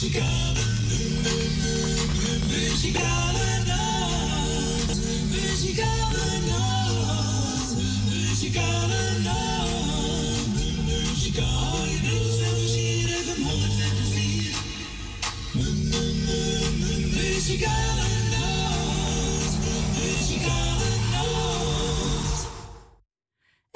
muzikale, 0.00 0.64
muzikale 2.48 3.48
nacht, 3.66 4.96
muzikale 17.12 17.99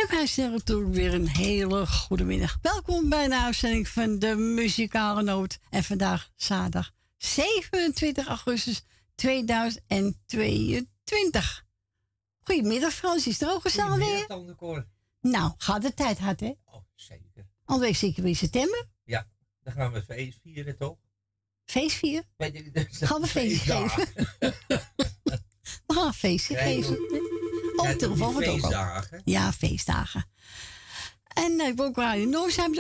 zeggen 0.09 0.51
natuurlijk 0.51 0.95
weer 0.95 1.15
een 1.15 1.29
hele 1.29 1.87
goede 1.87 2.25
middag. 2.25 2.59
Welkom 2.63 3.09
bij 3.09 3.29
de 3.29 3.41
uitzending 3.41 3.89
van 3.89 4.19
de 4.19 4.35
Muzikale 4.37 5.23
Noot. 5.23 5.59
En 5.71 5.85
vandaag 5.85 6.31
zaterdag 6.37 6.91
27 7.17 8.27
augustus 8.27 8.85
2022. 9.15 11.65
Goedemiddag 12.43 12.93
Frans, 12.93 13.27
is 13.27 13.41
er 13.41 13.51
ook 13.51 13.61
gezellig 13.61 13.97
weer? 13.97 14.27
Nou, 15.21 15.53
gaat 15.57 15.83
de 15.83 15.95
tijd 15.95 16.19
hard 16.19 16.41
hè? 16.41 16.53
Oh, 16.65 16.83
zeker. 16.95 17.47
Alweer 17.65 17.95
zeker 17.95 18.23
weer 18.23 18.37
september? 18.37 18.87
Ja, 19.05 19.27
dan 19.63 19.73
gaan 19.73 19.93
we 19.93 20.03
feest 20.03 20.39
vieren 20.43 20.77
toch? 20.77 20.97
Feest 21.65 21.97
vieren? 21.97 22.25
Gaan 23.07 23.21
we 23.21 23.27
feest 23.27 23.63
geven? 23.63 24.09
we 25.87 25.95
gaan 25.95 26.07
een 26.07 26.13
feestje 26.13 26.57
geven. 26.57 26.99
Oh, 27.77 27.87
ja, 27.87 27.97
telefoon 27.97 28.35
feestdagen. 28.35 29.23
Ja, 29.25 29.53
feestdagen. 29.53 30.25
En 31.35 31.53
uh, 31.53 31.67
ik 31.67 31.77
wil 31.77 31.85
ook 31.85 31.97
Radio 31.97 32.25
Noordzij 32.25 32.71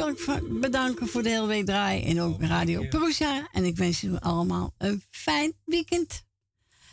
bedanken 0.50 1.08
voor 1.08 1.22
de 1.22 1.28
hele 1.28 1.46
week 1.46 1.66
draaien. 1.66 2.04
En 2.06 2.20
ook 2.20 2.42
Radio 2.42 2.88
Prusa. 2.88 3.48
En 3.52 3.64
ik 3.64 3.76
wens 3.76 4.02
u 4.02 4.16
allemaal 4.18 4.74
een 4.78 5.02
fijn 5.10 5.52
weekend. 5.64 6.24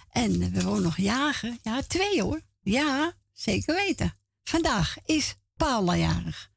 En 0.10 0.40
we 0.40 0.44
hebben 0.44 0.82
nog 0.82 0.98
jagen. 0.98 1.60
Ja, 1.62 1.82
twee 1.82 2.22
hoor. 2.22 2.42
Ja, 2.62 3.14
zeker 3.34 3.76
weten. 3.76 4.18
Vandaag 4.44 4.98
is 5.06 5.36
Paula 5.58 5.96
jarig. 5.96 6.52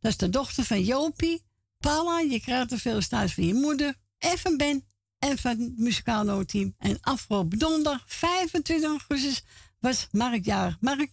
Dat 0.00 0.10
is 0.10 0.16
de 0.16 0.30
dochter 0.30 0.64
van 0.64 0.82
Jopie. 0.82 1.42
Paula, 1.78 2.20
je 2.20 2.40
krijgt 2.40 2.72
er 2.72 2.78
veel 2.78 3.02
van 3.02 3.46
je 3.46 3.54
moeder. 3.54 3.94
En 4.18 4.38
van 4.38 4.56
Ben. 4.56 4.84
En 5.18 5.38
van 5.38 5.60
het 5.60 5.78
muzikaal 5.78 6.24
noodteam. 6.24 6.74
En 6.78 7.00
afgelopen 7.00 7.58
donderdag, 7.58 8.04
25 8.06 8.88
augustus, 8.88 9.42
was 9.80 10.08
Mark 10.12 10.44
jarig. 10.44 10.76
Mark, 10.80 11.10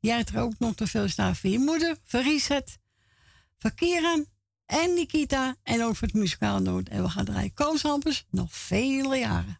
jij 0.00 0.16
hebt 0.16 0.30
er 0.30 0.40
ook 0.40 0.58
nog 0.58 0.74
te 0.74 0.86
veel 0.86 1.08
staan 1.08 1.36
voor 1.36 1.50
je 1.50 1.58
moeder, 1.58 1.96
voor 2.04 2.22
Richard, 2.22 2.78
voor 3.58 3.70
Kieran 3.70 4.26
en 4.66 4.94
Nikita 4.94 5.56
en 5.62 5.80
voor 5.80 6.06
het 6.08 6.14
muzikaal 6.14 6.60
nood. 6.60 6.88
En 6.88 7.02
we 7.02 7.08
gaan 7.08 7.24
draaien 7.24 7.54
Kooshampers 7.54 8.26
nog 8.30 8.56
vele 8.56 9.16
jaren. 9.16 9.58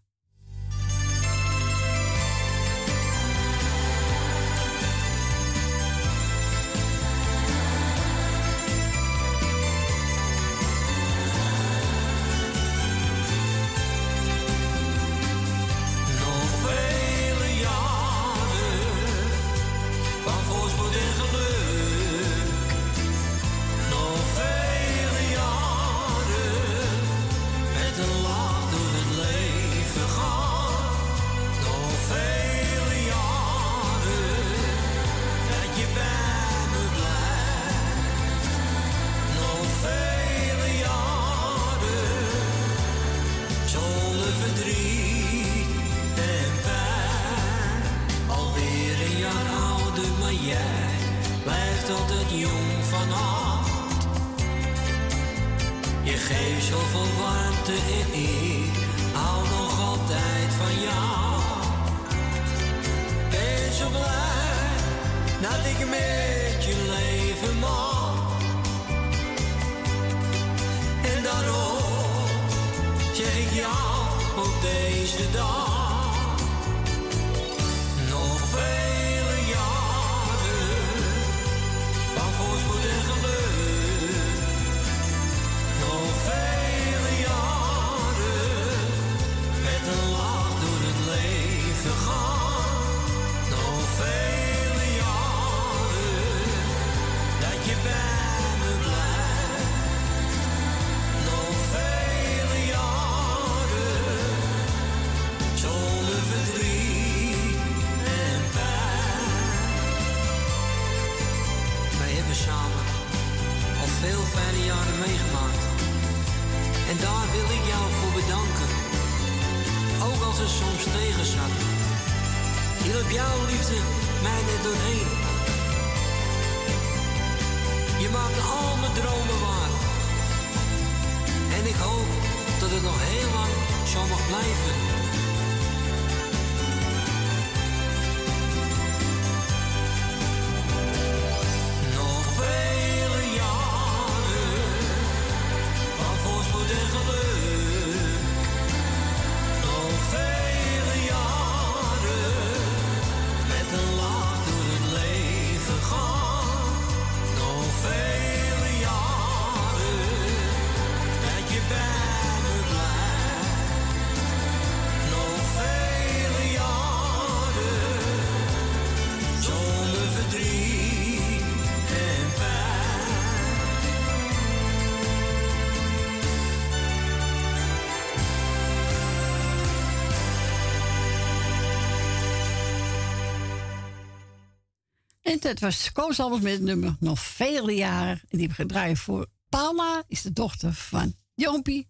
Het 185.42 185.60
was 185.60 185.92
Koos 185.92 186.18
met 186.18 186.42
het 186.42 186.60
nummer 186.60 186.96
Nog 187.00 187.20
vele 187.20 187.74
jaren. 187.74 188.20
En 188.28 188.38
die 188.38 188.40
hebben 188.40 188.56
gedraaid 188.56 188.98
voor 188.98 189.26
Paula, 189.48 190.02
is 190.06 190.22
de 190.22 190.32
dochter 190.32 190.72
van 190.72 191.14
Jompie. 191.34 191.88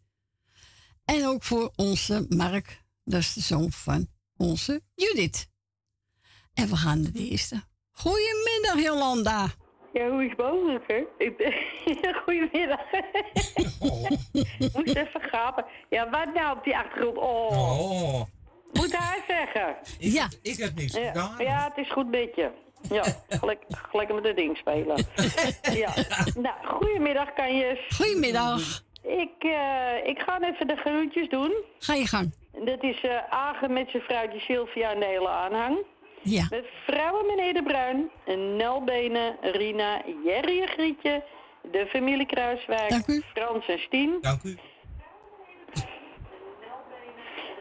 En 1.04 1.26
ook 1.26 1.42
voor 1.42 1.72
onze 1.76 2.26
Mark, 2.28 2.82
dat 3.04 3.20
is 3.20 3.32
de 3.32 3.40
zoon 3.40 3.72
van 3.72 4.06
onze 4.36 4.82
Judith. 4.94 5.48
En 6.54 6.68
we 6.68 6.76
gaan 6.76 7.00
naar 7.00 7.12
de 7.12 7.28
eerste. 7.28 7.62
Goedemiddag, 7.90 8.82
Jolanda. 8.82 9.48
Ja, 9.92 10.10
hoe 10.10 10.24
is 10.24 10.30
het 10.30 10.38
mogelijk, 10.38 10.84
hè? 10.86 11.02
Ik 11.18 11.36
ben... 11.36 11.54
Goedemiddag. 12.24 12.80
Oh. 13.78 14.10
Moest 14.74 14.94
even 14.94 15.20
gapen. 15.20 15.64
Ja, 15.90 16.10
wat 16.10 16.34
nou 16.34 16.56
op 16.58 16.64
die 16.64 16.76
achtergrond? 16.76 17.16
Oh. 17.16 17.80
oh. 17.80 18.22
Moet 18.72 18.96
hij 18.98 19.22
zeggen. 19.28 19.76
Ik, 19.98 20.12
ja. 20.12 20.28
Ik 20.42 20.56
heb 20.56 20.74
niks 20.74 20.96
gedaan. 20.96 21.34
Ja, 21.38 21.68
het 21.68 21.86
is 21.86 21.92
goed 21.92 22.10
met 22.10 22.34
je. 22.34 22.50
Ja, 22.88 23.04
gelijk, 23.28 23.62
gelijk 23.68 24.14
met 24.14 24.24
het 24.24 24.36
ding 24.36 24.56
spelen. 24.56 25.06
ja. 25.82 25.94
Nou, 26.34 26.54
goedemiddag, 26.64 27.32
Kanjes. 27.32 27.78
Goedemiddag. 27.96 28.82
Ik, 29.02 29.44
uh, 29.44 30.06
ik 30.06 30.18
ga 30.18 30.40
even 30.40 30.68
de 30.68 30.76
groentjes 30.76 31.28
doen. 31.28 31.54
Ga 31.78 31.94
je 31.94 32.06
gang. 32.06 32.32
Dat 32.64 32.82
is 32.82 33.02
uh, 33.02 33.10
Agen 33.30 33.72
met 33.72 33.90
zijn 33.90 34.02
vrouwtje 34.02 34.40
Sylvia 34.40 34.90
en 34.90 35.00
de 35.00 35.06
hele 35.06 35.28
aanhang. 35.28 35.78
Ja. 36.22 36.46
Met 36.50 36.64
vrouwen 36.86 37.26
meneer 37.26 37.54
De 37.54 37.62
Bruin, 37.62 38.10
Nelbenen, 38.56 39.36
Rina, 39.40 40.02
Jerry 40.24 40.60
en 40.60 40.68
Grietje, 40.68 41.24
de 41.70 41.86
familie 41.86 42.26
Kruiswijk, 42.26 43.22
Frans 43.34 43.66
en 43.66 43.78
Stien. 43.78 44.18
Dank 44.20 44.42
u. 44.42 44.58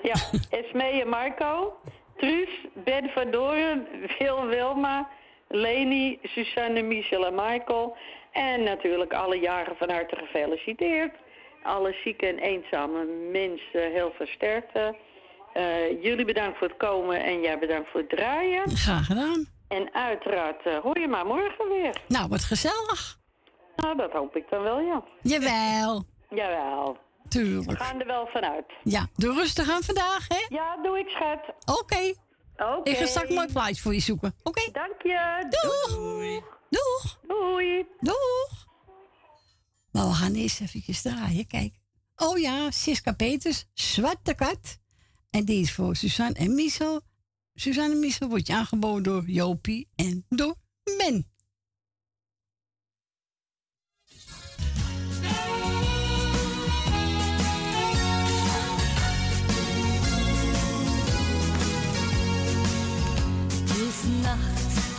Ja, 0.03 0.15
Esme 0.49 0.83
en 0.83 1.09
Marco, 1.09 1.77
Truus, 2.19 2.49
Ben 2.73 3.09
van 3.09 3.31
Doren, 3.31 3.87
Wil 4.17 4.45
Wilma, 4.45 5.09
Leni, 5.47 6.19
Susanne, 6.23 6.81
Michel 6.81 7.25
en 7.25 7.35
Michael. 7.35 7.97
En 8.31 8.63
natuurlijk 8.63 9.13
alle 9.13 9.39
jaren 9.39 9.75
van 9.77 9.89
harte 9.89 10.15
gefeliciteerd. 10.15 11.15
Alle 11.63 11.95
zieke 12.03 12.27
en 12.27 12.37
eenzame 12.37 13.05
mensen 13.31 13.91
heel 13.91 14.11
versterkt. 14.15 14.75
Uh, 14.75 16.03
jullie 16.03 16.25
bedankt 16.25 16.57
voor 16.57 16.67
het 16.67 16.77
komen 16.77 17.23
en 17.23 17.41
jij 17.41 17.59
bedankt 17.59 17.89
voor 17.89 17.99
het 17.99 18.09
draaien. 18.09 18.69
Graag 18.69 19.05
gedaan. 19.05 19.47
En 19.67 19.93
uiteraard 19.93 20.65
uh, 20.65 20.77
hoor 20.77 20.99
je 20.99 21.07
maar 21.07 21.25
morgen 21.25 21.69
weer. 21.69 21.95
Nou, 22.07 22.27
wat 22.27 22.43
gezellig. 22.43 23.17
Nou, 23.75 23.97
dat 23.97 24.11
hoop 24.11 24.35
ik 24.35 24.49
dan 24.49 24.61
wel, 24.61 24.79
ja. 24.79 25.03
Jawel. 25.21 26.03
Jawel. 26.29 26.97
Tuurlijk. 27.27 27.77
We 27.77 27.83
gaan 27.83 27.99
er 27.99 28.07
wel 28.07 28.27
vanuit. 28.27 28.65
Ja, 28.83 29.07
doe 29.15 29.33
rustig 29.33 29.69
aan 29.69 29.83
vandaag, 29.83 30.27
hè? 30.27 30.45
Ja, 30.49 30.77
doe 30.81 30.99
ik, 30.99 31.07
schat. 31.07 31.77
Oké. 31.79 32.13
Oké. 32.57 32.89
Ik 32.89 32.97
ga 32.97 33.05
straks 33.05 33.29
een 33.29 33.35
mooi 33.35 33.47
plaatje 33.51 33.81
voor 33.81 33.93
je 33.93 33.99
zoeken. 33.99 34.35
Oké. 34.43 34.71
Dank 34.71 35.01
je. 35.03 35.45
Doeg. 35.49 35.95
Doei. 35.95 36.41
Doeg. 36.69 37.19
Doei. 37.27 37.85
Doeg. 37.99 38.67
Maar 39.91 40.07
we 40.07 40.13
gaan 40.13 40.33
eerst 40.33 40.61
even 40.61 40.93
draaien, 41.11 41.47
kijk. 41.47 41.73
Oh 42.15 42.37
ja, 42.37 42.71
Siska 42.71 43.13
Peters, 43.13 43.65
Zwarte 43.73 44.35
Kat. 44.35 44.79
En 45.29 45.45
die 45.45 45.61
is 45.61 45.73
voor 45.73 45.95
Suzanne 45.95 46.33
en 46.33 46.55
Miso. 46.55 46.99
Suzanne 47.53 47.93
en 47.93 47.99
Miso 47.99 48.27
wordt 48.27 48.47
je 48.47 48.53
aangeboden 48.53 49.03
door 49.03 49.23
Jopie 49.25 49.89
en 49.95 50.25
door 50.29 50.55
Men. 50.97 51.28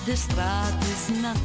De 0.05 0.17
straat 0.17 0.83
is 0.83 1.21
nat. 1.23 1.37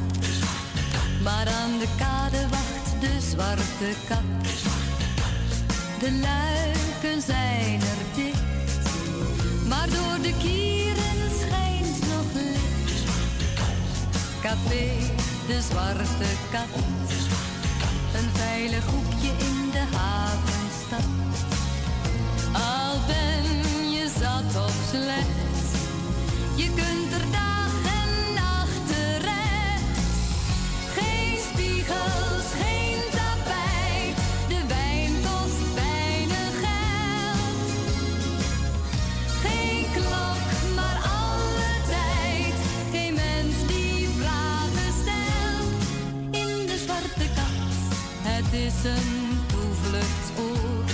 Maar 1.24 1.48
aan 1.48 1.80
de 1.80 1.88
kade 1.98 2.48
wacht 2.50 3.02
de 3.02 3.20
zwarte 3.30 3.90
kat. 4.08 4.20
De 6.00 6.12
luiken 6.12 7.22
zijn 7.22 7.82
er 7.82 8.02
dicht, 8.16 8.88
maar 9.68 9.90
door 9.90 10.22
de 10.22 10.34
kieren 10.40 11.30
schijnt 11.40 12.00
nog 12.00 12.34
licht. 12.34 13.04
Café, 14.42 14.92
de 15.48 15.62
zwarte 15.70 16.30
kat, 16.52 16.84
een 18.14 18.30
veilig 18.34 18.86
hoekje 18.86 19.28
in 19.28 19.70
de 19.72 19.84
havenstad. 19.98 21.10
Al 22.54 23.00
ben 23.08 23.90
je 23.92 24.10
zat 24.20 24.64
of 24.64 24.76
slecht, 24.90 25.68
je 26.56 26.66
kunt 26.66 27.22
er 27.22 27.32
daar 27.32 27.55
een 48.86 49.40
toevluchtsoord. 49.48 50.92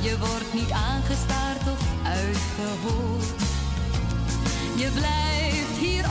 Je 0.00 0.18
wordt 0.18 0.54
niet 0.54 0.70
aangestaard 0.70 1.60
of 1.60 1.82
uitgehoord. 2.04 3.40
Je 4.76 4.90
blijft 4.90 5.76
hier 5.78 6.04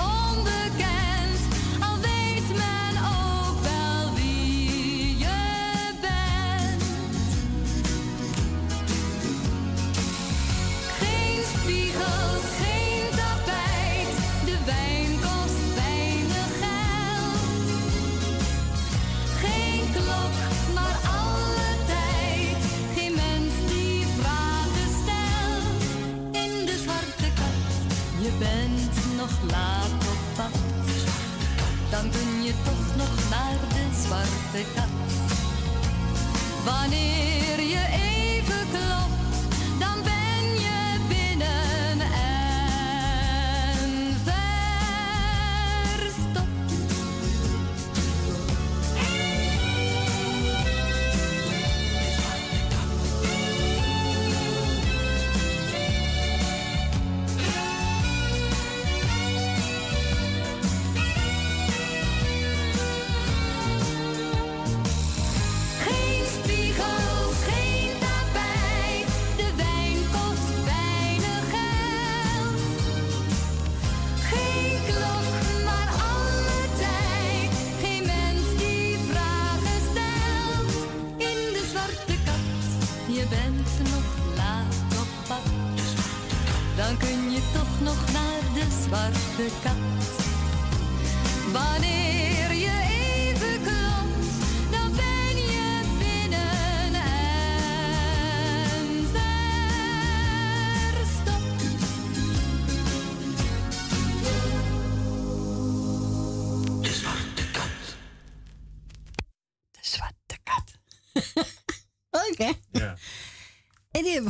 dan 31.95 32.09
kun 32.09 32.43
je 32.43 32.53
toch 32.63 32.95
nog 32.97 33.29
naar 33.29 33.59
de 33.75 33.85
zwarte 34.03 34.61
kat. 34.75 34.93
Wanneer 36.65 37.59
je 37.75 37.83
even 38.13 38.63
klopt, 38.73 39.14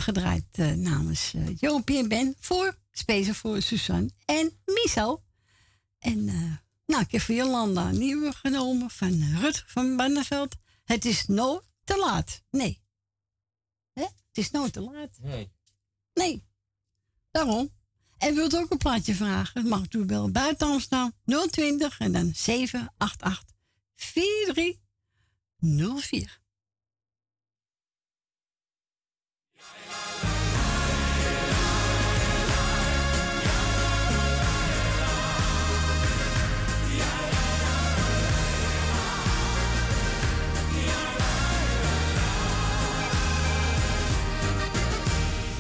gedraaid 0.05 0.45
uh, 0.55 0.71
namens 0.71 1.33
uh, 1.35 1.57
Jopie 1.57 1.97
en 1.97 2.07
Ben 2.07 2.35
voor 2.39 2.77
Speciaal 2.91 3.33
voor 3.33 3.61
Suzanne 3.61 4.09
en 4.25 4.51
Miso. 4.65 5.23
En 5.99 6.27
uh, 6.27 6.53
nou, 6.85 7.01
ik 7.01 7.11
heb 7.11 7.21
voor 7.21 7.35
Jolanda 7.35 7.89
een 7.89 7.97
nieuwe 7.97 8.33
genomen 8.33 8.89
van 8.89 9.37
Rut 9.39 9.63
van 9.67 9.95
Banneveld. 9.95 10.55
Het 10.83 11.05
is 11.05 11.25
nooit 11.25 11.63
te 11.83 11.97
laat. 11.97 12.41
Nee. 12.51 12.81
Hè? 13.93 14.01
Het 14.01 14.37
is 14.37 14.51
nooit 14.51 14.73
te 14.73 14.81
laat. 14.81 15.17
Nee. 15.21 15.51
Nee. 16.13 16.43
Daarom. 17.31 17.69
En 18.17 18.35
wilt 18.35 18.57
ook 18.57 18.71
een 18.71 18.77
plaatje 18.77 19.15
vragen? 19.15 19.67
Mag 19.67 19.81
u 19.89 20.05
wel 20.05 20.31
buiten 20.31 20.81
staan. 20.81 21.13
020 21.51 21.99
en 21.99 22.11
dan 22.11 22.31
788 22.35 23.55
4304. 23.95 26.43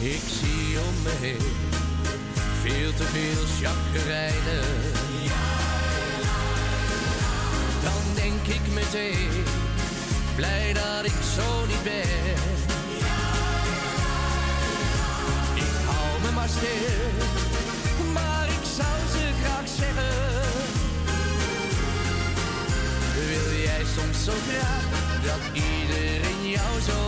Ik 0.05 0.21
zie 0.39 0.79
om 0.87 1.01
me 1.03 1.09
heen 1.19 1.53
veel 2.61 2.93
te 2.93 3.03
veel 3.03 3.43
chagrijnen. 3.59 4.65
Dan 7.83 8.03
denk 8.15 8.47
ik 8.47 8.73
meteen, 8.73 9.43
blij 10.35 10.73
dat 10.73 11.05
ik 11.05 11.17
zo 11.35 11.65
niet 11.65 11.83
ben. 11.83 12.33
Ik 15.55 15.73
hou 15.85 16.21
me 16.21 16.31
maar 16.31 16.49
stil, 16.49 17.11
maar 18.13 18.47
ik 18.47 18.65
zou 18.77 18.97
ze 19.11 19.25
graag 19.41 19.67
zeggen. 19.67 20.41
Wil 23.27 23.59
jij 23.61 23.83
soms 23.95 24.23
zo 24.23 24.33
graag 24.49 24.85
dat 25.23 25.41
iedereen 25.53 26.49
jou 26.49 26.81
zo 26.81 27.04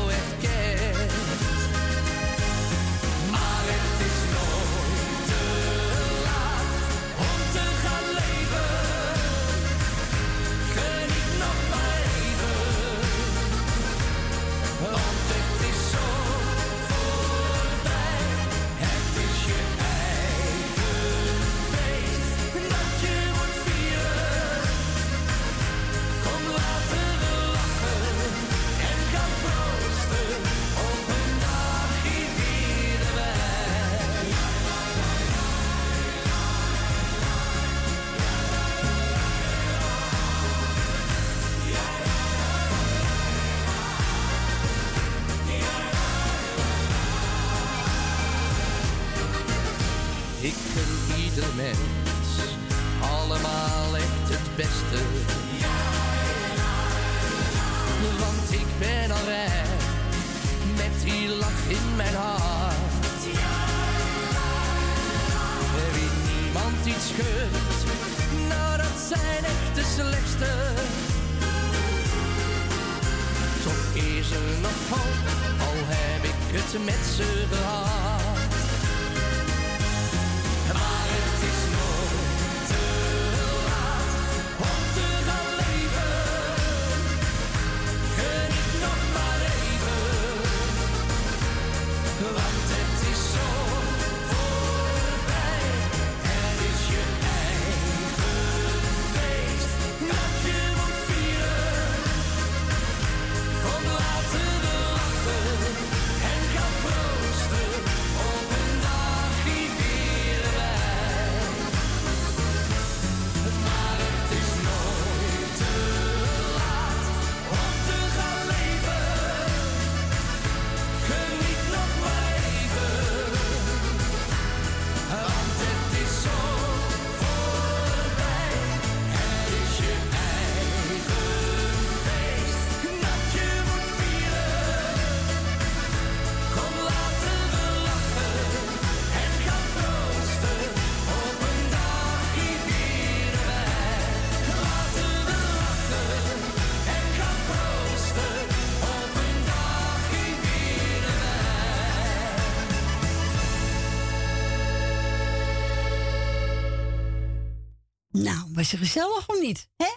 was 158.67 158.79
je 158.79 158.85
gezellig 158.85 159.29
of 159.29 159.39
niet? 159.41 159.69
Hè? 159.75 159.95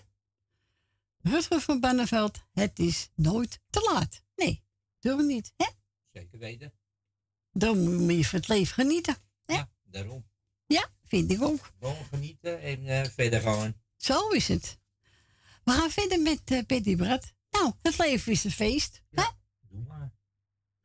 Rutger 1.23 1.61
van 1.61 1.81
Banneveld, 1.81 2.39
het 2.53 2.79
is 2.79 3.11
nooit 3.15 3.61
te 3.71 3.91
laat. 3.93 4.23
Nee, 4.37 4.65
doen 5.01 5.17
we 5.17 5.23
niet. 5.23 5.53
Hè? 5.57 5.67
Zeker 6.13 6.39
weten. 6.39 6.73
Dan 7.53 8.05
moet 8.05 8.17
je 8.17 8.25
van 8.25 8.39
het 8.39 8.49
leven 8.49 8.75
genieten. 8.75 9.17
Hè? 9.45 9.55
Ja, 9.55 9.71
daarom. 9.85 10.27
Ja, 10.67 10.89
vind 11.05 11.31
ik 11.31 11.43
ook. 11.43 11.73
Gewoon 11.79 12.05
genieten 12.11 12.61
en 12.63 12.87
eh, 12.87 13.11
verder 13.11 13.41
gaan. 13.41 13.75
Zo 13.97 14.29
is 14.29 14.49
het. 14.49 14.79
We 15.65 15.73
gaan 15.73 15.91
verder 15.91 16.21
met 16.21 16.51
uh, 16.51 16.63
Betty 16.67 16.97
Brad. 16.97 17.33
Nou, 17.51 17.73
het 17.83 17.99
leven 17.99 18.33
is 18.33 18.45
een 18.45 18.51
feest. 18.51 19.03
hè? 19.11 19.25
Doe 19.61 19.85
maar. 19.87 20.13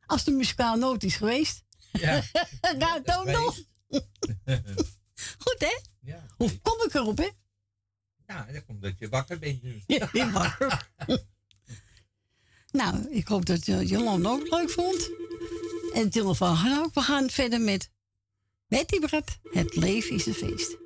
Als 0.06 0.24
de 0.24 0.30
muzikaal 0.30 0.76
noot 0.76 1.02
is 1.02 1.16
geweest. 1.16 1.64
Ja. 1.92 2.22
Gaat 2.60 3.06
het 3.06 3.16
ook 3.16 3.26
nog. 3.26 3.58
Goed, 5.44 5.56
hè? 5.58 5.78
Ja. 6.00 6.26
Hoe 6.36 6.60
kom 6.60 6.82
ik 6.82 6.94
erop, 6.94 7.18
hè? 7.18 7.28
Ja, 8.26 8.46
dat 8.52 8.64
komt 8.64 8.82
dat 8.82 8.98
je 8.98 9.08
wakker 9.08 9.38
bent 9.38 9.62
nu. 9.62 9.82
Ja, 9.86 10.08
ik 10.12 10.30
wakker. 10.30 10.90
nou, 12.80 13.10
ik 13.10 13.28
hoop 13.28 13.46
dat 13.46 13.66
uh, 13.66 13.88
Jolanda 13.88 14.28
ook 14.28 14.50
leuk 14.50 14.70
vond. 14.70 15.10
En 15.94 16.08
gaan 16.56 16.82
ook. 16.82 16.94
We 16.94 17.00
gaan 17.00 17.30
verder 17.30 17.60
met 17.60 17.90
Betty 18.68 18.98
Brad. 18.98 19.38
Het 19.42 19.76
leven 19.76 20.14
is 20.14 20.26
een 20.26 20.34
feest. 20.34 20.76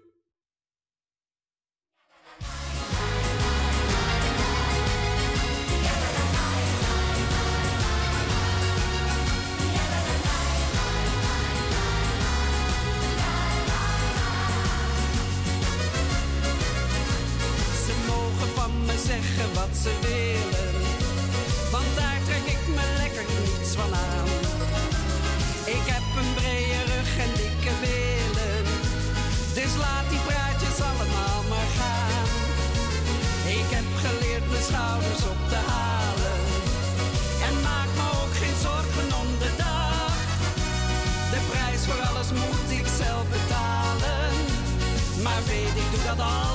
Zeggen 19.10 19.54
wat 19.54 19.72
ze 19.82 19.92
willen, 20.08 20.74
want 21.74 21.90
daar 21.98 22.20
trek 22.26 22.46
ik 22.56 22.62
me 22.76 22.86
lekker 23.02 23.26
niets 23.38 23.72
van 23.80 23.92
aan. 24.08 24.28
Ik 25.76 25.84
heb 25.94 26.06
een 26.20 26.32
brede 26.38 26.80
rug 26.92 27.10
en 27.24 27.32
dikke 27.42 27.74
billen, 27.84 28.62
dus 29.58 29.72
laat 29.82 30.06
die 30.12 30.22
praatjes 30.28 30.78
allemaal 30.90 31.40
maar 31.52 31.70
gaan. 31.78 32.28
Ik 33.58 33.68
heb 33.76 33.88
geleerd 34.04 34.46
mijn 34.52 34.66
schouders 34.70 35.24
op 35.34 35.40
te 35.52 35.60
halen 35.72 36.40
en 37.46 37.54
maak 37.68 37.90
me 37.98 38.06
ook 38.20 38.34
geen 38.42 38.58
zorgen 38.66 39.08
om 39.22 39.28
de 39.42 39.52
dag. 39.64 40.14
De 41.32 41.40
prijs 41.50 41.82
voor 41.86 42.00
alles 42.08 42.30
moet 42.40 42.68
ik 42.80 42.86
zelf 43.02 43.24
betalen. 43.36 44.30
Maar 45.24 45.42
weet 45.50 45.74
ik 45.82 45.88
doe 45.92 46.04
dat 46.10 46.20
altijd 46.26 46.49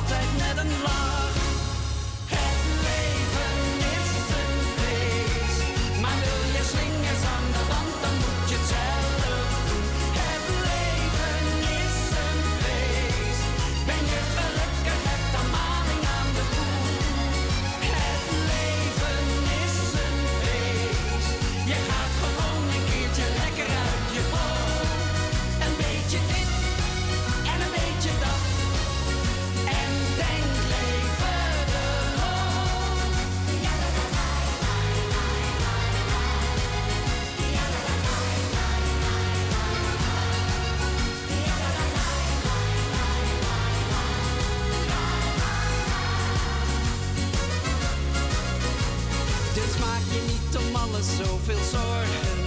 zorgen. 51.54 52.38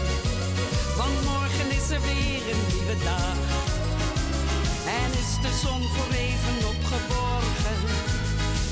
Want 0.97 1.25
morgen 1.25 1.71
is 1.71 1.90
er 1.90 2.00
weer 2.00 2.43
een 2.52 2.62
nieuwe 2.73 2.97
dag. 3.05 3.38
En 5.00 5.11
is 5.23 5.33
de 5.45 5.52
zon 5.62 5.83
voor 5.95 6.12
even 6.26 6.57
opgeborgen. 6.73 7.78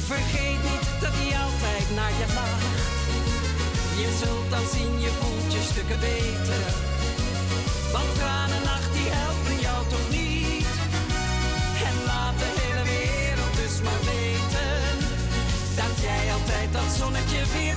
Vergeet 0.07 0.63
niet 0.71 0.87
dat 1.01 1.15
hij 1.21 1.33
altijd 1.45 1.87
naar 1.99 2.15
je 2.21 2.29
lacht. 2.39 2.81
Je 4.03 4.09
zult 4.23 4.51
dan 4.51 4.67
zien, 4.75 5.01
je 5.07 5.13
voelt 5.21 5.53
je 5.53 5.63
stukken 5.71 6.01
beter. 6.01 6.65
Want 7.95 8.11
tranennacht 8.19 8.93
die 8.97 9.09
helpen 9.21 9.59
jou 9.67 9.81
toch 9.93 10.09
niet. 10.19 10.73
En 11.89 11.95
laat 12.11 12.37
de 12.43 12.51
hele 12.61 12.85
wereld 12.97 13.55
dus 13.63 13.77
maar 13.87 14.03
weten. 14.15 14.75
Dat 15.81 15.95
jij 16.07 16.25
altijd 16.37 16.69
dat 16.79 16.89
zonnetje 17.01 17.43
weer 17.55 17.77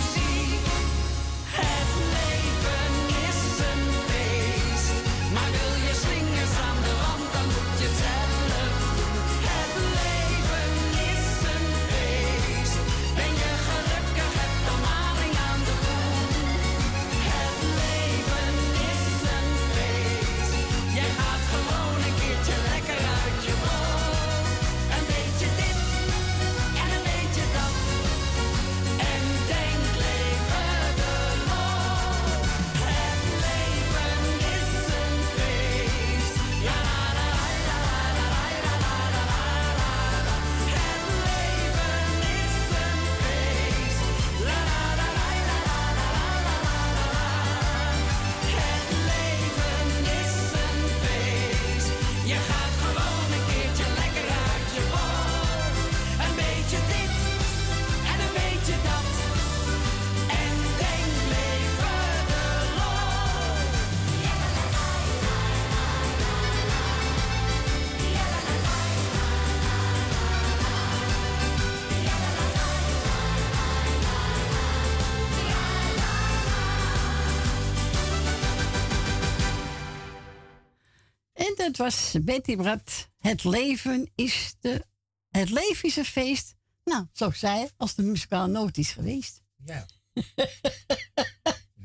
was 81.79 82.15
Betty 82.21 82.55
Brad. 82.55 83.09
Het 83.19 83.43
leven 83.43 84.11
is 84.15 84.55
de... 84.59 84.85
Het 85.29 85.49
leven 85.49 85.89
is 85.89 85.95
een 85.95 86.05
feest. 86.05 86.55
Nou, 86.83 87.05
zo 87.13 87.31
zei 87.31 87.67
als 87.77 87.95
de 87.95 88.03
muzikaal 88.03 88.47
noot 88.47 88.77
is 88.77 88.91
geweest. 88.91 89.41
Ja. 89.65 89.85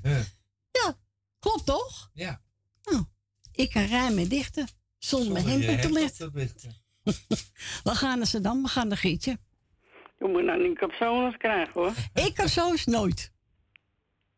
Huh. 0.03 0.21
Ja, 0.71 0.95
klopt 1.39 1.67
toch? 1.67 2.11
Ja. 2.15 2.43
Nou, 2.83 3.05
ik 3.53 3.71
kan 3.71 3.85
rijmen 3.85 4.29
dichten 4.29 4.69
zonder 4.99 5.33
mijn 5.33 5.47
hemd 5.47 5.83
te 5.83 5.93
lichten. 5.93 6.27
op 6.27 6.33
te 6.33 6.39
lichten. 6.39 6.75
We 7.85 7.95
gaan 7.95 8.19
naar 8.19 8.27
Zandam, 8.27 8.63
we 8.63 8.69
gaan 8.69 8.89
naar 8.89 8.97
Gietje. 8.97 9.39
Je 10.19 10.29
moet 10.29 10.45
nou 10.45 10.69
niet 10.69 10.79
capsones 10.79 11.37
krijgen 11.37 11.73
hoor. 11.73 11.93
Ik 12.15 12.39
eens 12.39 12.85
nooit. 12.85 13.33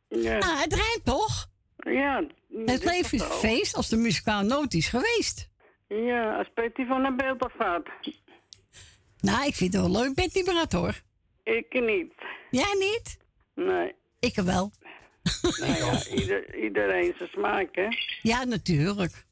Ja, 0.08 0.38
Nou, 0.38 0.58
het 0.58 0.72
rijmt 0.72 1.04
toch? 1.04 1.50
ja 1.76 2.26
Het 2.64 2.84
leven 2.84 3.18
is 3.18 3.20
een 3.20 3.30
feest 3.30 3.76
als 3.76 3.88
de 3.88 3.96
muzikaal 3.96 4.42
noot 4.42 4.74
is 4.74 4.88
geweest. 4.88 5.50
Ja, 5.88 6.36
als 6.36 6.48
Betty 6.54 6.86
van 6.86 7.02
naar 7.02 7.14
beeld 7.14 7.44
af 7.44 7.52
gaat. 7.58 7.86
Nou, 9.20 9.46
ik 9.46 9.54
vind 9.54 9.72
het 9.72 9.82
wel 9.82 9.90
leuk, 9.90 10.14
Betty 10.14 10.42
Brad 10.42 10.72
hoor. 10.72 11.00
Ik 11.42 11.80
niet. 11.80 12.12
Jij 12.50 12.74
niet? 12.78 13.18
Nee. 13.54 13.94
Ik 14.20 14.34
wel. 14.34 14.70
Nou 15.58 15.74
ja, 15.74 16.04
ieder, 16.20 16.54
iedereen 16.54 17.14
zijn 17.16 17.28
smaak, 17.28 17.68
hè. 17.74 17.88
Ja, 18.22 18.44
natuurlijk. 18.44 19.24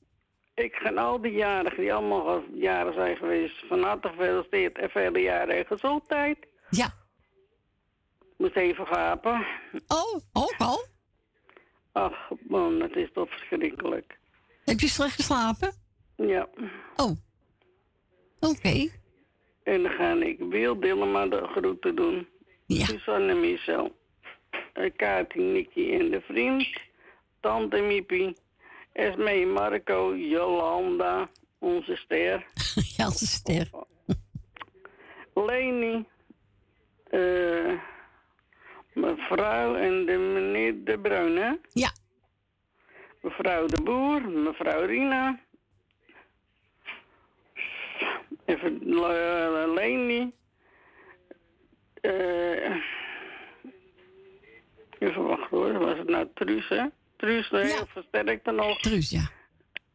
Ik 0.54 0.74
ga 0.74 0.94
al 0.94 1.20
die 1.20 1.32
jarigen 1.32 1.80
die 1.80 1.94
allemaal 1.94 2.28
al 2.28 2.44
jaren 2.54 2.94
zijn 2.94 3.16
geweest, 3.16 3.64
van 3.68 3.82
harte 3.82 4.08
gefeliciteerd 4.08 4.78
en 4.78 4.90
vele 4.90 5.18
jaren 5.18 5.56
en 5.56 5.66
gezondheid. 5.66 6.38
Ja. 6.70 6.94
Moet 8.36 8.56
even 8.56 8.86
gapen. 8.86 9.46
Oh, 9.88 10.14
ook 10.32 10.54
al? 10.58 10.84
Ach, 11.94 12.30
man, 12.48 12.80
het 12.80 12.96
is 12.96 13.08
toch 13.12 13.30
verschrikkelijk. 13.30 14.18
Heb 14.64 14.80
je 14.80 14.88
slecht 14.88 15.14
geslapen? 15.14 15.72
Ja. 16.16 16.48
Oh. 16.96 17.16
Oké. 18.40 18.88
En 19.62 19.82
dan 19.82 19.90
ga 19.92 20.12
ik 20.12 20.38
Wil 20.38 20.80
Dillema 20.80 21.26
de 21.26 21.46
groeten 21.46 21.96
doen. 21.96 22.28
Ja. 22.66 22.84
Suzanne 22.84 23.30
en 23.30 23.40
Michel. 23.40 23.96
Eh, 24.72 24.90
Katie, 24.96 25.40
Nicky 25.42 25.90
en 25.92 26.10
de 26.10 26.20
vriend. 26.20 26.66
Tante 27.40 27.80
Miepie. 27.80 28.36
Esmee, 28.92 29.46
Marco, 29.46 30.16
Jolanda, 30.16 31.30
onze 31.58 31.96
ster. 31.96 32.46
Janse 32.96 33.26
Ster. 33.26 33.70
Leni. 35.34 36.04
eh, 37.10 37.72
mevrouw 38.94 39.74
en 39.74 40.06
de 40.06 40.16
meneer 40.16 40.84
De 40.84 40.98
Bruin, 40.98 41.36
hè? 41.36 41.52
Ja. 41.72 41.92
Mevrouw 43.22 43.66
De 43.66 43.82
Boer, 43.82 44.22
mevrouw 44.28 44.84
Rina. 44.86 45.40
Even 48.44 48.78
Le- 48.84 49.72
Leni. 49.74 50.32
Eh, 52.00 52.76
even 54.98 55.22
wachten 55.26 55.56
hoor, 55.56 55.78
was 55.78 55.98
het 55.98 56.08
nou 56.08 56.28
Truus, 56.34 56.68
hè? 56.68 56.84
Truus 57.16 57.48
heel 57.50 57.60
Ja. 57.60 57.86
versterkt 57.86 58.46
er 58.46 58.54
nog. 58.54 58.80
Truus, 58.80 59.10
ja. 59.10 59.28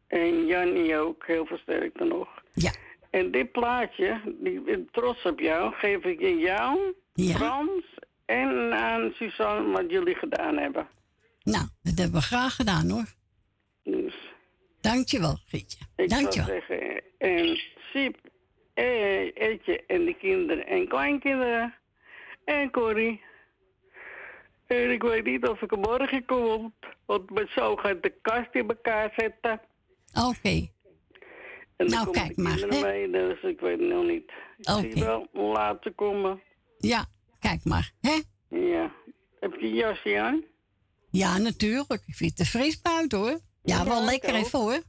En 0.06 0.46
Jannie 0.46 0.96
ook 0.96 1.26
heel 1.26 1.46
versterkt 1.46 2.00
er 2.00 2.06
nog. 2.06 2.28
Ja. 2.52 2.72
En 3.10 3.30
dit 3.30 3.52
plaatje, 3.52 4.20
die 4.40 4.84
trots 4.92 5.24
op 5.24 5.40
jou, 5.40 5.72
geef 5.74 6.04
ik 6.04 6.20
in 6.20 6.38
jou, 6.38 6.94
Ja. 7.14 7.34
Frans 7.34 7.84
en 8.30 8.72
aan 8.74 9.12
Suzanne 9.14 9.70
wat 9.72 9.90
jullie 9.90 10.14
gedaan 10.14 10.56
hebben. 10.56 10.88
Nou, 11.42 11.64
dat 11.82 11.98
hebben 11.98 12.20
we 12.20 12.26
graag 12.26 12.54
gedaan 12.54 12.90
hoor. 12.90 13.04
Dus 13.82 14.14
Dankjewel, 14.80 15.36
Gietje. 15.46 15.78
ik 15.96 16.08
Dankjewel. 16.08 16.46
zeggen, 16.48 17.02
en 17.18 17.60
Siep, 17.92 18.16
eh, 18.74 19.36
Etje 19.36 19.84
en 19.86 20.04
de 20.04 20.14
kinderen 20.14 20.66
en 20.66 20.88
kleinkinderen 20.88 21.74
en 22.44 22.70
Corrie. 22.70 23.20
En 24.66 24.90
ik 24.90 25.02
weet 25.02 25.24
niet 25.24 25.46
of 25.48 25.62
ik 25.62 25.76
morgen 25.76 26.24
kom, 26.24 26.74
want 27.06 27.30
mijn 27.30 27.48
zoon 27.48 27.78
gaat 27.78 28.02
de 28.02 28.12
kast 28.22 28.48
in 28.54 28.68
elkaar 28.68 29.12
zetten. 29.16 29.60
Oké. 30.28 30.68
En 31.76 31.86
dan 31.86 31.88
Nou, 31.88 32.10
kijk 32.10 32.36
maar, 32.36 32.66
mee, 32.68 33.10
dus 33.10 33.42
ik 33.42 33.60
weet 33.60 33.78
het 33.78 33.88
nog 33.88 34.06
niet. 34.06 34.32
Ik 34.58 34.68
Oké. 34.68 34.80
zie 34.92 35.04
wel 35.04 35.28
later 35.32 35.92
komen. 35.92 36.40
Ja, 36.78 37.06
kijk 37.40 37.64
maar. 37.64 37.92
Hè? 38.00 38.20
Ja. 38.48 38.90
Heb 39.40 39.54
je 39.60 39.68
je 39.68 39.74
jasje 39.74 40.20
aan? 40.20 40.44
Ja, 41.10 41.38
natuurlijk. 41.38 42.02
Ik 42.06 42.14
vind 42.14 42.38
het 42.38 42.48
fris 42.48 42.80
buiten 42.80 43.18
hoor. 43.18 43.38
Ja, 43.62 43.76
Ja, 43.78 43.84
wel 43.84 44.04
lekker 44.04 44.34
even 44.34 44.58
hoor. 44.58 44.82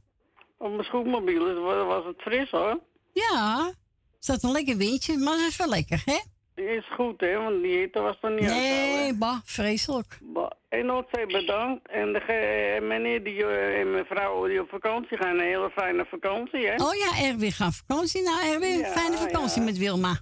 Op 0.58 0.70
mijn 0.70 0.84
schoenmobiel 0.84 1.60
was 1.86 2.04
het 2.04 2.20
fris 2.22 2.50
hoor. 2.50 2.80
Ja, 3.12 3.66
er 3.66 3.74
staat 4.18 4.42
een 4.42 4.52
lekker 4.52 4.76
windje, 4.76 5.16
maar 5.18 5.36
het 5.38 5.46
is 5.48 5.56
wel 5.56 5.68
lekker, 5.68 6.02
hè? 6.04 6.18
Is 6.54 6.88
goed 6.96 7.20
hè, 7.20 7.36
want 7.38 7.62
die 7.62 7.78
hitte 7.78 8.00
was 8.00 8.16
er 8.20 8.30
niet 8.30 8.40
Nee, 8.40 8.90
houden. 8.90 9.18
bah, 9.18 9.36
vreselijk. 9.44 10.18
Ba- 10.22 10.52
En 10.68 10.90
ontzettend 10.90 11.32
bedankt. 11.32 11.88
En 11.88 12.12
de 12.12 12.78
meneer 12.82 13.24
die, 13.24 13.44
eh, 13.46 13.80
en 13.80 13.90
mevrouw 13.90 14.46
die 14.46 14.60
op 14.60 14.68
vakantie 14.68 15.16
gaan, 15.16 15.38
een 15.38 15.44
hele 15.44 15.70
fijne 15.70 16.06
vakantie 16.10 16.66
hè. 16.66 16.74
Oh 16.84 16.94
ja, 16.94 17.24
Erwin 17.28 17.52
gaat 17.52 17.74
vakantie. 17.86 18.22
Nou, 18.22 18.46
Erwin, 18.52 18.78
Ja, 18.78 18.86
fijne 18.90 19.16
vakantie 19.16 19.58
ja. 19.60 19.64
met 19.66 19.78
Wilma. 19.78 20.20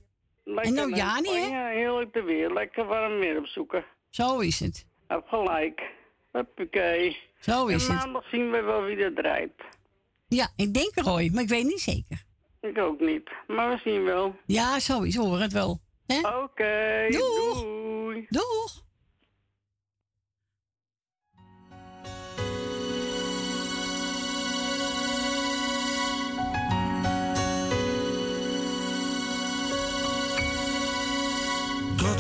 Lekker 0.54 0.64
en 0.64 0.74
nou 0.74 0.88
naar 0.90 0.98
Jani, 0.98 1.28
hè? 1.28 1.46
Spanje, 1.46 1.74
heerlijk 1.74 2.12
te 2.12 2.22
weer. 2.22 2.52
Lekker 2.52 2.84
warm 2.86 3.18
weer 3.18 3.38
opzoeken. 3.38 3.84
Zo 4.08 4.38
is 4.38 4.60
het. 4.60 4.86
Heb 5.06 5.26
gelijk. 5.28 5.82
Huppakee. 6.32 7.16
Zo 7.40 7.66
is 7.66 7.88
en 7.88 7.94
het. 7.94 8.04
maandag 8.04 8.28
zien 8.28 8.50
we 8.50 8.60
wel 8.60 8.84
wie 8.84 8.96
er 8.96 9.14
draait. 9.14 9.52
Ja, 10.28 10.48
ik 10.56 10.74
denk 10.74 10.90
Roy, 10.94 11.30
maar 11.32 11.42
ik 11.42 11.48
weet 11.48 11.64
niet 11.64 11.80
zeker. 11.80 12.22
Ik 12.60 12.78
ook 12.78 13.00
niet. 13.00 13.30
Maar 13.46 13.70
we 13.70 13.80
zien 13.84 14.04
wel. 14.04 14.36
Ja, 14.46 14.78
zo 14.78 15.02
is, 15.02 15.16
hoor 15.16 15.38
het 15.40 15.52
wel. 15.52 15.80
Oké, 16.42 17.06
Doeg. 17.10 17.62
doei. 17.62 18.26
Doeg! 18.28 18.82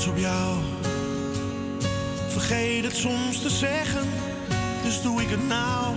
Trots 0.00 0.12
op 0.12 0.18
jou. 0.18 0.56
Vergeet 2.28 2.84
het 2.84 2.96
soms 2.96 3.42
te 3.42 3.50
zeggen, 3.50 4.08
dus 4.82 5.02
doe 5.02 5.22
ik 5.22 5.30
het 5.30 5.48
nou. 5.48 5.96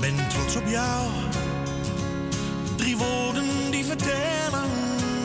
Ben 0.00 0.28
trots 0.28 0.56
op 0.56 0.66
jou. 0.66 1.06
Drie 2.76 2.96
woorden 2.96 3.44
die 3.70 3.84
vertellen 3.84 4.70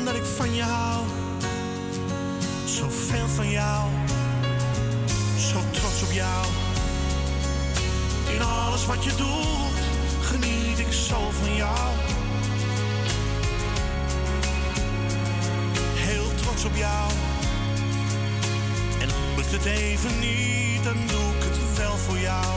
dat 0.06 0.15
ik 0.15 0.24
van 0.24 0.56
je 0.56 0.63
hou. 0.63 1.06
Zoveel 2.65 3.28
van 3.28 3.50
jou, 3.50 3.89
zo 5.38 5.60
trots 5.72 6.04
op 6.04 6.12
jou. 6.12 6.45
In 8.34 8.41
alles 8.41 8.86
wat 8.86 9.04
je 9.04 9.15
doet, 9.15 9.80
geniet 10.22 10.80
ik 10.80 10.91
zo 10.91 11.30
van 11.32 11.56
jou. 11.56 12.18
Op 16.65 16.76
jou. 16.76 17.12
En 19.02 19.10
lukt 19.36 19.52
het 19.52 19.65
even 19.65 20.19
niet, 20.19 20.84
dan 20.84 20.98
doe 21.08 21.36
ik 21.36 21.43
het 21.43 21.78
wel 21.78 21.98
voor 21.98 22.17
jou. 22.17 22.56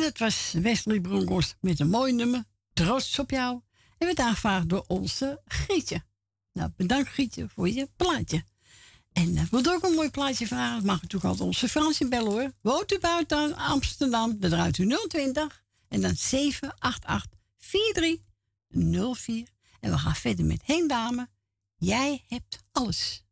En 0.00 0.06
dat 0.06 0.18
was 0.18 0.52
Wesley 0.52 1.00
Bronkhorst 1.00 1.56
met 1.60 1.80
een 1.80 1.88
mooi 1.88 2.12
nummer. 2.12 2.44
Trots 2.72 3.18
op 3.18 3.30
jou. 3.30 3.60
En 3.98 4.06
werd 4.06 4.18
aangevraagd 4.18 4.68
door 4.68 4.84
onze 4.86 5.40
Grietje. 5.44 6.02
Nou, 6.52 6.70
bedankt 6.76 7.08
Grietje 7.08 7.48
voor 7.54 7.68
je 7.68 7.88
plaatje. 7.96 8.44
En 9.12 9.28
uh, 9.36 9.42
wilt 9.50 9.66
u 9.66 9.70
ook 9.70 9.84
een 9.84 9.94
mooi 9.94 10.10
plaatje 10.10 10.46
vragen? 10.46 10.84
Mag 10.84 11.02
natuurlijk 11.02 11.24
altijd 11.24 11.48
onze 11.48 11.68
Frans 11.68 11.98
bellen 11.98 12.32
hoor. 12.32 12.52
Woont 12.60 12.92
u 12.92 12.98
buiten 12.98 13.56
Amsterdam? 13.56 14.36
Dan 14.38 14.72
u 14.78 14.96
020 15.08 15.64
en 15.88 16.00
dan 16.00 16.14
788 16.16 17.38
4304. 17.58 19.48
En 19.80 19.90
we 19.90 19.98
gaan 19.98 20.16
verder 20.16 20.44
met 20.44 20.62
Heen 20.64 20.88
Dame. 20.88 21.28
Jij 21.76 22.24
hebt 22.28 22.58
alles. 22.72 23.24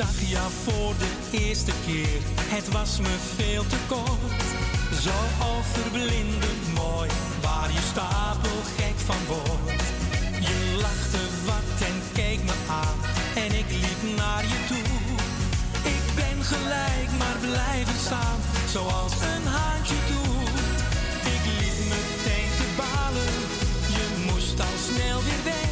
zag 0.00 0.20
jou 0.28 0.50
voor 0.64 0.94
de 0.98 1.38
eerste 1.38 1.72
keer, 1.86 2.20
het 2.54 2.68
was 2.72 3.00
me 3.00 3.16
veel 3.36 3.64
te 3.66 3.80
kort. 3.88 4.46
Zo 5.04 5.16
overblindend 5.54 6.64
mooi, 6.74 7.10
waar 7.40 7.70
je 7.76 7.84
stapel 7.92 8.58
gek 8.76 8.98
van 9.08 9.22
wordt. 9.26 9.84
Je 10.48 10.58
lachte 10.84 11.22
wat 11.48 11.88
en 11.88 11.98
keek 12.12 12.40
me 12.48 12.56
aan, 12.82 12.98
en 13.44 13.50
ik 13.62 13.68
liep 13.84 14.02
naar 14.16 14.44
je 14.52 14.60
toe. 14.70 14.90
Ik 15.96 16.04
ben 16.20 16.38
gelijk, 16.52 17.10
maar 17.18 17.38
blijven 17.48 17.98
staan, 18.06 18.38
zoals 18.74 19.14
een 19.32 19.46
haantje 19.56 20.00
doet. 20.10 20.58
Ik 21.34 21.42
liep 21.58 21.78
meteen 21.94 22.50
te 22.60 22.68
balen, 22.80 23.34
je 23.96 24.06
moest 24.26 24.60
al 24.60 24.76
snel 24.88 25.18
weer 25.22 25.44
weg. 25.44 25.69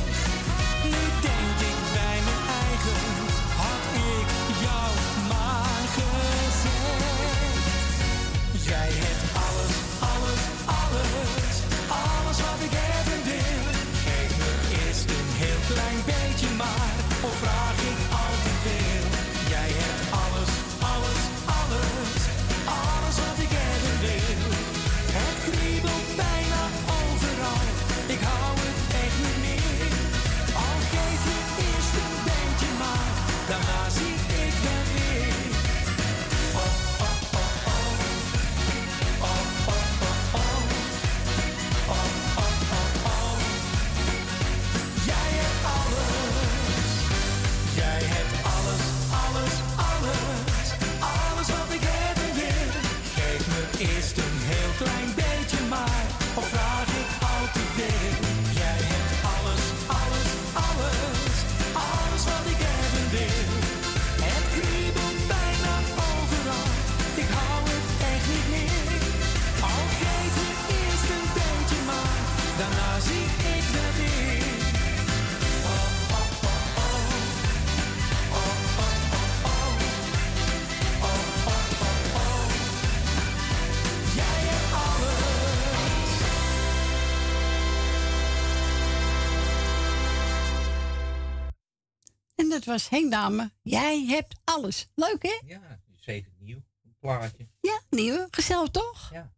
was 92.68 92.88
Henk 92.88 93.10
Dame. 93.10 93.52
Jij 93.62 94.04
hebt 94.06 94.40
alles. 94.44 94.88
Leuk, 94.94 95.22
hè? 95.22 95.40
Ja, 95.46 95.80
zeker 95.96 96.32
nieuw. 96.38 96.62
Een 96.84 96.96
plaatje. 96.98 97.48
Ja, 97.60 97.82
nieuw. 97.90 98.26
Gezellig, 98.30 98.70
toch? 98.70 99.10
Ja. 99.12 99.32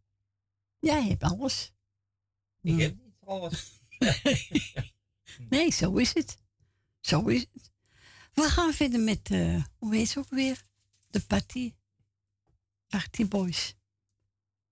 Jij 0.79 1.03
hebt 1.03 1.23
alles. 1.23 1.73
Ik 2.61 2.73
hm. 2.73 2.79
heb 2.79 2.95
niet 3.03 3.15
alles. 3.25 3.71
nee, 5.49 5.71
zo 5.71 5.95
is 5.95 6.13
het. 6.13 6.37
Zo 6.99 7.27
is 7.27 7.45
het. 7.53 7.71
We 8.33 8.41
gaan 8.41 8.73
verder 8.73 8.99
met, 8.99 9.29
eh, 9.31 9.63
hoe 9.77 9.95
heet 9.95 10.09
ze 10.09 10.19
ook 10.19 10.29
weer? 10.29 10.63
De 11.09 11.19
Party. 11.19 11.73
Party 12.87 13.27
Boys. 13.27 13.75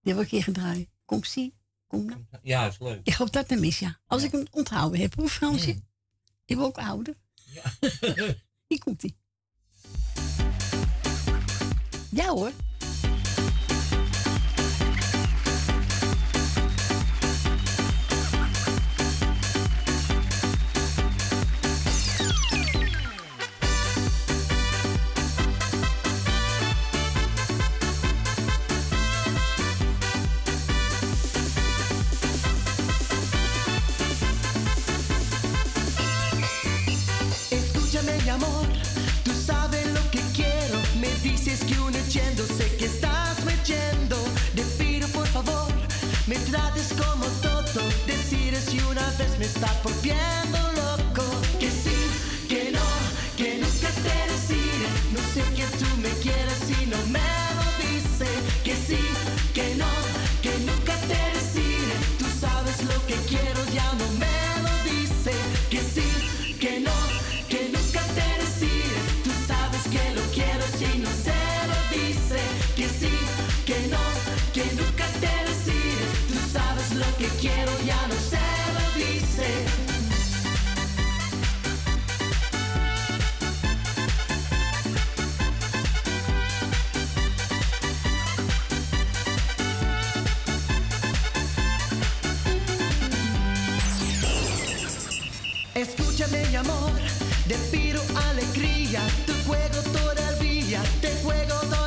Die 0.02 0.14
wil 0.14 0.24
ik 0.24 0.30
hier 0.30 0.44
gedraaid. 0.44 0.90
Kom, 1.06 1.24
zie. 1.24 1.58
Kom 1.88 2.10
dan 2.10 2.28
Ja, 2.42 2.68
is 2.68 2.80
leuk. 2.80 3.00
Ik 3.04 3.14
hoop 3.14 3.32
dat 3.32 3.50
hem 3.50 3.64
is, 3.64 3.80
ja. 3.80 4.00
Als 4.08 4.24
ik 4.24 4.32
hem 4.32 4.46
onthouden 4.52 5.00
heb, 5.00 5.16
hoe 5.16 5.30
Fransje? 5.30 5.82
Ik 6.46 6.56
wil 6.56 6.66
ook 6.66 6.78
ouder. 6.78 7.16
Ja. 7.34 7.64
Hier 8.70 8.80
komt 8.80 9.04
ie. 9.04 9.16
Ja 12.12 12.28
hoor. 12.30 12.52
Yo 42.40 42.46
sé 42.46 42.74
que 42.78 42.86
estás 42.86 43.44
metiendo 43.44 44.16
de 44.56 44.64
por 45.10 45.28
favor. 45.28 45.74
Me 46.26 46.36
trates 46.36 46.94
como 46.94 47.26
todo. 47.42 47.84
Decides 48.08 48.64
si 48.64 48.80
una 48.80 49.06
vez 49.18 49.38
me 49.38 49.44
está 49.44 49.70
volviendo. 49.84 50.59
pido 97.72 98.02
alegría, 98.30 99.02
te 99.26 99.34
juego 99.46 99.82
todo 99.94 100.14
el 100.30 100.40
día, 100.40 100.82
te 101.02 101.10
juego 101.24 101.56
todo 101.70 101.79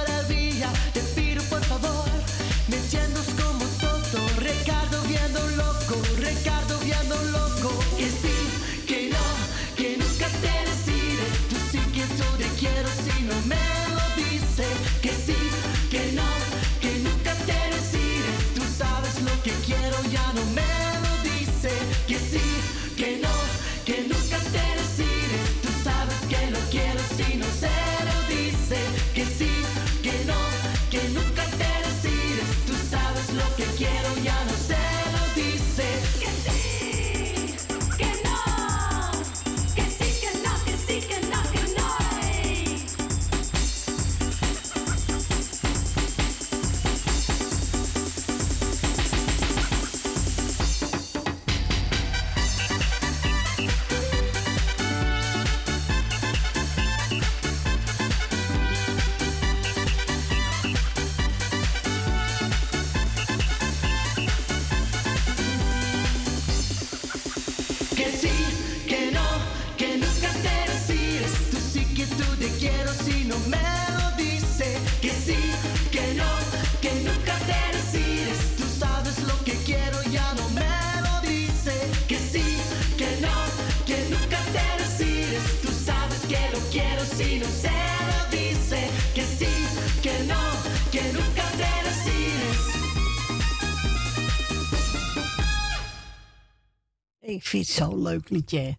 leuk 98.13 98.29
liedje. 98.29 98.79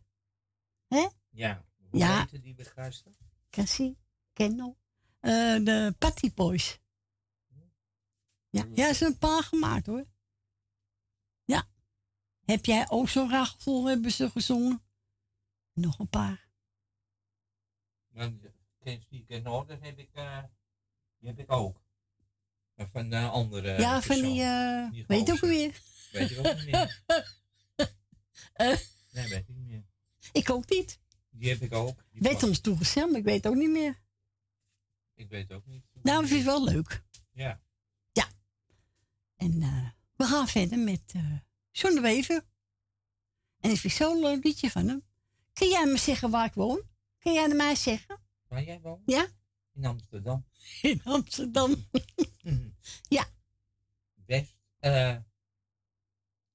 Hè? 0.87 1.07
Ja. 1.29 1.65
Hoe 1.89 1.99
Ja. 1.99 2.19
heette 2.19 2.39
die 2.39 2.53
begeisterd? 2.55 3.17
Cassie, 3.49 3.97
Kendall. 4.33 4.75
Eh 5.19 5.63
de 5.63 5.95
Patty 5.99 6.33
Boys. 6.33 6.79
Ja, 8.49 8.65
ja, 8.73 8.87
is 8.87 8.99
een 9.01 9.17
paar 9.17 9.43
gemaakt 9.43 9.85
hoor. 9.85 10.05
Ja. 11.45 11.67
Heb 12.45 12.65
jij 12.65 12.89
ook 12.89 13.09
zo'n 13.09 13.29
raar 13.29 13.45
gevoel, 13.45 13.85
hebben 13.85 14.11
ze 14.11 14.29
gezongen? 14.29 14.83
Nog 15.73 15.99
een 15.99 16.09
paar. 16.09 16.47
Kens 18.79 19.07
die 19.09 19.23
in 19.27 19.47
orde 19.47 19.77
heb 19.81 19.97
ik, 19.97 20.09
eh, 20.13 20.43
die 21.19 21.29
heb 21.29 21.39
ik 21.39 21.51
ook. 21.51 21.81
Maar 22.73 22.89
van 22.89 23.09
de 23.09 23.19
andere. 23.19 23.79
ja, 23.79 24.01
van 24.01 24.15
die, 24.21 24.41
eh 24.41 24.91
Die 24.91 25.05
weet 25.07 25.31
ook 25.31 25.39
weer. 25.39 25.81
Weet 26.11 26.31
ik 26.31 26.37
ook 26.37 26.55
niet 26.55 26.65
meer. 26.65 27.03
Nee, 29.13 29.27
weet 29.29 29.49
ik 29.49 29.55
niet 29.55 29.67
meer. 29.67 29.83
ik 30.31 30.49
ook 30.49 30.69
niet. 30.69 30.99
Die 31.29 31.49
heb 31.49 31.61
ik 31.61 31.73
ook. 31.73 32.03
Die 32.11 32.21
Weet 32.21 32.43
ons 32.43 32.59
toegesteld, 32.59 33.09
maar 33.09 33.19
ik 33.19 33.25
weet 33.25 33.47
ook 33.47 33.55
niet 33.55 33.69
meer. 33.69 34.01
Ik 35.13 35.29
weet 35.29 35.51
ook 35.51 35.65
niet. 35.65 35.85
Nou, 36.01 36.27
het 36.27 36.43
wel 36.43 36.63
leuk. 36.63 37.03
Ja. 37.31 37.61
En 39.35 39.61
eh, 39.61 39.89
we 40.15 40.23
gaan 40.25 40.47
verder 40.47 40.79
met 40.79 41.13
John 41.71 41.95
de 41.95 42.01
Wever. 42.01 42.45
En 43.59 43.71
ik 43.71 43.77
vind 43.77 43.93
zo'n 43.93 44.19
leuk 44.19 44.43
liedje 44.43 44.71
van 44.71 44.87
hem. 44.87 45.03
Kun 45.53 45.67
jij 45.69 45.85
me 45.85 45.97
zeggen 45.97 46.29
waar 46.29 46.45
ik 46.45 46.53
woon? 46.53 46.81
Kun 47.19 47.33
jij 47.33 47.47
mij 47.47 47.75
zeggen? 47.75 48.19
Waar 48.47 48.63
jij 48.63 48.79
woont? 48.81 49.01
Ja? 49.05 49.27
In 49.73 49.85
Amsterdam. 49.85 50.45
In 50.81 51.01
Amsterdam. 51.03 51.89
ja. 53.09 53.25
West. 54.25 54.55
eh 54.79 55.17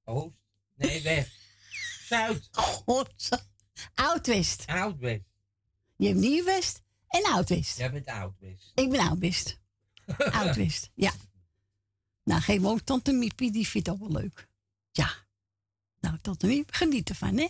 Oost. 0.04 0.38
Nee, 0.74 1.02
West. 1.02 1.37
Zuid. 2.08 2.48
God. 2.52 3.28
Oud-West. 3.94 4.64
Oud-West. 4.66 5.22
Je 5.96 6.06
hebt 6.06 6.18
Nieuw-West 6.18 6.82
en 7.08 7.24
Oud-West. 7.24 7.78
Jij 7.78 7.92
bent 7.92 8.06
Oud-West. 8.06 8.72
Ik 8.74 8.90
ben 8.90 9.00
Oud-West. 9.00 9.58
Oud-West, 10.40 10.90
ja. 10.94 11.12
Nou, 12.24 12.40
geef 12.40 12.60
me 12.60 12.68
ook 12.68 12.80
Tante 12.80 13.12
Miepie, 13.12 13.52
die 13.52 13.68
vindt 13.68 13.88
ook 13.88 13.98
wel 13.98 14.12
leuk. 14.12 14.48
Ja. 14.92 15.10
Nou, 16.00 16.18
Tante 16.20 16.46
Miep, 16.46 16.72
geniet 16.72 17.08
ervan, 17.08 17.36
hè? 17.36 17.48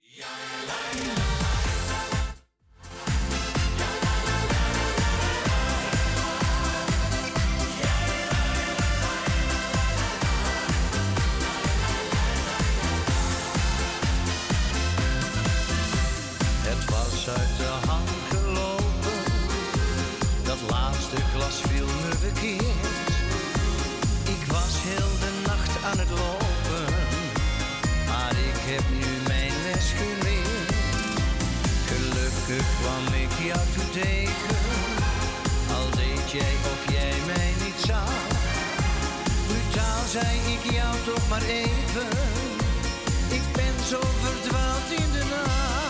Het 0.00 1.27
uit 17.28 17.56
de 17.56 17.88
hand 17.88 18.10
gelopen, 18.30 19.20
dat 20.44 20.58
laatste 20.70 21.16
glas 21.32 21.60
viel 21.68 21.86
me 21.86 22.12
verkeerd. 22.18 23.08
Ik 24.34 24.42
was 24.56 24.72
heel 24.88 25.12
de 25.24 25.32
nacht 25.46 25.72
aan 25.88 25.98
het 25.98 26.10
lopen, 26.10 26.86
maar 28.08 28.34
ik 28.50 28.60
heb 28.72 28.84
nu 29.00 29.10
mijn 29.26 29.54
les 29.66 29.86
geleerd. 30.00 30.70
Gelukkig 31.90 32.66
kwam 32.80 33.06
ik 33.24 33.32
jou 33.50 33.64
toe 33.74 33.90
tegen, 34.00 34.56
al 35.76 35.88
deed 36.00 36.30
jij 36.30 36.54
of 36.72 36.80
jij 36.96 37.16
mij 37.26 37.52
niet 37.64 37.80
zag. 37.86 38.12
Brutaal 39.48 40.02
zei 40.16 40.32
ik 40.54 40.72
jou 40.78 40.94
toch 41.04 41.28
maar 41.28 41.46
even, 41.64 42.08
ik 43.38 43.44
ben 43.52 43.74
zo 43.90 44.00
verdwaald 44.22 44.88
in 45.02 45.10
de 45.12 45.24
nacht. 45.30 45.87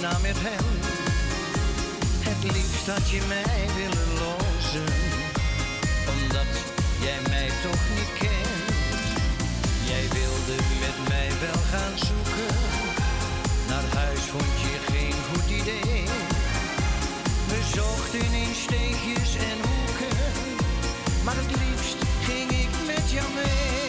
Godsnaam 0.00 0.22
met 0.22 0.36
hem? 0.38 0.66
Het 2.28 2.52
liefst 2.52 2.86
had 2.86 3.10
je 3.10 3.22
mij 3.28 3.62
willen 3.80 4.10
lozen, 4.22 4.92
omdat 6.14 6.52
jij 7.04 7.20
mij 7.28 7.50
toch 7.66 7.82
niet 7.96 8.12
kent. 8.18 9.04
Jij 9.90 10.04
wilde 10.18 10.56
met 10.84 10.96
mij 11.08 11.30
wel 11.44 11.60
gaan 11.72 11.96
zoeken, 12.08 12.54
naar 13.68 13.88
huis 14.02 14.20
vond 14.20 14.56
je 14.64 14.76
geen 14.92 15.18
goed 15.30 15.50
idee. 15.60 16.04
We 17.50 17.58
zochten 17.74 18.32
in 18.44 18.54
steegjes 18.64 19.30
en 19.50 19.58
hoeken, 19.68 20.16
maar 21.24 21.36
het 21.42 21.52
liefst 21.62 21.98
ging 22.28 22.50
ik 22.50 22.72
met 22.86 23.10
jou 23.10 23.28
mee. 23.34 23.79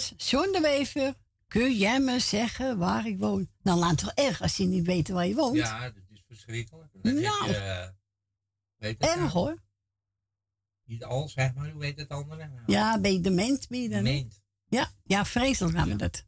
John 0.00 0.52
de 0.52 0.60
Wever. 0.60 1.14
Kun 1.48 1.76
jij 1.76 2.00
me 2.00 2.18
zeggen 2.18 2.78
waar 2.78 3.06
ik 3.06 3.18
woon? 3.18 3.48
Nou, 3.62 3.78
laat 3.78 3.98
toch 3.98 4.12
erg 4.14 4.42
als 4.42 4.56
je 4.56 4.64
niet 4.64 4.86
weet 4.86 5.08
waar 5.08 5.26
je 5.26 5.34
woont. 5.34 5.56
Ja, 5.56 5.90
dat 5.90 6.02
is 6.10 6.24
verschrikkelijk. 6.26 6.92
Nou, 7.02 7.48
je, 7.48 7.94
weet 8.76 9.00
erg 9.00 9.16
nou? 9.16 9.30
hoor. 9.30 9.62
Niet 10.84 11.04
al, 11.04 11.28
zeg 11.28 11.54
maar, 11.54 11.70
hoe 11.70 11.84
heet 11.84 11.98
het 11.98 12.08
andere? 12.08 12.48
Nou. 12.48 12.62
Ja, 12.66 13.00
ben 13.00 13.12
je 13.12 13.20
dement, 13.20 13.68
ben 13.68 13.82
je 13.82 13.88
dan? 13.88 14.30
Ja, 14.68 14.92
ja, 15.02 15.24
vreselijk 15.24 15.76
gaan 15.76 15.88
we 15.88 15.96
dat. 15.96 16.24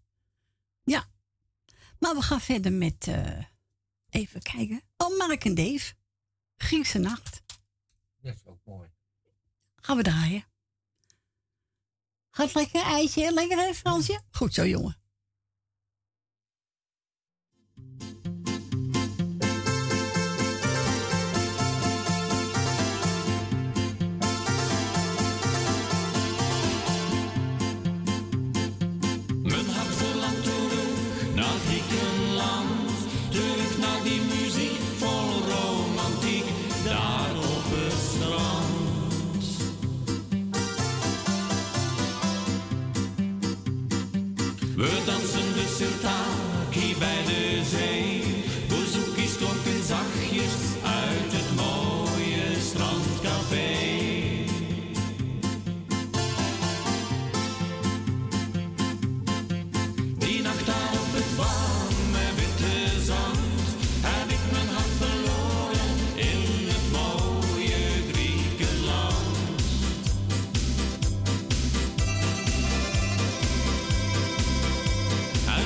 Ja. 0.84 1.08
Maar 1.98 2.14
we 2.14 2.22
gaan 2.22 2.40
verder 2.40 2.72
met, 2.72 3.06
uh, 3.06 3.44
even 4.10 4.42
kijken. 4.42 4.82
Oh, 4.96 5.18
Mark 5.18 5.44
en 5.44 5.54
Dave. 5.54 5.94
Griekse 6.56 6.98
nacht. 6.98 7.42
Dat 8.20 8.34
is 8.34 8.46
ook 8.46 8.60
mooi. 8.64 8.88
Gaan 9.76 9.96
we 9.96 10.02
draaien. 10.02 10.44
Gaat 12.36 12.54
lekker 12.54 12.82
ijsje, 12.82 13.32
lekker 13.32 13.58
hè 13.58 13.74
Fransje? 13.74 14.20
Goed 14.30 14.54
zo, 14.54 14.66
jongen. 14.66 14.96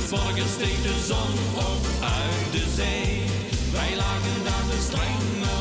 Steekt 0.08 0.82
de 0.82 1.04
zon 1.06 1.32
op 1.54 1.86
uit 2.00 2.52
de 2.52 2.64
zee. 2.76 3.22
Wij 3.72 3.96
lagen 3.96 4.44
daar 4.44 4.64
verstrengeld 4.70 5.48
als 5.48 5.57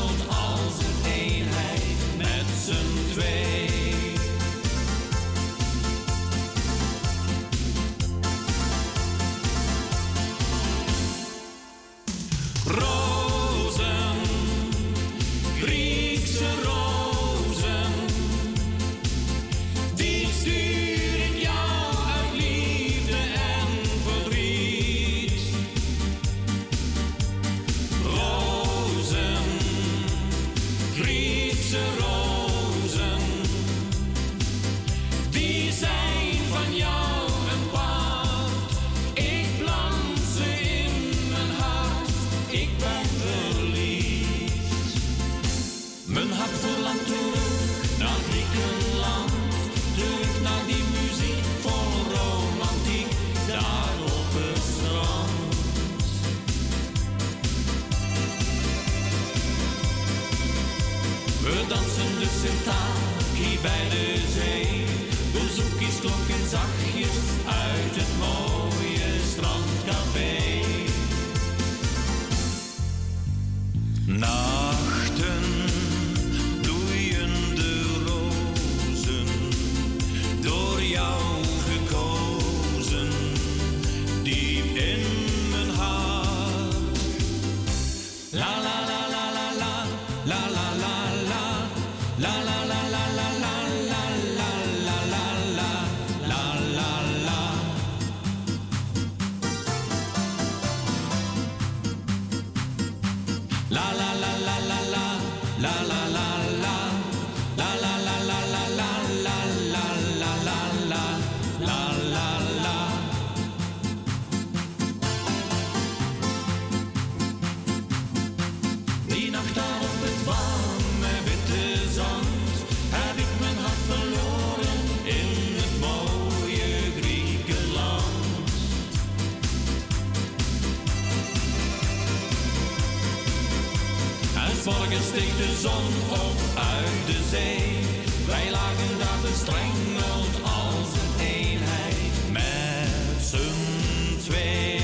steekt 135.18 135.36
de 135.36 135.56
zon 135.56 136.18
op 136.20 136.56
uit 136.56 137.06
de 137.06 137.28
zee. 137.30 138.26
Wij 138.26 138.50
lagen 138.50 138.98
daar 138.98 139.18
verstrengeld 139.18 140.42
als 140.42 140.92
een 140.92 141.20
eenheid 141.20 142.30
met 142.32 143.22
z'n 143.22 144.18
twee. 144.18 144.76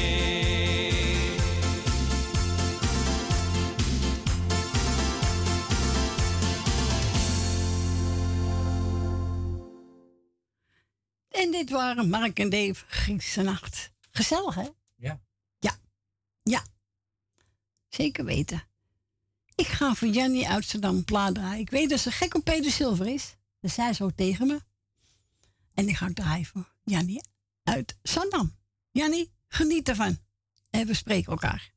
En 11.29 11.51
dit 11.51 11.71
waren 11.71 12.09
Mark 12.09 12.39
en 12.39 12.51
Dave 12.51 12.85
Griekse 12.87 13.43
nacht. 13.43 13.93
Gezellig, 14.11 14.55
hè? 14.55 14.69
Ja. 14.95 15.21
Ja. 15.59 15.77
Ja. 16.43 16.63
Zeker 17.89 18.25
weten. 18.25 18.74
Ik 19.55 19.67
ga 19.67 19.95
voor 19.95 20.09
Jannie 20.09 20.47
uit 20.47 20.55
Amsterdam 20.55 21.05
plaat 21.05 21.35
draaien. 21.35 21.61
Ik 21.61 21.71
weet 21.71 21.91
dat 21.91 22.01
ze 22.01 22.11
gek 22.11 22.35
op 22.35 22.45
Peter 22.45 22.71
Silver 22.71 23.07
is. 23.07 23.37
Dat 23.61 23.71
zei 23.71 23.93
zo 23.93 24.11
tegen 24.11 24.47
me. 24.47 24.61
En 25.75 25.89
ik 25.89 25.97
ga 25.97 26.11
draaien 26.15 26.47
voor 26.47 26.73
Jannie 26.85 27.23
uit 27.63 27.97
Zandam. 28.03 28.57
Jannie, 28.91 29.33
geniet 29.49 29.89
ervan. 29.89 30.19
En 30.71 30.87
we 30.87 30.95
spreken 30.95 31.33
elkaar. 31.33 31.73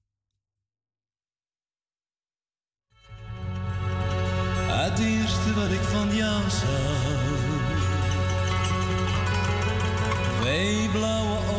Het 4.67 4.99
eerste 4.99 5.53
wat 5.53 5.71
ik 5.71 5.81
van 5.81 6.15
jou 6.15 6.49
zag. 6.49 7.05
Twee 10.39 10.89
blauwe 10.89 11.37
ogen 11.37 11.56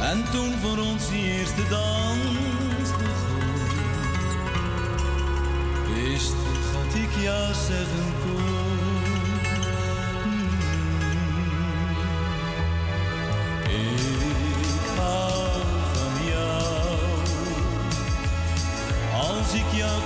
En 0.00 0.24
toen 0.30 0.52
voor 0.62 0.78
ons 0.78 1.08
die 1.08 1.22
eerste 1.22 1.68
dans 1.68 2.90
begon, 2.90 3.54
wist 5.94 6.32
ik 6.32 6.72
dat 6.72 6.94
ik 6.94 7.22
ja 7.22 7.52
zeggen 7.52 8.12
kon. 8.22 8.74
Ik 13.68 14.98
hou 14.98 15.62
van 15.92 16.26
jou, 16.26 16.98
als 19.12 19.52
ik 19.52 19.72
jou 19.72 20.00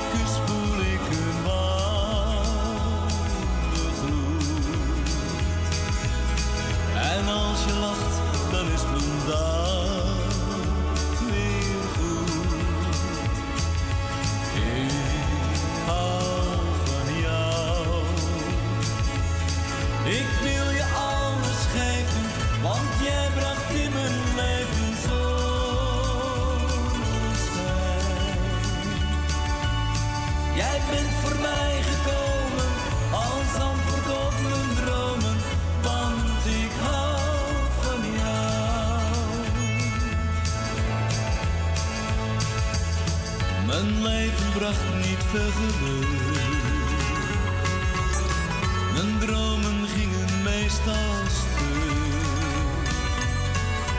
Mijn 48.92 49.18
dromen 49.18 49.88
gingen 49.88 50.42
meestal 50.42 51.24
stuk. 51.28 52.88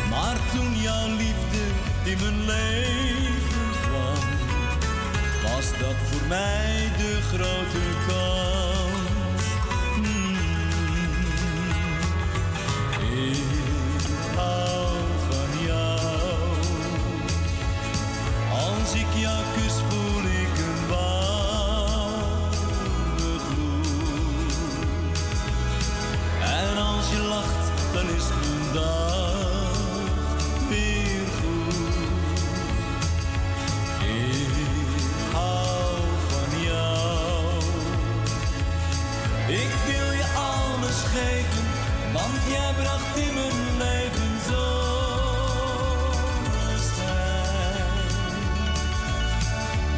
Maar 0.10 0.36
toen 0.54 0.76
jouw 0.82 1.08
liefde 1.08 1.64
in 2.04 2.18
mijn 2.20 2.46
leven 2.46 3.72
kwam, 3.82 4.30
was 5.44 5.72
dat 5.80 5.96
voor 6.10 6.28
mij 6.28 6.90
de 6.98 7.20
grote 7.22 7.82
kans. 8.08 8.61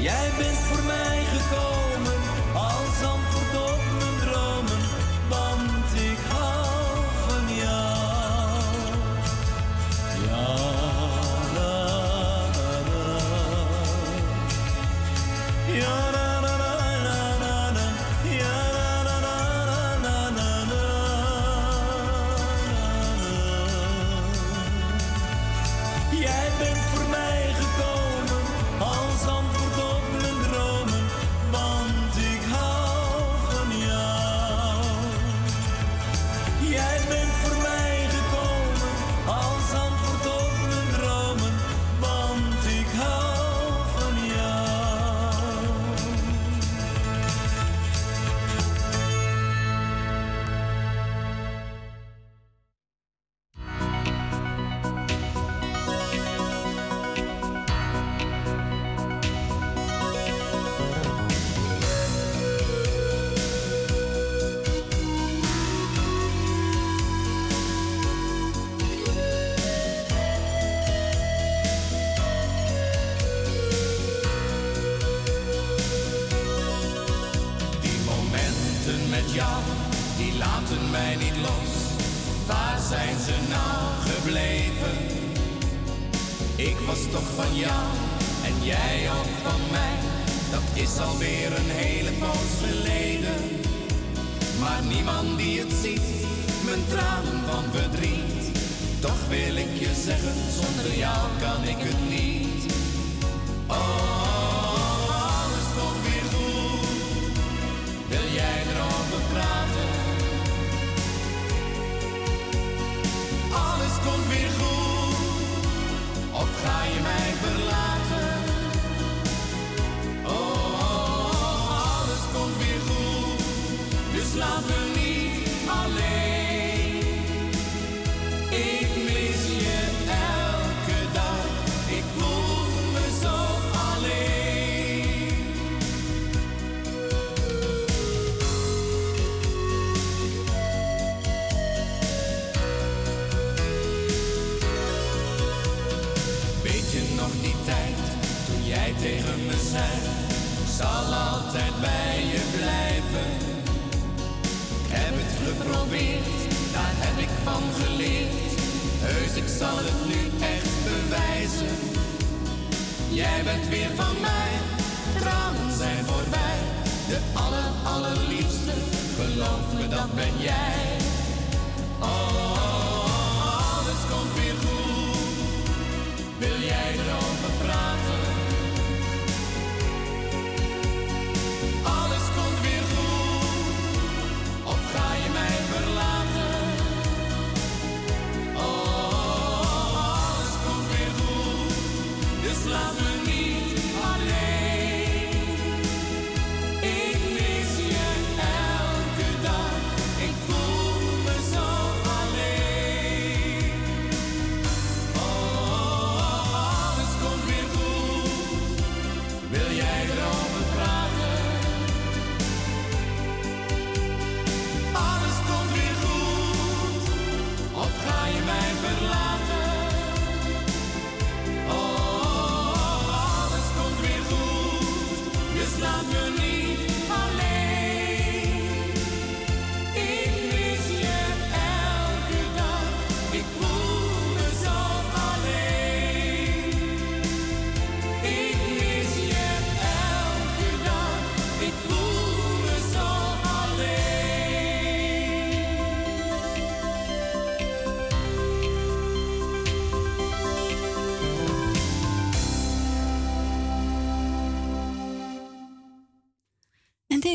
Jij 0.03 0.29
bent 0.37 0.57
voor 0.57 0.83
mij 0.83 1.23
gekomen. 1.25 1.92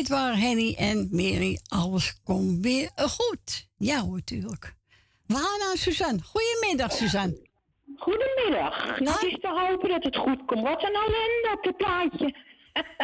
Dit 0.09 0.17
waren 0.17 0.37
Henny 0.37 0.75
en 0.77 1.07
Mary. 1.11 1.59
Alles 1.67 2.21
komt 2.23 2.63
weer 2.65 2.89
goed. 2.95 3.67
Ja 3.77 4.05
natuurlijk. 4.05 4.75
We 5.27 5.35
gaan 5.35 5.59
naar 5.67 5.77
Suzanne. 5.77 6.19
Goedemiddag, 6.23 6.91
Suzanne. 6.91 7.47
Goedemiddag. 7.97 8.99
Nou, 8.99 9.15
het 9.19 9.23
is 9.23 9.37
te 9.41 9.47
hopen 9.47 9.89
dat 9.89 10.03
het 10.03 10.15
goed 10.15 10.45
komt. 10.45 10.61
Wat 10.61 10.83
een 10.83 10.93
ellende 10.93 11.49
op 11.57 11.63
het 11.63 11.77
plaatje. 11.77 12.35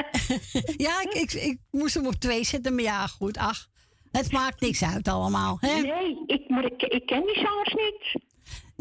ja, 0.88 1.02
ik, 1.02 1.14
ik, 1.14 1.34
ik, 1.34 1.58
moest 1.72 1.94
hem 1.94 2.08
op 2.08 2.14
twee 2.14 2.44
zetten, 2.44 2.76
maar 2.76 2.84
ja, 2.84 3.08
goed. 3.08 3.38
Ach, 3.38 3.68
het 4.12 4.32
maakt 4.32 4.62
niks 4.62 4.84
uit 4.84 5.08
allemaal. 5.08 5.58
Hè? 5.60 5.82
Nee, 5.82 6.24
ik, 6.26 6.50
maar 6.50 6.66
ik, 6.66 6.82
ik 6.82 7.06
ken 7.06 7.26
die 7.26 7.36
zangers 7.36 7.74
niet. 7.74 8.24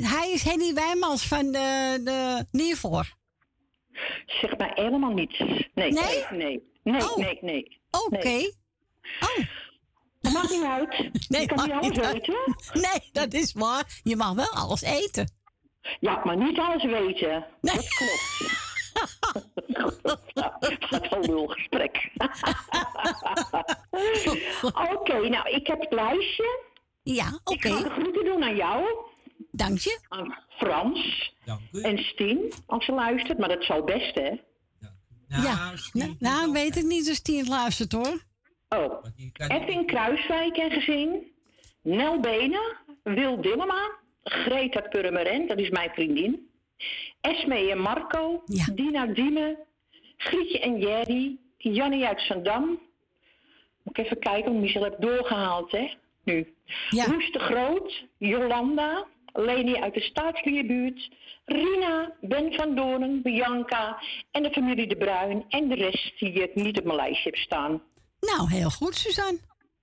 Hij 0.09 0.31
is 0.33 0.43
Henny 0.43 0.75
Wijmans 0.75 1.27
van 1.29 1.53
de, 1.53 2.01
de 2.05 2.47
Niervoor. 2.51 3.15
Zeg 4.27 4.57
maar 4.57 4.73
helemaal 4.75 5.13
niets. 5.13 5.39
Nee, 5.39 5.93
nee, 5.93 6.25
nee, 6.31 6.63
nee, 6.83 7.03
Oh. 7.03 7.17
nee, 7.17 7.39
nee. 7.41 7.83
Oké. 8.07 8.19
Nee. 8.19 8.57
Oh. 9.21 9.45
Dat 10.21 10.33
maakt 10.33 10.51
niet 10.51 10.65
uit. 10.65 10.99
Nee, 11.29 11.41
je 11.41 11.47
kan 11.47 11.65
niet 11.65 11.73
alles 11.73 11.89
niet 11.89 12.07
weten. 12.13 12.35
Nee, 12.73 13.11
dat 13.13 13.33
is 13.33 13.53
waar. 13.53 14.01
Je 14.03 14.17
mag 14.17 14.33
wel 14.35 14.51
alles 14.51 14.83
eten. 14.83 15.33
Ja, 16.01 16.25
maar 16.25 16.37
niet 16.37 16.59
alles 16.59 16.85
weten. 16.85 17.47
Nee. 17.61 17.75
Dat 17.75 17.89
klopt. 17.99 18.53
Wat 20.91 21.13
een 21.13 21.21
lulgesprek. 21.21 22.11
Oké, 24.63 25.29
nou, 25.29 25.49
ik 25.49 25.67
heb 25.67 25.81
het 25.81 25.93
lijstje. 25.93 26.63
Ja, 27.03 27.41
oké. 27.45 27.69
Ik 27.69 27.75
ga 27.75 27.83
de 27.83 27.91
groeten 27.91 28.25
doen 28.25 28.43
aan 28.45 28.57
jou. 28.57 28.85
Dank 29.51 29.79
je. 29.79 29.99
Aan 30.09 30.39
Frans. 30.49 31.33
En 31.73 31.99
Stien, 31.99 32.53
als 32.67 32.85
ze 32.85 32.93
luistert. 32.93 33.39
Maar 33.39 33.49
dat 33.49 33.61
is 33.61 33.71
al 33.71 33.85
best, 33.85 34.15
hè? 34.15 34.31
Ja, 35.29 35.73
nou, 35.93 36.17
nou 36.19 36.53
weet 36.53 36.77
ik 36.77 36.85
niet 36.85 37.09
als 37.09 37.23
die 37.23 37.39
het 37.39 37.49
luistert 37.49 37.93
hoor. 37.93 38.23
Oh, 38.69 39.05
Edwin 39.37 39.87
Kruiswijk 39.87 40.57
en 40.57 40.71
gezin. 40.71 41.33
Nel 41.83 42.21
Benen, 42.21 42.77
Wil 43.03 43.41
Dillema, 43.41 43.91
Greta 44.23 44.81
Purmerend, 44.81 45.49
dat 45.49 45.59
is 45.59 45.71
mijn 45.71 45.91
vriendin. 45.91 46.49
Esme 47.21 47.71
en 47.71 47.79
Marco, 47.79 48.43
Dina 48.75 49.07
Diemen, 49.07 49.59
Grietje 50.17 50.61
en 50.61 50.79
Jerry, 50.79 51.39
Jannie 51.57 52.07
uit 52.07 52.21
Zandam. 52.21 52.81
Moet 53.83 53.99
ik 53.99 54.05
even 54.05 54.19
kijken, 54.19 54.51
want 54.51 54.63
Michel 54.63 54.83
heb 54.83 55.01
doorgehaald, 55.01 55.73
hè? 55.73 55.93
Nu. 56.25 56.55
Roes 56.91 57.33
de 57.33 57.39
Groot, 57.39 58.05
Jolanda, 58.19 59.07
Leni 59.37 59.77
uit 59.77 59.95
de 59.95 60.01
Staatsklierbuurt, 60.01 61.11
Rina, 61.45 62.13
Ben 62.21 62.53
van 62.53 62.75
Doorn, 62.75 63.23
Bianca 63.23 64.03
en 64.31 64.43
de 64.43 64.51
familie 64.51 64.87
De 64.87 64.97
Bruin 64.97 65.45
en 65.49 65.69
de 65.69 65.75
rest 65.75 66.19
die 66.19 66.33
ik 66.33 66.55
niet 66.55 66.79
op 66.79 66.85
mijn 66.85 66.97
lijstje 66.97 67.31
heb 67.31 67.39
staan. 67.39 67.83
Nou, 68.21 68.51
heel 68.51 68.71
goed, 68.71 68.95
Suzanne. 68.95 69.39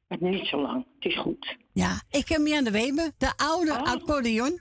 Maar 0.07 0.29
niet 0.29 0.45
zo 0.45 0.61
lang, 0.61 0.85
het 0.95 1.11
is 1.11 1.19
goed. 1.19 1.57
Ja, 1.73 2.01
ik 2.09 2.27
heb 2.27 2.45
Jan 2.45 2.63
de 2.63 2.71
Weber, 2.71 3.11
de 3.17 3.33
oude 3.35 3.83
accordeon. 3.83 4.59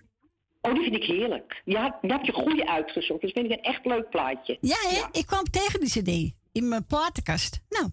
Oh, 0.61 0.75
die 0.75 0.83
vind 0.83 0.95
ik 0.97 1.05
heerlijk. 1.05 1.63
Ja, 1.65 1.99
daar 2.03 2.17
heb 2.17 2.25
je 2.27 2.33
goede 2.33 2.69
uitgezocht. 2.69 3.21
Dat 3.21 3.31
vind 3.31 3.45
ik 3.45 3.53
een 3.53 3.63
echt 3.63 3.85
leuk 3.85 4.11
plaatje. 4.11 4.59
Ja, 4.61 4.77
hè? 4.81 5.19
ik 5.19 5.27
kwam 5.27 5.45
tegen 5.45 5.81
die 5.81 5.89
cd 5.89 6.35
in 6.53 6.69
mijn 6.69 6.87
platenkast. 6.87 7.61
Nou. 7.69 7.91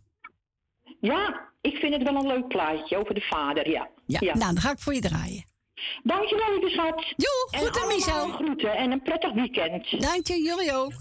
Ja, 1.00 1.50
ik 1.62 1.76
vind 1.76 1.94
het 1.94 2.04
wel 2.04 2.16
een 2.16 2.28
leuk 2.28 2.48
plaatje 2.48 2.98
over 2.98 3.14
de 3.14 3.22
vader, 3.22 3.70
ja. 3.70 3.90
Ja, 4.06 4.20
nou, 4.20 4.38
dan 4.38 4.60
ga 4.60 4.72
ik 4.72 4.80
voor 4.80 4.94
je 4.94 5.02
draaien. 5.02 5.46
Dankjewel, 6.04 6.52
lieve 6.52 6.70
schat. 6.70 7.14
Jo, 7.16 7.60
goed 7.60 7.88
Michel. 7.88 8.28
groeten 8.28 8.76
en 8.76 8.92
een 8.92 9.02
prettig 9.02 9.34
weekend. 9.34 10.02
Dank 10.02 10.28
je, 10.28 10.42
jullie 10.42 10.76
ook. 10.76 10.94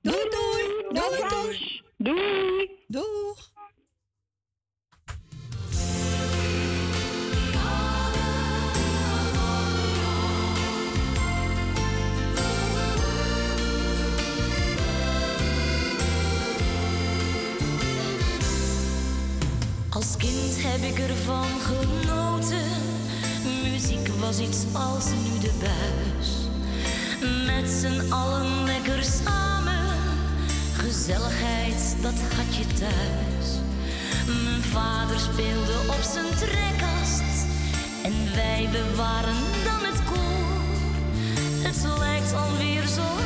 Doei, 0.00 0.28
doei. 0.30 0.82
Doei, 0.88 1.28
doei. 1.28 1.82
Doei. 1.96 2.70
Doeg. 2.86 3.56
Als 19.90 20.16
kind 20.16 20.62
heb 20.62 20.90
ik 20.90 20.98
ervan 20.98 21.44
genoten. 21.60 22.87
Muziek 23.78 24.08
was 24.20 24.38
iets 24.38 24.64
als 24.72 25.04
nu 25.04 25.38
de 25.38 25.52
buis. 25.60 26.28
Met 27.46 27.70
z'n 27.70 28.12
allen 28.12 28.64
lekker 28.64 29.02
samen. 29.02 29.86
Gezelligheid, 30.72 31.96
dat 32.00 32.14
had 32.36 32.56
je 32.56 32.66
thuis. 32.66 33.46
Mijn 34.44 34.62
vader 34.62 35.18
speelde 35.18 35.78
op 35.88 36.02
zijn 36.12 36.34
trekkast. 36.36 37.46
En 38.02 38.34
wij, 38.34 38.68
we 38.72 38.96
waren 38.96 39.36
dan 39.64 39.80
het 39.90 40.04
koor. 40.04 40.60
Het 41.62 41.98
lijkt 41.98 42.32
alweer 42.34 42.86
zo 42.86 43.17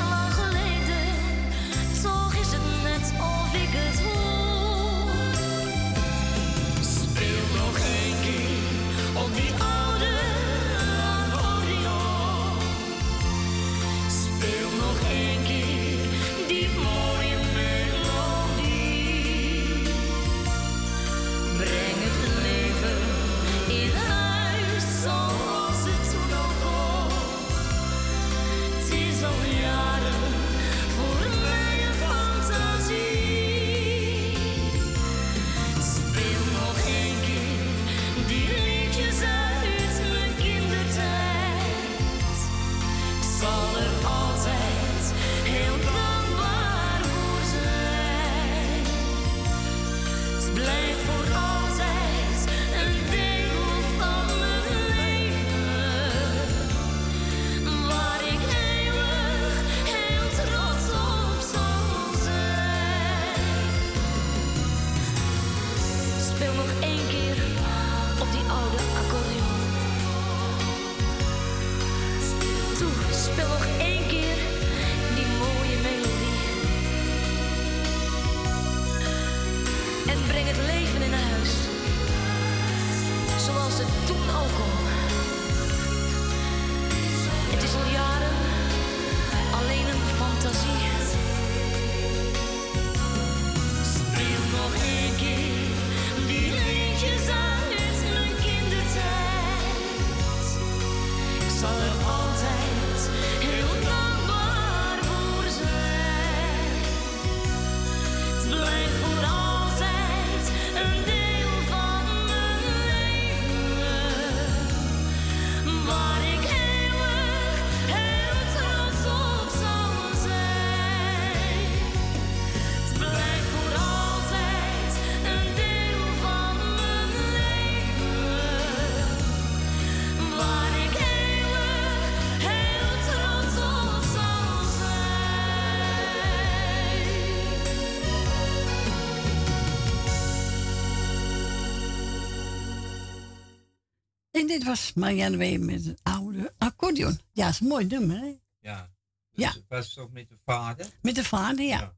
dit 144.52 144.64
was 144.64 144.92
Marianne 144.92 145.36
Wee 145.36 145.58
met 145.58 145.86
een 145.86 145.98
oude 146.02 146.52
accordeon. 146.58 147.20
Ja, 147.32 147.48
is 147.48 147.60
een 147.60 147.66
mooi 147.66 147.86
nummer, 147.86 148.16
hè? 148.16 148.38
Ja. 148.60 148.90
Dus 149.32 149.44
ja. 149.44 149.54
was 149.68 149.92
toch 149.94 150.10
met 150.10 150.28
de 150.28 150.38
vader? 150.44 150.86
Met 151.02 151.14
de 151.14 151.24
vader, 151.24 151.64
ja. 151.64 151.78
ja. 151.78 151.96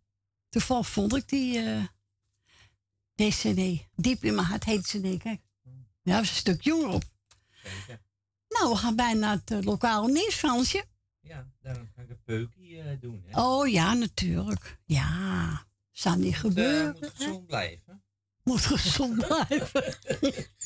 Toevallig 0.48 0.88
vond 0.88 1.16
ik 1.16 1.28
die, 1.28 1.58
uh, 1.58 1.84
deze 3.14 3.52
cd. 3.52 3.86
Diep 3.94 4.24
in 4.24 4.34
mijn 4.34 4.46
hart 4.46 4.64
heet 4.64 4.86
cd, 4.86 5.22
kijk. 5.22 5.40
Ja, 6.02 6.18
was 6.18 6.28
een 6.28 6.34
stuk 6.34 6.62
jonger 6.62 6.88
op. 6.88 7.04
Zeker. 7.62 8.00
Nou, 8.48 8.70
we 8.70 8.76
gaan 8.76 8.96
bijna 8.96 9.20
naar 9.20 9.36
het 9.36 9.50
uh, 9.50 9.60
lokale 9.60 10.12
nieuwsfransje. 10.12 10.84
Ja, 11.20 11.50
dan 11.60 11.90
ga 11.94 12.02
ik 12.02 12.10
een 12.10 12.22
peukje 12.24 12.76
uh, 12.76 13.00
doen. 13.00 13.24
Hè? 13.26 13.42
Oh 13.42 13.68
ja, 13.68 13.94
natuurlijk. 13.94 14.78
Ja, 14.84 15.66
zou 15.90 16.18
niet 16.18 16.36
gebeuren. 16.36 16.96
moet 17.00 17.10
gezond 17.14 17.46
blijven. 17.46 18.04
Moet 18.42 18.60
gezond 18.60 19.16
blijven. 19.26 19.96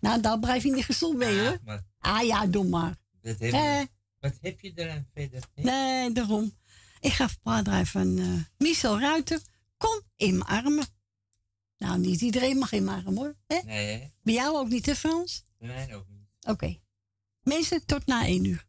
nou, 0.00 0.20
daar 0.20 0.38
blijf 0.38 0.62
je 0.62 0.72
niet 0.72 0.84
gezond 0.84 1.16
mee 1.16 1.40
hoor. 1.40 1.58
Ah 1.98 2.26
ja, 2.26 2.46
doe 2.46 2.64
maar. 2.64 2.96
Dat 3.20 3.38
heb 3.38 3.52
je, 3.52 3.88
wat 4.20 4.38
heb 4.40 4.60
je 4.60 4.74
er 4.74 5.04
verder? 5.14 5.42
Nee, 5.54 6.12
daarom. 6.12 6.52
Ik 7.00 7.12
ga 7.12 7.28
praten 7.42 7.86
van 7.86 8.18
uh, 8.18 8.40
Michel 8.58 9.00
Ruiter. 9.00 9.40
Kom 9.76 10.00
in 10.16 10.38
mijn 10.38 10.50
armen. 10.50 10.86
Nou, 11.78 11.98
niet 11.98 12.20
iedereen 12.20 12.58
mag 12.58 12.72
in 12.72 12.84
mijn 12.84 12.96
armen 12.96 13.16
hoor. 13.16 13.36
Hè? 13.46 13.58
Nee. 13.64 14.14
Bij 14.22 14.34
jou 14.34 14.56
ook 14.56 14.68
niet, 14.68 14.86
hè 14.86 14.94
Frans? 14.94 15.44
Nee, 15.58 15.94
ook 15.94 16.08
niet. 16.08 16.26
Oké. 16.40 16.80
Mensen, 17.42 17.86
tot 17.86 18.06
na 18.06 18.24
één 18.24 18.44
uur. 18.44 18.66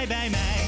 Zij 0.00 0.08
bij 0.08 0.30
mij. 0.30 0.59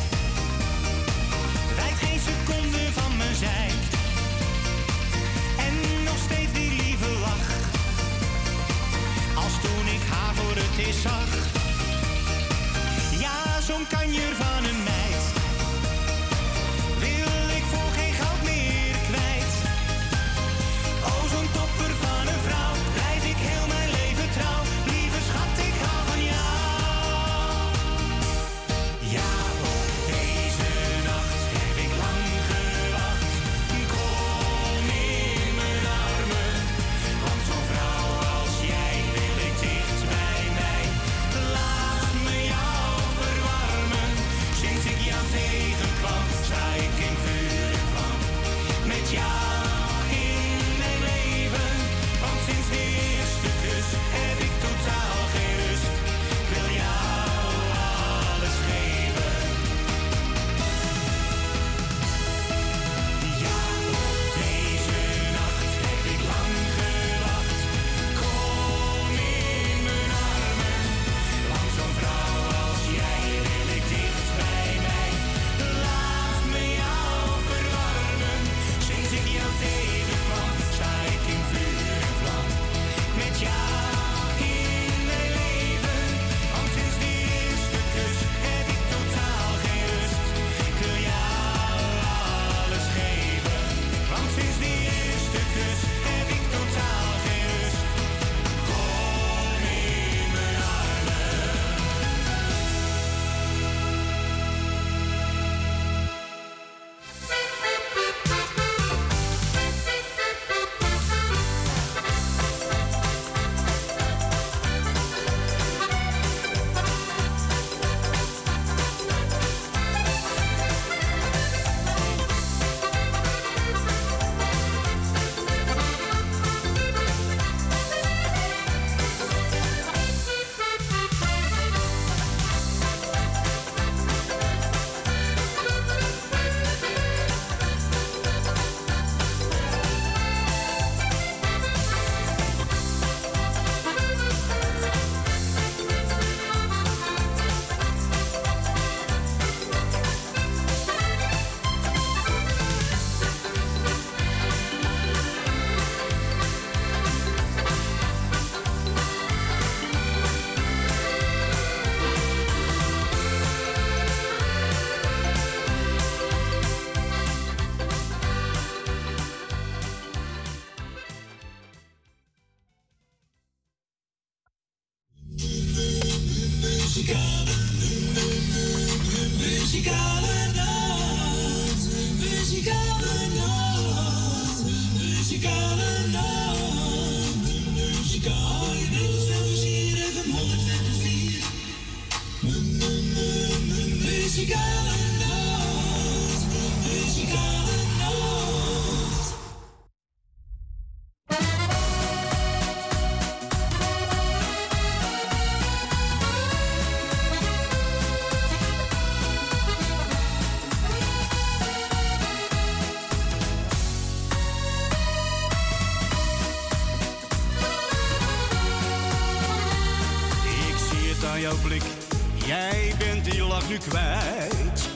Kwijt. 223.78 224.88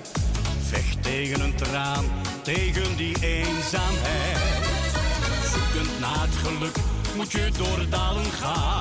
Vecht 0.69 1.03
tegen 1.03 1.41
een 1.41 1.55
traan, 1.55 2.05
tegen 2.43 2.97
die 2.97 3.17
eenzaamheid. 3.21 4.39
Zoekend 5.53 6.01
naar 6.01 6.21
het 6.21 6.35
geluk 6.35 6.77
moet 7.17 7.33
je 7.33 7.51
door 7.59 7.89
dalen 7.91 8.25
gaan. 8.25 8.76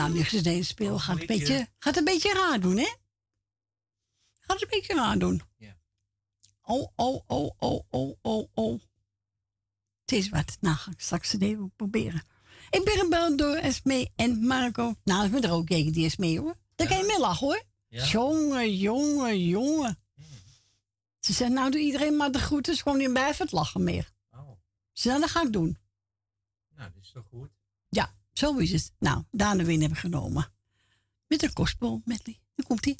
Nou, 0.00 0.12
nou, 0.12 0.24
nou, 0.24 0.36
ze 0.36 0.42
deze 0.42 0.64
speel. 0.64 0.98
Gaat 0.98 1.20
een, 1.20 1.26
beetje, 1.26 1.68
gaat 1.78 1.96
een 1.96 2.04
beetje 2.04 2.32
raar 2.32 2.60
doen, 2.60 2.76
hè? 2.76 2.94
Gaat 4.40 4.62
een 4.62 4.68
beetje 4.70 4.94
raar 4.94 5.18
doen. 5.18 5.42
Ja. 5.56 5.76
Oh, 6.62 6.88
oh, 6.96 7.22
oh, 7.26 7.50
oh, 7.58 7.84
oh, 7.90 8.16
oh, 8.22 8.48
oh. 8.54 8.80
Het 10.00 10.12
is 10.12 10.28
wat. 10.28 10.56
Nou, 10.60 10.76
ga 10.76 10.90
ik 10.90 11.00
straks 11.00 11.32
het 11.32 11.42
even 11.42 11.72
proberen. 11.76 12.22
Ik 12.70 12.84
ben 12.84 12.98
gebeld 12.98 13.38
door 13.38 13.54
Esme 13.56 14.10
en 14.16 14.46
Marco. 14.46 14.94
Nou, 15.04 15.24
ik 15.24 15.32
ben 15.32 15.42
er 15.42 15.52
ook 15.52 15.66
tegen 15.66 15.92
die 15.92 16.04
Esme, 16.04 16.38
hoor. 16.38 16.56
Daar 16.74 16.86
kan 16.86 16.98
je 16.98 17.04
mee 17.04 17.18
lachen, 17.18 17.46
hoor. 17.46 17.62
Ja? 17.88 18.04
Jongen, 18.04 18.76
jongen, 18.76 19.46
jongen. 19.46 19.98
Ze 21.18 21.32
zei, 21.32 21.50
nou, 21.50 21.70
doe 21.70 21.80
iedereen 21.80 22.16
maar 22.16 22.32
de 22.32 22.38
groeten. 22.38 22.76
Gewoon 22.76 22.98
niet 22.98 23.12
bij 23.12 23.34
het 23.38 23.52
lachen 23.52 23.84
meer. 23.84 24.10
Oh. 24.30 24.50
Ze 24.92 25.08
zei, 25.08 25.20
dat 25.20 25.30
ga 25.30 25.42
ik 25.42 25.52
doen. 25.52 25.78
Nou, 26.76 26.90
dat 26.94 27.02
is 27.02 27.10
toch 27.10 27.26
goed? 27.26 27.59
Zo 28.40 28.56
is 28.56 28.72
het. 28.72 28.92
Nou, 28.98 29.24
daarna 29.30 29.64
weer 29.64 29.80
hebben 29.80 29.98
genomen. 29.98 30.52
Met 31.26 31.42
een 31.42 31.52
kostbol 31.52 32.02
medley. 32.04 32.40
Daar 32.54 32.66
komt 32.66 32.86
ie. 32.86 32.96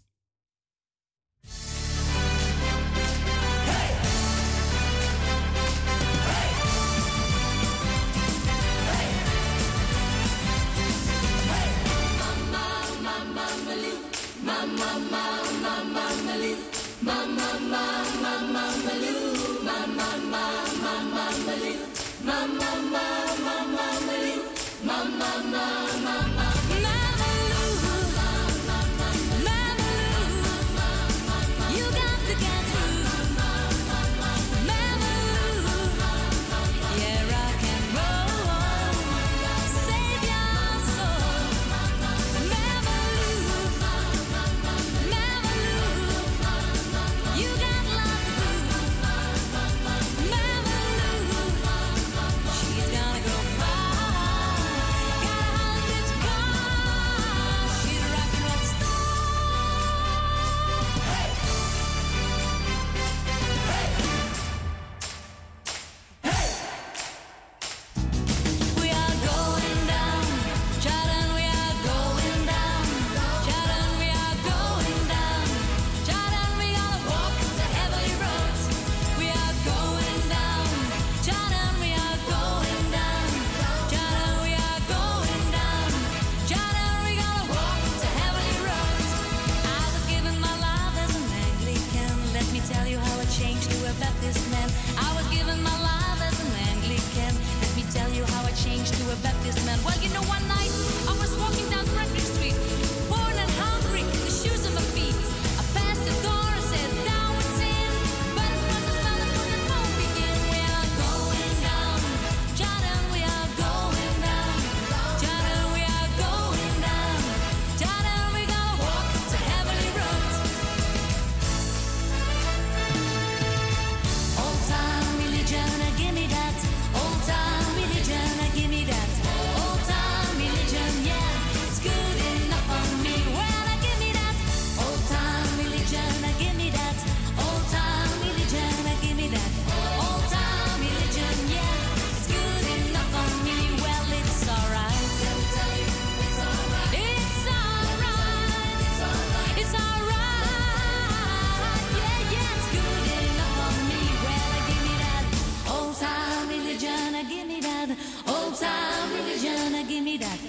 humanidad. 160.11 160.40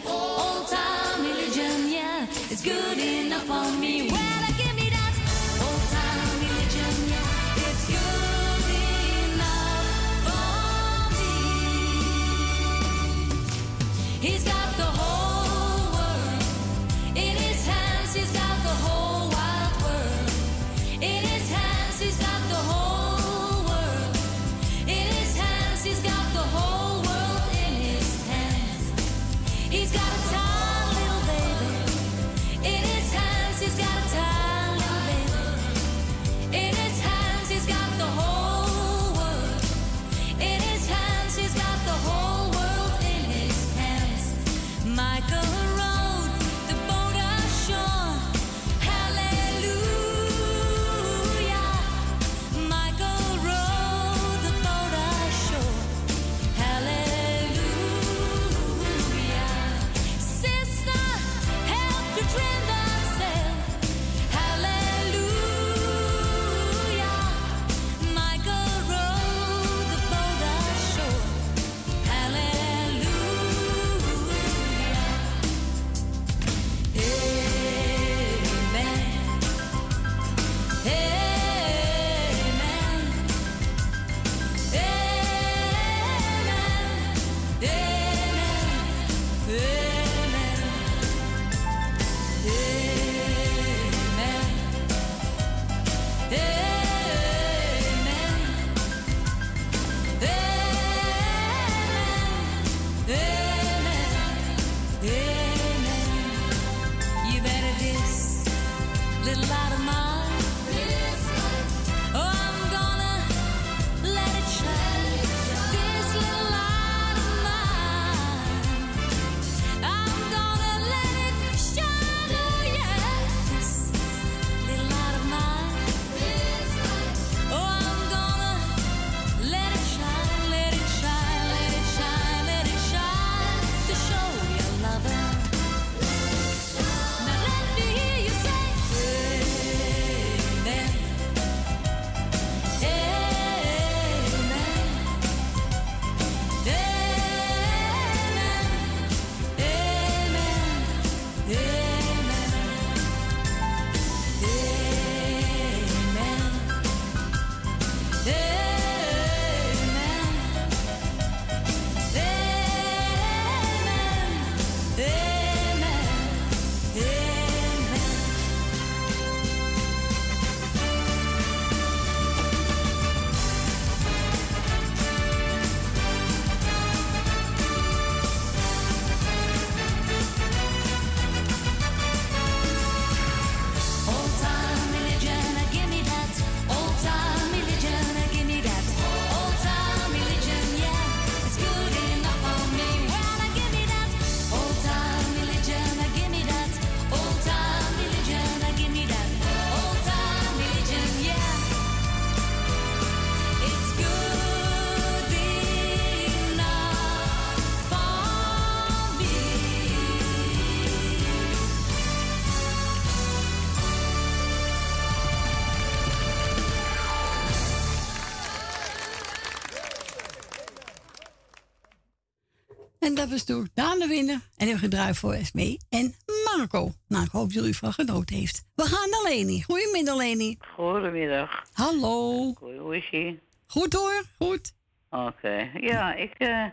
Dat 223.22 223.30
was 223.30 223.46
door 223.46 223.68
Daan 223.74 224.00
de 224.00 224.08
Winner. 224.08 224.34
En 224.36 224.42
hebben 224.58 224.78
gedraaid 224.78 225.18
voor 225.18 225.34
Esmee 225.34 225.78
en 225.90 226.16
Marco. 226.46 226.92
Nou, 227.08 227.24
ik 227.24 227.32
hoop 227.32 227.52
jullie 227.52 227.78
van 227.78 227.94
genoten 227.94 228.36
heeft. 228.36 228.66
We 228.76 228.84
gaan 228.84 229.10
naar 229.10 229.32
Leni. 229.32 229.62
Goedemiddag, 229.62 230.16
Leni. 230.16 230.58
Goedemiddag. 230.76 231.64
Hallo. 231.74 232.54
Hoe 232.60 232.98
is 232.98 233.12
ie? 233.12 233.40
Goed 233.68 233.94
hoor, 233.94 234.24
goed. 234.38 234.74
Oké. 235.10 235.70
Ja, 235.80 236.16
ik... 236.16 236.34
Uh, 236.38 236.66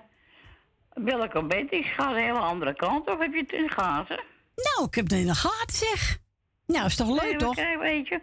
welke 0.94 1.46
bent 1.46 1.72
ik? 1.72 1.84
Ga 1.84 2.12
de 2.12 2.20
hele 2.20 2.38
andere 2.38 2.74
kant 2.74 3.08
of 3.08 3.18
heb 3.18 3.32
je 3.32 3.40
het 3.40 3.52
in 3.52 3.62
de 3.62 3.72
gaten? 3.72 4.24
Nou, 4.54 4.88
ik 4.88 4.94
heb 4.94 5.04
het 5.04 5.18
in 5.18 5.26
de 5.26 5.34
gaten, 5.34 5.76
zeg. 5.76 6.18
Nou, 6.66 6.86
is 6.86 6.96
toch 6.96 7.08
leuk, 7.08 7.22
nee, 7.22 7.36
toch? 7.36 7.54
Kijk, 7.54 7.80
weet 7.80 8.08
je... 8.08 8.20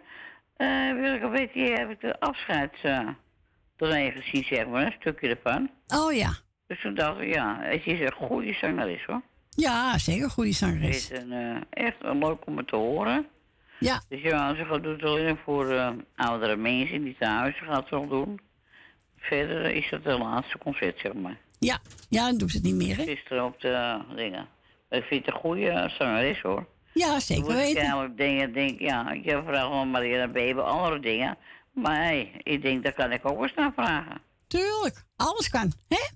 Uh, 0.56 1.00
welke 1.00 1.28
weet 1.28 1.52
je, 1.52 1.60
heb 1.60 1.90
ik 1.90 2.00
de 2.00 2.20
afscheid... 2.20 2.72
Uh, 2.82 3.08
even 3.78 4.22
gezien, 4.22 4.44
zeg 4.44 4.66
maar, 4.66 4.86
een 4.86 4.96
stukje 5.00 5.28
ervan. 5.28 5.70
Oh 5.86 6.12
ja. 6.12 6.44
Dus 6.66 6.80
toen 6.80 6.94
dacht 6.94 7.20
ik, 7.20 7.34
ja, 7.34 7.58
het 7.60 7.86
is 7.86 8.00
een 8.00 8.12
goede 8.12 8.52
zangeres 8.52 9.04
hoor. 9.04 9.22
Ja, 9.50 9.98
zeker 9.98 10.24
een 10.24 10.30
goede 10.30 10.52
zangeres. 10.52 11.08
Het 11.08 11.18
is 11.18 11.24
een, 11.24 11.32
uh, 11.32 11.56
echt 11.70 11.96
een 12.00 12.18
leuk 12.18 12.46
om 12.46 12.56
het 12.56 12.68
te 12.68 12.76
horen. 12.76 13.26
Ja. 13.78 14.02
Dus 14.08 14.22
ja, 14.22 14.54
ze 14.54 14.64
gaat 14.64 14.84
het 14.84 15.02
alleen 15.02 15.38
voor 15.44 15.72
uh, 15.72 15.90
oudere 16.16 16.56
mensen 16.56 17.04
die 17.04 17.16
thuis 17.18 17.58
gaat 17.58 17.88
ze 17.88 18.06
doen. 18.08 18.40
Verder 19.16 19.64
is 19.64 19.90
het 19.90 20.04
het 20.04 20.18
laatste 20.18 20.58
concert, 20.58 20.98
zeg 20.98 21.12
maar. 21.12 21.38
Ja, 21.58 21.78
ja, 22.08 22.26
dan 22.26 22.38
doet 22.38 22.50
ze 22.50 22.56
het 22.56 22.66
niet 22.66 22.74
meer, 22.74 22.96
hè? 22.96 23.02
Gisteren 23.02 23.44
op 23.44 23.60
de 23.60 24.00
dingen. 24.16 24.46
Ik 24.90 25.04
vind 25.04 25.26
het 25.26 25.34
een 25.34 25.40
goede 25.40 25.90
zangeres, 25.98 26.40
hoor. 26.40 26.66
Ja, 26.92 27.20
zeker 27.20 27.54
weten. 27.54 28.02
Ik 28.02 28.16
dingen, 28.16 28.52
denk, 28.52 28.80
ja, 28.80 29.10
ik 29.12 29.24
heb 29.24 29.44
vraag 29.46 29.68
van 29.68 29.90
Maria 29.90 30.28
Baby, 30.28 30.58
andere 30.58 31.00
dingen. 31.00 31.36
Maar 31.72 31.96
hey, 31.96 32.32
ik 32.42 32.62
denk, 32.62 32.84
dat 32.84 32.94
kan 32.94 33.12
ik 33.12 33.30
ook 33.30 33.42
eens 33.42 33.54
naar 33.54 33.72
vragen. 33.72 34.20
Tuurlijk, 34.46 35.04
alles 35.16 35.48
kan, 35.48 35.72
hè? 35.88 36.06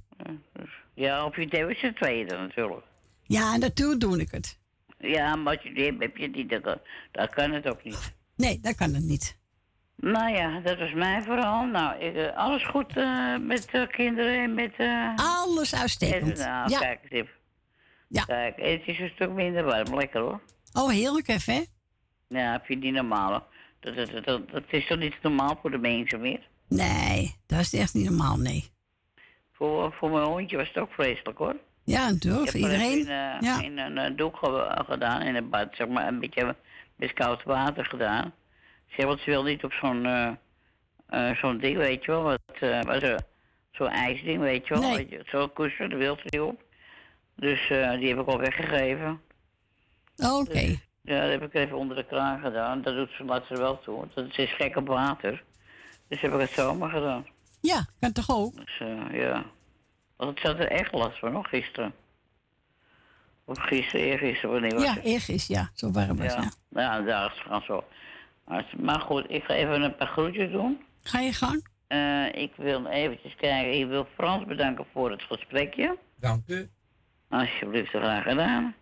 Ja, 0.94 1.24
op 1.24 1.34
je 1.34 1.48
tv 1.48 1.68
is 1.68 1.80
het 1.80 1.96
tweede 1.96 2.36
natuurlijk. 2.36 2.84
Ja, 3.22 3.56
natuurlijk 3.56 4.00
doe 4.00 4.20
ik 4.20 4.30
het. 4.30 4.58
Ja, 4.98 5.36
maar 5.36 5.56
als 5.56 5.64
je 5.64 5.74
die 5.74 5.84
hebt, 5.84 6.02
heb 6.02 6.16
je 6.16 6.28
niet. 6.28 6.50
Dat 7.10 7.30
kan, 7.34 7.52
het 7.52 7.68
ook 7.68 7.84
niet. 7.84 8.14
Nee, 8.36 8.60
dat 8.60 8.74
kan 8.74 8.94
het 8.94 9.04
niet. 9.04 9.38
Nou 9.96 10.32
ja, 10.32 10.60
dat 10.60 10.78
was 10.78 10.92
mijn 10.92 11.22
verhaal. 11.22 11.66
Nou, 11.66 12.00
ik, 12.00 12.14
eh, 12.14 12.36
alles 12.36 12.66
goed 12.66 12.96
uh, 12.96 13.38
met 13.38 13.68
de 13.70 13.86
kinderen 13.90 14.42
en 14.42 14.54
met... 14.54 14.72
Uh, 14.78 15.14
alles 15.16 15.74
uitstekend. 15.74 16.38
nou, 16.38 16.70
ja. 16.70 16.78
kijk. 16.78 17.26
Ja. 18.08 18.24
Kijk, 18.24 18.56
het 18.56 18.82
is 18.86 18.98
een 18.98 19.10
stuk 19.14 19.30
minder 19.30 19.64
warm. 19.64 19.94
Lekker 19.94 20.20
hoor. 20.20 20.40
Oh, 20.72 20.90
heerlijk 20.90 21.28
even, 21.28 21.54
hè? 21.54 21.62
Ja, 22.28 22.60
vind 22.64 22.82
je 22.82 22.90
niet 22.90 22.94
normaal? 22.94 23.46
Dat, 23.80 23.94
dat, 23.96 24.10
dat, 24.10 24.24
dat, 24.24 24.50
dat 24.50 24.62
is 24.68 24.86
toch 24.86 24.98
niet 24.98 25.22
normaal 25.22 25.58
voor 25.60 25.70
de 25.70 25.78
mensen 25.78 26.20
meer? 26.20 26.48
Nee, 26.68 27.34
dat 27.46 27.60
is 27.60 27.72
echt 27.72 27.94
niet 27.94 28.04
normaal, 28.04 28.36
nee. 28.36 28.70
Voor, 29.60 29.92
voor 29.92 30.10
mijn 30.10 30.24
hondje 30.24 30.56
was 30.56 30.68
het 30.68 30.78
ook 30.78 30.92
vreselijk 30.92 31.38
hoor. 31.38 31.56
Ja, 31.84 32.10
natuurlijk, 32.10 32.50
Ik 32.54 32.60
voor 32.60 32.70
heb 32.70 32.80
er 32.80 32.86
iedereen. 32.86 32.98
in, 33.00 33.40
eh, 33.40 33.40
ja. 33.40 33.62
in 33.62 33.78
een 33.78 33.98
eh, 33.98 34.16
doek 34.16 34.36
ge- 34.36 34.82
gedaan, 34.88 35.22
in 35.22 35.34
een 35.36 35.48
bad, 35.50 35.68
zeg 35.72 35.88
maar, 35.88 36.06
een 36.06 36.18
beetje 36.20 36.54
met 36.96 37.12
koud 37.12 37.42
water 37.42 37.84
gedaan. 37.84 38.32
Zeg, 38.88 39.06
want 39.06 39.20
ze 39.20 39.30
wil 39.30 39.42
niet 39.42 39.64
op 39.64 39.72
zo'n 39.72 40.06
eh, 40.06 40.30
eh, 41.06 41.36
zo'n 41.36 41.58
ding, 41.58 41.76
weet 41.76 42.04
je 42.04 42.10
wel, 42.10 42.22
wat, 42.22 42.40
eh, 42.60 42.82
wat, 42.82 43.02
eh, 43.02 43.14
zo'n 43.72 43.88
ijsding, 43.88 44.40
weet 44.40 44.66
je 44.66 44.74
wel. 44.74 44.90
Nee. 44.90 45.18
Zo'n 45.24 45.52
kussen, 45.52 45.90
daar 45.90 45.98
wil 45.98 46.16
ze 46.16 46.22
niet 46.24 46.40
op. 46.40 46.62
Dus 47.36 47.66
die 47.68 48.08
heb 48.08 48.18
ik 48.18 48.26
al 48.26 48.38
weggegeven. 48.38 49.20
Oké. 50.16 50.78
Ja, 51.02 51.20
dat 51.20 51.30
heb 51.30 51.42
ik 51.42 51.54
even 51.54 51.76
onder 51.76 51.96
de 51.96 52.04
kraan 52.06 52.40
gedaan. 52.40 52.82
Dat 52.82 52.94
doet 52.94 53.10
ze, 53.10 53.24
laat 53.24 53.46
ze 53.46 53.54
wel 53.56 53.80
toe. 53.80 53.96
want 53.96 54.14
Het 54.14 54.38
is 54.38 54.54
gek 54.54 54.76
op 54.76 54.86
water. 54.86 55.42
Dus 56.08 56.20
heb 56.20 56.32
ik 56.34 56.40
het 56.40 56.50
zomaar 56.50 56.90
gedaan. 56.90 57.26
Ja, 57.60 57.86
kan 58.00 58.12
toch 58.12 58.30
ook? 58.30 58.56
Dus 58.56 58.80
eh, 58.80 59.20
ja. 59.20 59.44
Want 60.16 60.30
het 60.30 60.40
zat 60.46 60.58
er 60.58 60.68
echt 60.70 60.92
last 60.92 61.18
van, 61.18 61.32
nog 61.32 61.48
gisteren. 61.48 61.94
Of 63.44 63.58
gisteren, 63.58 64.06
eergisteren, 64.06 64.50
wanneer 64.50 64.74
was 64.74 64.82
Ja, 64.82 64.94
het? 64.94 65.04
eerst 65.04 65.48
ja, 65.48 65.70
zo 65.74 65.90
warm 65.90 66.16
was 66.16 66.32
Ja, 66.32 66.50
ja. 66.68 66.80
ja 66.80 67.00
daar 67.00 67.30
is 67.32 67.38
het 67.38 67.46
gaan 67.46 67.62
zo. 67.62 67.84
Maar, 68.44 68.66
maar 68.78 69.00
goed, 69.00 69.24
ik 69.28 69.44
ga 69.44 69.54
even 69.54 69.82
een 69.82 69.96
paar 69.96 70.06
groetjes 70.08 70.50
doen. 70.50 70.80
Ga 71.02 71.20
je 71.20 71.32
gang? 71.32 71.66
Eh, 71.86 72.32
ik 72.42 72.52
wil 72.56 72.86
eventjes 72.86 73.34
kijken. 73.36 73.78
Ik 73.80 73.86
wil 73.86 74.06
Frans 74.14 74.44
bedanken 74.44 74.86
voor 74.92 75.10
het 75.10 75.22
gesprekje. 75.22 75.98
Dank 76.16 76.42
u. 76.46 76.70
Alsjeblieft, 77.28 77.88
graag 77.88 78.22
gedaan. 78.22 78.74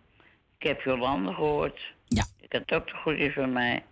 Ik 0.57 0.67
heb 0.67 0.81
Jolande 0.81 1.33
gehoord. 1.33 1.93
Ja. 2.07 2.23
Ik 2.39 2.51
had 2.53 2.71
ook 2.71 2.87
de 2.87 2.93
groetjes 2.93 3.33
van 3.33 3.51
mij. 3.53 3.83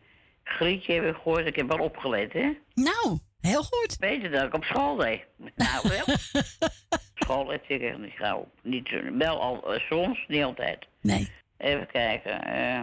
Grietje 0.44 0.94
heb 0.94 1.04
ik 1.04 1.16
gehoord. 1.16 1.46
Ik 1.46 1.56
heb 1.56 1.68
wel 1.68 1.80
opgeleid, 1.80 2.34
hè? 2.34 2.58
Nou, 2.74 3.20
heel 3.42 3.64
goed. 3.64 3.96
Weet 4.00 4.22
je 4.22 4.30
dat 4.30 4.44
ik 4.44 4.54
op 4.54 4.64
school 4.64 4.96
deed? 4.96 5.26
Nou, 5.56 5.90
wel. 5.90 6.16
school 7.16 7.50
heb 7.50 7.64
ik 7.68 7.82
echt 7.82 7.98
niet 7.98 8.14
gauw. 8.16 8.52
Niet, 8.64 8.88
zo- 8.88 9.18
wel 9.18 9.42
al 9.42 9.74
eh, 9.74 9.80
soms, 9.90 10.26
niet 10.28 10.44
altijd. 10.44 10.86
Nee. 11.02 11.32
Even 11.58 11.88
kijken. 11.88 12.44
eh 12.44 12.82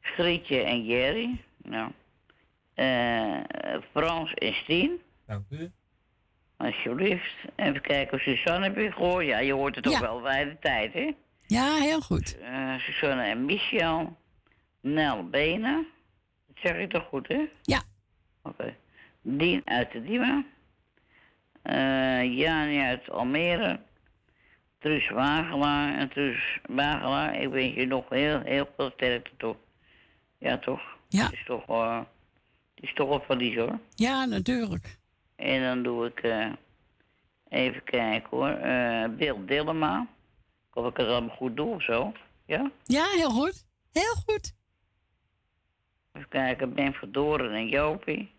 Grietje 0.00 0.60
en 0.62 0.84
Jerry. 0.84 1.40
Nou. 1.62 1.90
Eh, 2.74 3.40
Frans 3.92 4.34
en 4.34 4.54
Stien. 4.54 5.00
Dank 5.26 5.44
u. 5.50 5.70
Alsjeblieft. 6.56 7.34
Even 7.56 7.80
kijken. 7.80 8.18
Suzanne 8.18 8.64
heb 8.64 8.76
je 8.76 8.92
gehoord. 8.92 9.26
Ja, 9.26 9.38
je 9.38 9.52
hoort 9.52 9.74
het 9.76 9.86
ook 9.86 9.92
Ja. 9.92 10.00
wel 10.00 10.20
bij 10.20 10.44
de 10.44 10.56
tijd, 10.60 10.92
hè? 10.92 11.12
Ja, 11.46 11.74
heel 11.76 12.00
goed. 12.00 12.38
Eh 12.38 12.78
Suzanne 12.78 13.22
en 13.24 13.44
Michel. 13.44 14.16
Nel 14.80 15.28
Benen. 15.28 15.86
Dat 16.46 16.56
zeg 16.62 16.76
ik 16.76 16.90
toch 16.90 17.04
goed, 17.08 17.28
hè? 17.28 17.48
Ja. 17.62 17.82
Oké. 18.42 18.76
Dien 19.26 19.62
uit 19.64 19.92
de 19.92 20.02
Diemen. 20.02 20.46
Eh 21.62 22.36
Jani 22.38 22.80
uit 22.80 23.10
Almere. 23.10 23.80
Truus 24.78 25.08
Wagelaar 25.10 25.98
en 25.98 26.08
Truus 26.08 26.58
Wagelaar. 26.68 27.40
Ik 27.40 27.48
wens 27.48 27.74
je 27.74 27.86
nog 27.86 28.08
heel, 28.08 28.40
heel 28.40 28.68
veel 28.76 28.90
sterkte 28.90 29.30
toe. 29.36 29.56
Ja, 30.38 30.58
toch? 30.58 30.80
Ja. 31.08 31.24
Het 31.24 31.32
is 31.32 31.44
toch, 31.44 31.68
eh, 31.68 31.98
het 32.74 32.84
is 32.84 32.92
toch 32.94 33.10
een 33.10 33.20
verlies, 33.20 33.56
hoor. 33.56 33.78
Ja, 33.94 34.24
natuurlijk. 34.24 34.98
En 35.36 35.62
dan 35.62 35.82
doe 35.82 36.06
ik 36.06 36.20
eh, 36.20 36.52
even 37.48 37.84
kijken 37.84 38.28
hoor. 38.30 38.48
eh 38.48 39.08
Bill 39.08 39.36
Dillema. 39.46 40.06
Of 40.72 40.86
ik 40.90 40.96
het 40.96 41.06
allemaal 41.06 41.36
goed 41.36 41.56
doe 41.56 41.74
of 41.74 41.82
zo. 41.82 42.12
Ja? 42.46 42.70
Ja, 42.84 43.04
heel 43.06 43.30
goed. 43.30 43.64
Heel 43.92 44.14
goed. 44.26 44.54
Even 46.12 46.28
kijken. 46.28 46.74
Ben 46.74 46.92
Verdoren 46.92 47.52
en 47.52 47.68
Jopie. 47.68 48.33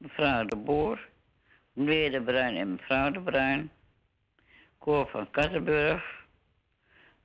Mevrouw 0.00 0.44
de 0.44 0.56
Boer. 0.56 1.08
Meneer 1.72 2.10
de 2.10 2.20
Bruin 2.20 2.56
en 2.56 2.70
mevrouw 2.70 3.10
de 3.10 3.20
Bruin. 3.20 3.70
Cor 4.78 5.08
van 5.08 5.30
Kattenburg. 5.30 6.04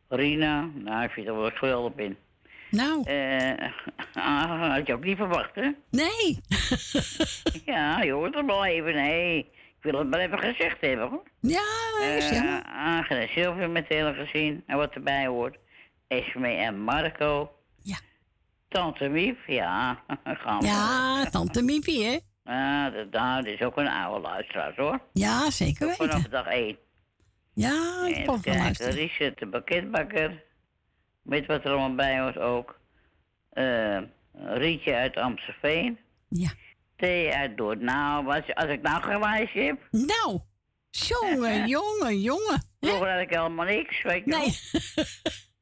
Rina. 0.07 0.69
Nou, 0.73 1.03
ik 1.03 1.11
vind 1.11 1.27
er 1.27 1.37
wel 1.37 1.51
geweldig 1.51 1.95
in. 1.95 2.17
Nou. 2.71 3.03
Eh, 3.03 3.71
ah, 4.13 4.71
had 4.75 4.87
je 4.87 4.93
ook 4.93 5.03
niet 5.03 5.17
verwacht, 5.17 5.55
hè? 5.55 5.71
Nee. 5.89 6.41
ja, 7.75 8.01
je 8.01 8.11
hoort 8.11 8.35
er 8.35 8.45
wel 8.45 8.65
even. 8.65 8.93
Nee, 8.93 9.37
ik 9.37 9.81
wil 9.81 9.99
het 9.99 10.09
maar 10.09 10.19
even 10.19 10.39
gezegd 10.39 10.81
hebben, 10.81 11.09
hoor. 11.09 11.23
Ja, 11.39 11.63
dat 11.99 12.23
is 12.23 12.29
Eh 12.29 13.09
en 13.09 13.29
Sylvia 13.29 13.67
met 13.67 13.87
hele 13.87 14.13
gezin 14.13 14.63
en 14.67 14.77
wat 14.77 14.93
erbij 14.93 15.27
hoort. 15.27 15.57
Esme 16.07 16.49
en 16.49 16.79
Marco. 16.79 17.51
Ja. 17.81 17.97
Tante 18.67 19.09
Miep, 19.09 19.37
ja. 19.47 20.03
Gaan 20.23 20.59
we. 20.59 20.65
Ja, 20.65 21.25
tante 21.25 21.61
Miepie, 21.61 22.05
hè? 22.05 22.17
Ah, 22.45 22.93
dat, 23.11 23.45
is 23.45 23.61
ook 23.61 23.77
een 23.77 23.87
oude 23.87 24.21
luisteraar, 24.27 24.73
hoor. 24.75 24.99
Ja, 25.13 25.49
zeker 25.51 25.91
Vanaf 25.93 26.13
weten. 26.15 26.29
dag 26.31 26.45
één. 26.47 26.77
Ja, 27.53 28.05
ik 28.07 28.29
ook 28.31 28.41
kijken, 28.41 28.53
geluisterd. 28.53 28.93
Richard 28.93 29.39
de 29.39 29.47
pakketbakker. 29.47 30.43
Met 31.21 31.45
wat 31.45 31.63
er 31.65 31.69
allemaal 31.71 31.95
bij 31.95 32.19
hoort 32.19 32.37
ook. 32.37 32.79
Eh, 33.49 33.97
Rietje 34.33 34.93
uit 34.95 35.17
Amstelveen. 35.17 35.97
Ja. 36.29 36.49
Thee 36.95 37.33
uit 37.33 37.57
Doord. 37.57 37.81
Nou, 37.81 38.27
als, 38.35 38.53
als 38.55 38.69
ik 38.69 38.81
nou 38.81 39.01
gewijs 39.01 39.51
heb... 39.51 39.77
Nou, 39.91 40.39
jongen, 40.89 41.67
jongen, 41.77 42.21
jongen. 42.21 42.63
Vroeger 42.79 43.11
had 43.11 43.21
ik 43.21 43.29
helemaal 43.29 43.65
niks, 43.65 44.01
weet 44.03 44.23
je 44.25 44.29
Nee. 44.31 44.59
wel. 44.95 45.05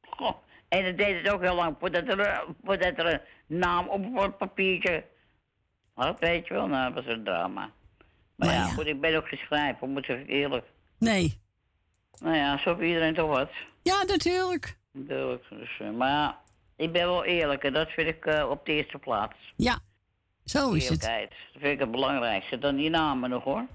Goh, 0.18 0.36
en 0.70 0.84
dat 0.86 0.98
deed 0.98 1.18
het 1.24 1.34
ook 1.34 1.42
heel 1.42 1.56
lang 1.56 1.76
voordat 1.80 2.08
er, 2.08 2.44
voordat 2.64 2.98
er 2.98 3.06
een 3.14 3.60
naam 3.60 3.88
op 3.88 4.22
het 4.22 4.38
papiertje 4.38 5.04
had, 5.94 6.20
weet 6.20 6.48
je 6.48 6.54
wel. 6.54 6.68
Nou, 6.68 6.94
dat 6.94 7.04
was 7.04 7.14
een 7.14 7.24
drama. 7.24 7.72
Maar, 8.36 8.54
ja, 8.54 8.68
goed, 8.68 8.86
ik 8.86 9.02
ben 9.02 9.16
ook 9.16 9.28
geen 9.28 9.40
schrijver, 9.40 9.88
moet 9.88 10.10
ik 10.10 10.28
eerlijk. 10.28 10.66
Nee. 11.00 11.42
Nou 12.20 12.36
ja, 12.36 12.58
zo 12.58 12.70
heeft 12.70 12.88
iedereen 12.88 13.14
toch 13.14 13.30
wat. 13.30 13.52
Ja, 13.82 14.04
natuurlijk. 14.04 14.78
Natuurlijk. 14.92 15.44
Dus, 15.50 15.80
eh, 15.80 15.90
maar 15.90 16.10
ja, 16.10 16.40
ik 16.76 16.92
ben 16.92 17.08
wel 17.08 17.24
eerlijk 17.24 17.64
en 17.64 17.74
dat 17.74 17.90
vind 17.90 18.08
ik 18.08 18.26
eh, 18.26 18.50
op 18.50 18.66
de 18.66 18.72
eerste 18.72 18.98
plaats. 18.98 19.36
Ja, 19.56 19.80
zo 20.46 20.72
is 20.72 20.90
het. 20.90 21.04
Eerlijkheid. 21.04 21.30
Dat 21.30 21.62
vind 21.62 21.74
ik 21.74 21.80
het 21.80 21.92
belangrijkste. 21.92 22.60
Dan 22.60 22.76
die 22.76 22.90
namen 22.90 23.30
nog 23.30 23.44
hoor. 23.44 23.66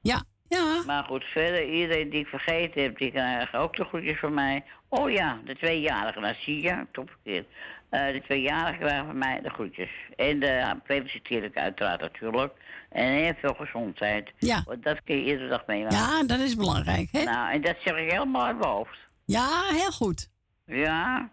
Ja, 0.00 0.22
ja. 0.48 0.82
Maar 0.86 1.04
goed, 1.04 1.24
verder, 1.24 1.68
iedereen 1.70 2.10
die 2.10 2.20
ik 2.20 2.26
vergeten 2.26 2.82
heb, 2.82 2.98
die 2.98 3.10
krijgen 3.10 3.58
ook 3.58 3.76
de 3.76 3.84
groetjes 3.84 4.18
van 4.18 4.34
mij. 4.34 4.64
Oh 4.88 5.10
ja, 5.10 5.40
de 5.44 5.56
tweejarige, 5.56 6.20
nou 6.20 6.34
zie 6.40 6.62
je, 6.62 6.86
toch 6.92 7.10
verkeerd. 7.10 7.46
Eh, 7.90 8.12
de 8.12 8.22
tweejarigen 8.24 8.78
krijgen 8.80 9.06
van 9.06 9.18
mij 9.18 9.40
de 9.40 9.50
groetjes. 9.50 9.90
En 10.16 10.40
de 10.40 10.76
feliciteer 10.84 11.44
ik 11.44 11.56
uiteraard 11.56 12.00
natuurlijk. 12.00 12.52
En 12.90 13.12
heel 13.12 13.34
veel 13.36 13.54
gezondheid. 13.54 14.32
Ja. 14.38 14.62
Want 14.66 14.82
dat 14.82 15.02
kun 15.04 15.16
je 15.16 15.24
iedere 15.24 15.48
dag 15.48 15.66
meemaken. 15.66 15.98
Ja, 15.98 16.22
dat 16.24 16.38
is 16.38 16.54
belangrijk, 16.56 17.08
hè? 17.12 17.22
Nou, 17.22 17.52
en 17.52 17.60
dat 17.62 17.76
zeg 17.84 17.96
ik 17.96 18.10
helemaal 18.10 18.44
uit 18.46 18.58
mijn 18.58 18.70
hoofd. 18.70 18.98
Ja, 19.24 19.62
heel 19.70 19.90
goed. 19.92 20.30
Ja, 20.66 21.30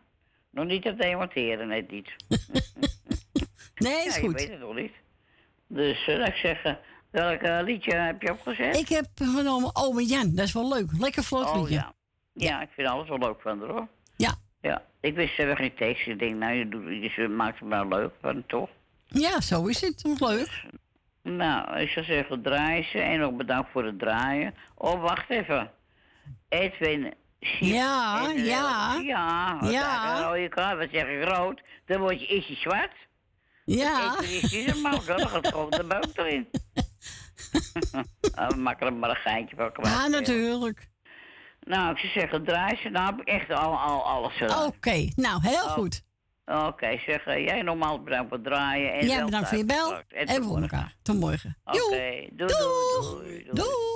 nog 0.51 0.65
niet 0.65 0.81
te 0.81 0.95
demonteren, 0.95 1.67
net 1.67 1.91
niet. 1.91 2.15
Nee, 3.75 4.05
is 4.05 4.15
ja, 4.15 4.21
goed. 4.21 4.41
Je 4.41 4.47
weet 4.47 4.49
het 4.49 4.59
nog 4.59 4.75
niet. 4.75 4.91
Dus 5.67 6.07
uh, 6.07 6.17
laat 6.17 6.27
ik 6.27 6.35
zeggen, 6.35 6.79
welk 7.09 7.41
eh, 7.41 7.59
liedje 7.63 7.95
heb 7.95 8.21
je 8.21 8.31
opgezet? 8.31 8.75
Ik 8.77 8.87
heb 8.89 9.05
genomen 9.15 9.75
Ome 9.75 10.05
Jan, 10.05 10.35
dat 10.35 10.45
is 10.45 10.53
wel 10.53 10.67
leuk. 10.73 10.89
Lekker 10.99 11.23
vlot 11.23 11.45
Oh, 11.45 11.55
liedje. 11.59 11.73
ja. 11.73 11.93
ja, 12.33 12.61
ik 12.61 12.69
vind 12.75 12.87
alles 12.87 13.07
wel 13.07 13.17
leuk 13.17 13.41
van 13.41 13.59
haar, 13.59 13.69
hoor. 13.69 13.87
Ja. 14.15 14.33
Ja, 14.61 14.81
ik 15.05 15.15
wist 15.15 15.39
er 15.39 15.55
geen 15.55 15.75
tekst. 15.75 16.07
Ik 16.07 16.19
denk, 16.19 16.35
nou, 16.35 16.53
je, 16.53 16.69
doet, 16.69 17.13
je 17.13 17.27
maakt 17.27 17.59
het 17.59 17.69
maar 17.69 17.87
leuk 17.87 18.11
van, 18.21 18.43
toch? 18.47 18.69
Ja, 19.07 19.41
zo 19.41 19.65
is 19.65 19.81
het. 19.81 20.03
Is 20.05 20.19
leuk. 20.19 20.63
Nou, 21.21 21.79
ik 21.79 21.89
zou 21.89 22.05
zeggen, 22.05 22.41
draai 22.41 22.83
ze. 22.83 22.99
En 22.99 23.21
ook 23.21 23.37
bedankt 23.37 23.71
voor 23.71 23.85
het 23.85 23.99
draaien. 23.99 24.55
Oh, 24.75 25.01
wacht 25.01 25.29
even. 25.29 25.71
Edwin. 26.49 27.13
Ja, 27.59 28.31
ja. 28.35 28.95
Ja. 29.01 29.57
Ja. 29.61 30.31
Oh, 30.31 30.37
je 30.37 30.49
kan, 30.49 30.77
wat 30.77 30.87
zeg 30.91 31.07
ik, 31.07 31.23
rood. 31.23 31.61
Dan 31.85 31.99
word 31.99 32.27
je, 32.27 32.43
hij 32.47 32.55
zwart. 32.55 32.93
Ja. 33.65 34.19
Is 34.19 34.73
een 34.73 34.81
mouw, 34.81 35.03
dan 35.05 35.27
gaat 35.27 35.47
gewoon 35.47 35.69
de 35.69 35.83
buik 35.83 36.17
erin. 36.17 36.47
Maken 38.57 38.87
er 38.87 38.93
maar 38.93 39.09
een 39.09 39.15
geintje 39.15 39.55
van 39.55 39.71
kwijt. 39.71 39.95
Ja, 39.95 40.07
natuurlijk. 40.07 40.87
Nou, 41.65 41.91
ik 41.91 41.97
zou 41.97 42.11
zeggen, 42.11 42.43
draai 42.43 42.75
ze. 42.77 42.89
Nou 42.89 43.05
heb 43.05 43.19
ik 43.21 43.27
echt 43.27 43.49
al, 43.51 43.77
al 43.77 44.03
alles 44.05 44.33
gedaan. 44.37 44.65
Oké, 44.65 45.07
nou, 45.15 45.39
heel 45.41 45.63
Oh. 45.63 45.71
goed. 45.71 46.03
Oké, 46.45 46.97
zeg, 47.05 47.25
eh, 47.25 47.45
jij 47.45 47.61
nogmaals 47.61 48.03
bedankt 48.03 48.27
voor 48.29 48.37
het 48.37 48.45
draaien. 48.45 48.93
En 48.93 49.07
Jij 49.07 49.23
bedankt 49.25 49.47
voor 49.49 49.57
je 49.57 49.65
bel. 49.65 49.93
En 50.07 50.27
horen 50.29 50.43
morgen. 50.43 50.61
elkaar. 50.61 50.95
Tot 51.01 51.19
morgen. 51.19 51.57
Oké, 51.63 51.77
Joe. 51.77 51.89
doei, 51.89 52.29
doei, 52.35 52.47
doei, 52.47 53.43
doei. 53.43 53.49
Doeg. 53.51 53.94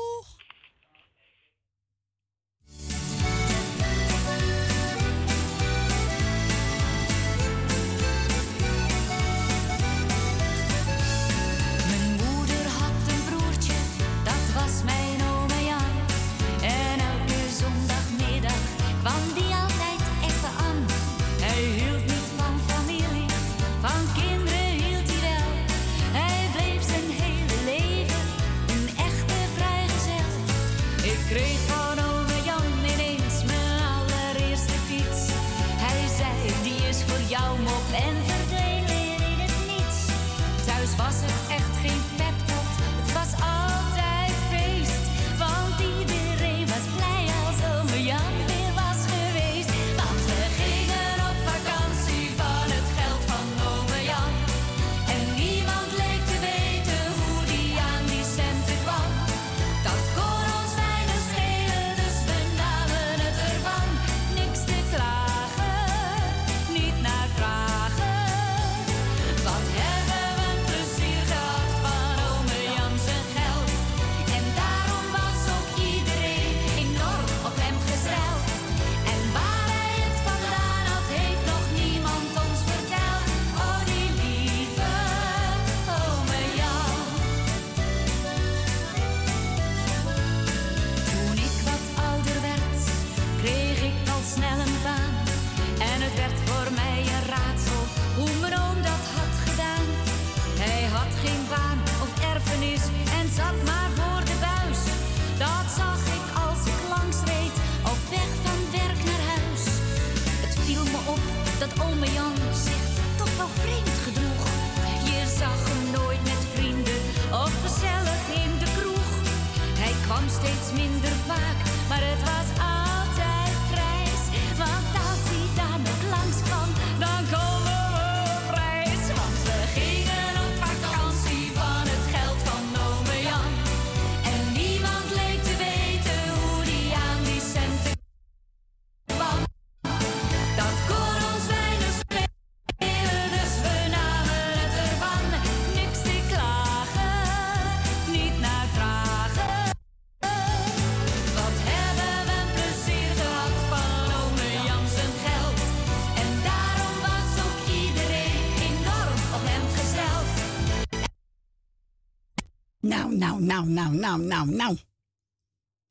Nou, 163.60 163.70
nou, 163.70 163.96
nou, 163.96 164.22
nou, 164.22 164.50
nou. 164.50 164.78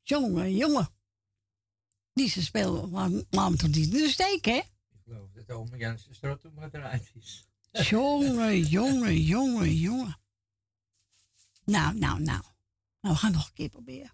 Jongen, 0.01 0.55
jongen. 0.55 0.89
Die 2.13 2.29
ze 2.29 2.43
spelen, 2.43 2.91
toch 3.57 3.61
niet 3.61 3.75
in 3.75 3.89
de 3.89 4.09
steek, 4.09 4.45
hè? 4.45 4.57
Ik 4.57 5.01
geloof 5.03 5.31
dat 5.31 5.49
ome 5.49 5.77
Jans 5.77 6.05
de 6.05 6.13
strot 6.13 6.45
om 6.45 6.63
eruit 6.71 7.11
is. 7.13 7.45
Jongen, 7.71 8.59
jongen, 8.77 9.21
jongen, 9.21 9.75
jongen. 9.75 10.17
Nou, 11.65 11.97
nou, 11.97 12.19
nou. 12.19 12.43
Nou, 13.01 13.13
we 13.13 13.15
gaan 13.15 13.31
nog 13.31 13.47
een 13.47 13.53
keer 13.53 13.69
proberen. 13.69 14.13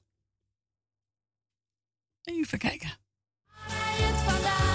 Even 2.23 2.57
kijken. 2.57 2.97
Het 3.47 4.15
vandaan 4.15 4.74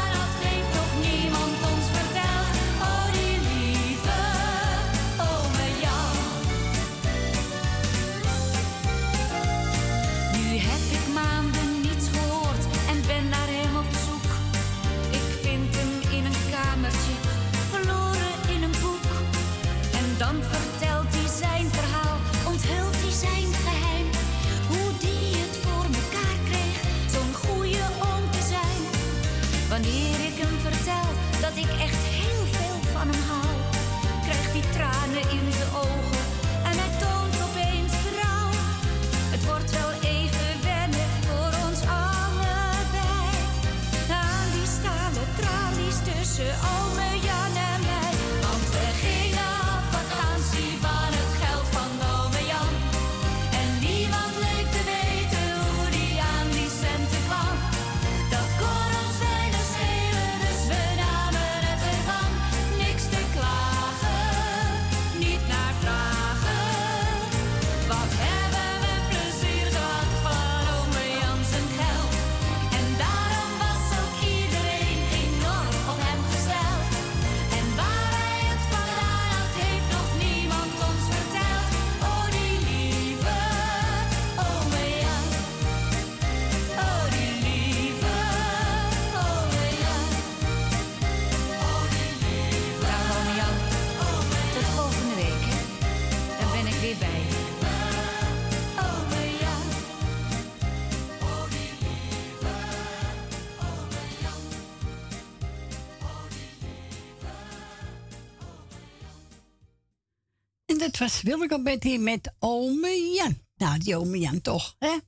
was 111.00 111.22
Willeke 111.22 111.62
Betty 111.62 111.96
met 111.96 112.34
ome 112.38 113.12
Jan. 113.14 113.38
Nou, 113.56 113.78
die 113.78 113.96
ome 113.96 114.18
Jan 114.18 114.40
toch, 114.40 114.76
hè? 114.78 114.98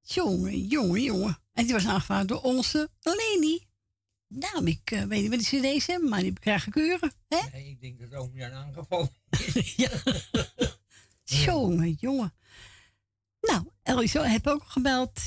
Jongen, 0.00 0.66
jongen, 0.66 1.02
jongen. 1.02 1.38
En 1.52 1.64
die 1.64 1.72
was 1.72 1.86
aangevraagd 1.86 2.28
door 2.28 2.42
onze 2.42 2.88
Leni. 3.00 3.66
Nou, 4.28 4.66
ik 4.66 4.90
eh, 4.90 5.02
weet 5.02 5.20
niet 5.20 5.30
wat 5.30 5.38
die 5.38 5.76
cd's 5.76 5.86
hebben, 5.86 6.08
maar 6.08 6.20
die 6.20 6.32
krijgen 6.32 6.72
keuren, 6.72 7.12
hè? 7.28 7.38
Nee, 7.52 7.68
ik 7.68 7.80
denk 7.80 8.00
dat 8.00 8.20
ome 8.20 8.38
Jan 8.38 8.52
aangevallen 8.52 9.10
Jongen, 11.44 11.96
jongen. 12.00 12.34
Nou, 13.40 13.68
Elise 13.82 14.20
heb 14.20 14.46
ook 14.46 14.64
gebeld. 14.64 15.20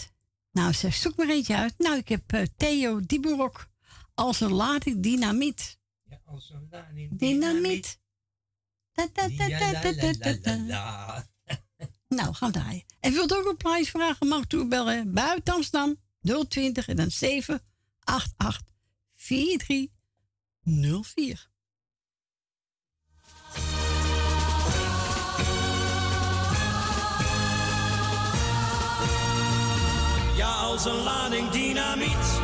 Nou, 0.52 0.74
ze 0.74 0.90
zoek 0.90 1.16
maar 1.16 1.30
eentje 1.30 1.56
uit. 1.56 1.74
Nou, 1.78 1.98
ik 1.98 2.10
heb 2.10 2.34
eh, 2.34 2.42
Theo 2.58 3.00
Dieberok 3.06 3.70
als 4.14 4.40
een 4.40 4.54
lading 4.54 5.04
dynamiet. 5.04 5.80
Ja, 6.04 6.22
als 6.26 6.50
een 6.50 6.68
lading 6.70 7.20
Dynamiet. 7.20 7.99
Nou, 12.08 12.34
gaan 12.34 12.52
we 12.52 12.60
draaien. 12.60 12.84
En 13.00 13.14
wilt 13.14 13.36
ook 13.36 13.46
een 13.46 13.58
prijs 13.58 13.90
vragen? 13.90 14.28
Mag 14.28 14.46
toebellen 14.46 15.14
buiten 15.14 15.54
Amsterdam 15.54 15.96
020 16.48 16.88
en 16.88 16.96
dan 16.96 17.12
788 17.12 18.62
4304. 19.16 21.48
Ja, 30.36 30.52
als 30.52 30.86
een 30.86 31.04
lading 31.04 31.50
dynamiet. 31.50 32.40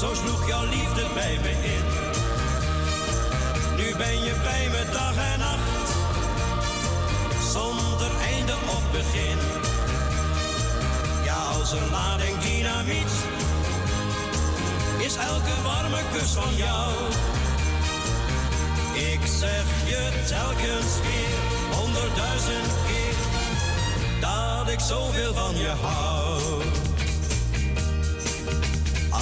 Zo 0.00 0.14
sloeg 0.14 0.48
jouw 0.48 0.64
liefde 0.64 1.10
bij 1.14 1.38
me 1.42 1.50
in. 1.50 1.93
Nu 3.76 3.96
ben 3.96 4.22
je 4.24 4.34
bij 4.42 4.68
me 4.70 4.84
dag 4.92 5.16
en 5.32 5.38
nacht. 5.38 5.90
Zonder 7.52 8.10
einde 8.22 8.52
of 8.52 8.82
begin. 8.92 9.38
Ja, 11.24 11.34
als 11.34 11.72
een 11.72 11.90
lading 11.90 12.38
dynamiet. 12.38 13.12
Is 14.98 15.16
elke 15.16 15.62
warme 15.62 16.00
kus 16.12 16.30
van 16.30 16.54
jou. 16.56 16.92
Ik 18.94 19.20
zeg 19.40 19.64
je 19.86 20.22
telkens 20.26 20.92
weer, 21.02 21.78
honderdduizend 21.78 22.72
keer 22.86 23.14
dat 24.20 24.68
ik 24.68 24.80
zoveel 24.80 25.34
van 25.34 25.56
je 25.56 25.72
hou. 25.80 26.83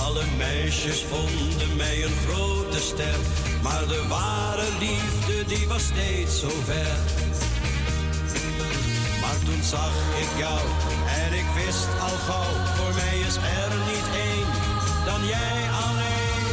Alle 0.00 0.24
meisjes 0.36 1.04
vonden 1.10 1.76
mij 1.76 2.04
een 2.04 2.16
grote 2.28 2.80
ster, 2.80 3.18
maar 3.62 3.86
de 3.86 4.04
ware 4.08 4.66
liefde 4.78 5.44
die 5.54 5.68
was 5.68 5.82
steeds 5.82 6.40
zo 6.40 6.48
ver. 6.64 6.96
Maar 9.20 9.38
toen 9.44 9.62
zag 9.62 9.94
ik 10.20 10.38
jou 10.38 10.60
en 11.24 11.32
ik 11.32 11.46
wist 11.54 11.88
al 12.00 12.16
gauw, 12.26 12.54
voor 12.76 12.94
mij 12.94 13.18
is 13.18 13.36
er 13.36 13.72
niet 13.90 14.08
één 14.14 14.46
dan 15.04 15.26
jij 15.26 15.60
alleen. 15.84 16.44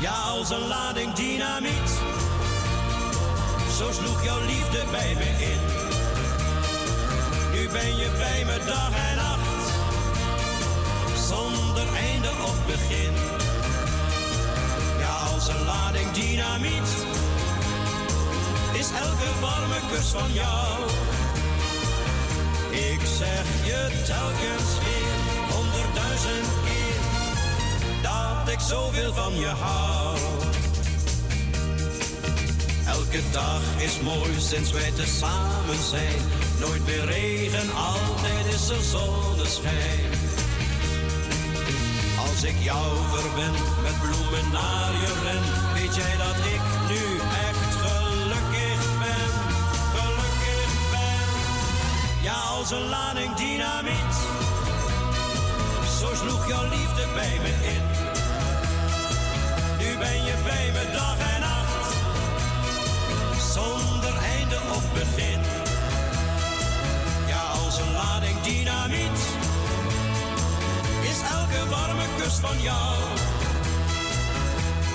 Ja, 0.00 0.12
als 0.12 0.50
een 0.50 0.66
lading 0.66 1.12
dynamiet, 1.12 1.90
zo 3.78 3.92
sloeg 3.92 4.24
jouw 4.24 4.40
liefde 4.40 4.84
bij 4.90 5.14
me 5.14 5.44
in. 5.52 5.60
Nu 7.52 7.68
ben 7.68 7.96
je 7.96 8.10
bij 8.18 8.44
me 8.44 8.58
dag 8.66 8.90
en 9.10 9.16
nacht, 9.16 9.63
zonder 11.34 11.86
einde 11.94 12.28
of 12.28 12.66
begin. 12.66 13.34
dynamiet. 16.14 16.90
Is 18.72 18.90
elke 18.90 19.30
warme 19.40 19.80
kus 19.90 20.06
van 20.06 20.32
jou. 20.32 20.90
Ik 22.70 23.00
zeg 23.18 23.44
je 23.64 24.02
telkens 24.06 24.70
weer, 24.84 25.16
honderdduizend 25.54 26.48
keer, 26.64 27.02
dat 28.02 28.52
ik 28.52 28.60
zoveel 28.60 29.12
van 29.14 29.34
je 29.38 29.46
hou. 29.46 30.18
Elke 32.86 33.20
dag 33.32 33.62
is 33.76 34.00
mooi 34.00 34.32
sinds 34.38 34.72
wij 34.72 34.90
te 34.90 35.06
samen 35.06 35.82
zijn. 35.90 36.20
Nooit 36.60 36.86
meer 36.86 37.04
regen, 37.04 37.74
altijd 37.74 38.54
is 38.54 38.68
er 38.68 38.82
zonneschijn. 38.82 40.33
Als 42.34 42.44
ik 42.44 42.58
jou 42.58 42.96
verwend, 43.12 43.58
met 43.82 44.00
bloemen 44.00 44.50
naar 44.52 44.92
je 44.92 45.12
ren, 45.22 45.72
weet 45.74 45.94
jij 45.94 46.16
dat 46.16 46.36
ik 46.36 46.62
nu 46.88 47.02
echt 47.48 47.74
gelukkig 47.84 48.80
ben, 48.98 49.30
gelukkig 49.94 50.70
ben. 50.90 51.28
Ja, 52.22 52.32
als 52.32 52.70
een 52.70 52.88
lading 52.88 53.34
dynamiet, 53.34 54.14
zo 56.00 56.14
sloeg 56.14 56.48
jouw 56.48 56.68
liefde 56.68 57.06
bij 57.14 57.38
me 57.42 57.52
in. 57.74 57.84
Nu 59.78 59.98
ben 59.98 60.24
je 60.24 60.34
bij 60.44 60.70
me 60.72 60.92
dag 60.92 61.18
en 61.34 61.40
nacht, 61.40 61.94
zonder 63.52 64.14
einde 64.22 64.58
of 64.76 64.92
begin. 64.92 65.53
Van 72.40 72.60
jou. 72.60 72.96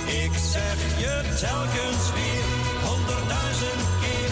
Ik 0.06 0.32
zeg 0.54 0.78
je 0.98 1.14
telkens 1.40 2.04
weer, 2.16 2.46
honderdduizend 2.90 3.86
keer, 4.02 4.32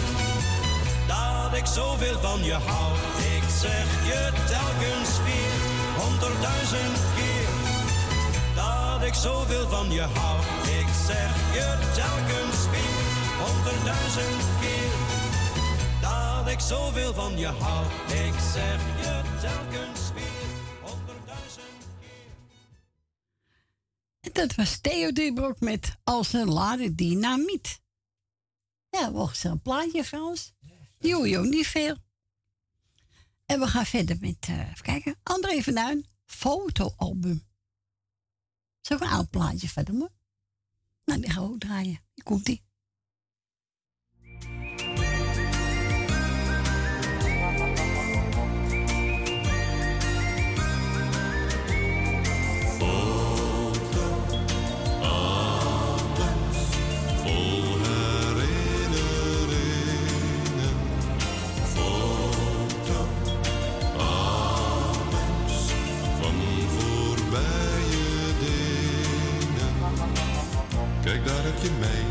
dat 1.06 1.58
ik 1.58 1.66
zoveel 1.66 2.18
van 2.20 2.44
je 2.44 2.58
hou. 2.68 2.92
Ik 3.36 3.44
zeg 3.62 3.86
je 4.10 4.22
telkens 4.54 5.10
weer, 5.26 5.56
honderdduizend 6.02 6.98
keer, 7.16 7.48
dat 8.54 9.02
ik 9.08 9.14
zoveel 9.14 9.68
van 9.68 9.90
je 9.90 10.06
hou. 10.18 10.38
Ik 10.80 10.88
zeg 11.06 11.30
je 11.56 11.68
telkens 11.94 12.60
weer, 12.72 13.02
honderdduizend 13.44 14.44
keer, 14.60 14.94
dat 16.00 16.52
ik 16.52 16.60
zoveel 16.60 17.14
van 17.14 17.38
je 17.38 17.50
hou. 17.58 17.84
Ik 18.26 18.34
zeg 18.54 18.78
je 19.02 19.14
telkens 19.40 20.00
weer, 20.14 20.27
Dat 24.38 24.54
was 24.54 24.80
Theo 24.80 25.12
Dubroek 25.12 25.60
met 25.60 25.96
Als 26.04 26.32
een 26.32 26.48
lade 26.48 26.94
dynamiet. 26.94 27.80
Ja, 28.90 29.12
ze 29.34 29.48
een 29.48 29.62
plaatje 29.62 30.04
van 30.04 30.20
ons. 30.20 30.52
Jojo, 30.98 31.42
niet 31.42 31.66
veel. 31.66 31.96
En 33.46 33.60
we 33.60 33.66
gaan 33.66 33.86
verder 33.86 34.16
met, 34.20 34.46
uh, 34.48 34.70
even 34.70 34.82
kijken, 34.82 35.16
André 35.22 35.62
van 35.62 35.74
Duin, 35.74 36.06
fotoalbum. 36.24 37.46
Zo 38.80 38.94
een 38.94 39.08
oud 39.08 39.30
plaatje 39.30 39.68
hem 39.86 39.98
hoor. 39.98 40.12
Nou, 41.04 41.20
die 41.20 41.30
gaan 41.30 41.42
we 41.42 41.52
ook 41.52 41.60
draaien. 41.60 42.00
Hier 42.14 42.24
komt 42.24 42.44
die. 42.44 42.67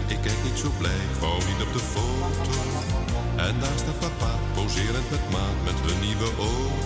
Ik 0.07 0.17
kijk 0.21 0.43
niet 0.43 0.57
zo 0.57 0.69
blij, 0.77 1.03
wou 1.19 1.35
niet 1.35 1.67
op 1.67 1.73
de 1.73 1.79
foto. 1.79 2.51
En 3.35 3.59
daar 3.59 3.77
staat 3.77 3.99
papa, 3.99 4.31
poserend 4.53 5.09
met 5.09 5.29
ma, 5.31 5.45
met 5.63 5.73
hun 5.85 5.99
nieuwe 5.99 6.29
auto. 6.37 6.76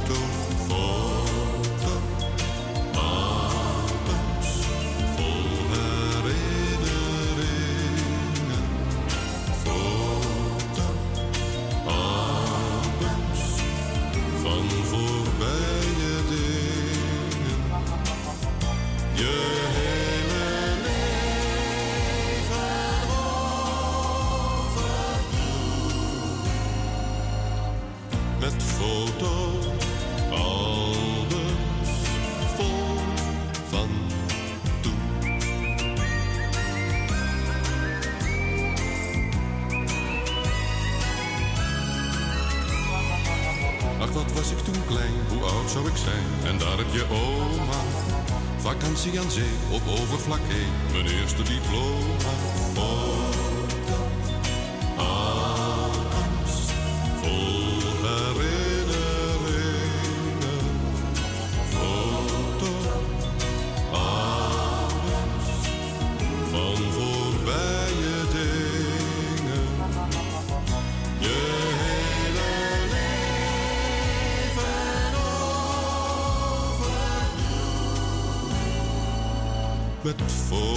for 80.29 80.70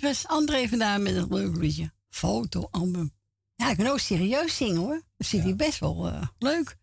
was 0.00 0.26
André 0.26 0.68
vandaag 0.68 0.98
met 0.98 1.14
een 1.14 1.28
leuk 1.28 1.56
liedje. 1.56 1.92
Fotoalbum. 2.08 3.12
Ja, 3.54 3.70
ik 3.70 3.76
kan 3.76 3.86
ook 3.86 3.98
serieus 3.98 4.56
zingen 4.56 4.76
hoor. 4.76 5.02
Dat 5.16 5.26
zit 5.26 5.42
hier 5.42 5.56
best 5.56 5.78
wel 5.78 6.08
uh, 6.08 6.22
leuk. 6.38 6.76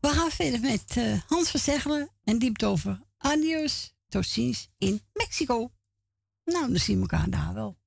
We 0.00 0.08
gaan 0.08 0.30
verder 0.30 0.60
met 0.60 0.96
uh, 0.98 1.20
Hans 1.26 1.50
Verzegelen 1.50 2.10
en 2.24 2.38
diept 2.38 2.64
over 2.64 3.02
Adios, 3.18 3.94
tot 4.08 4.26
ziens 4.26 4.68
in 4.78 5.00
Mexico. 5.12 5.72
Nou, 6.44 6.68
dan 6.68 6.78
zien 6.78 6.96
we 6.96 7.00
elkaar 7.00 7.30
daar 7.30 7.54
wel. 7.54 7.78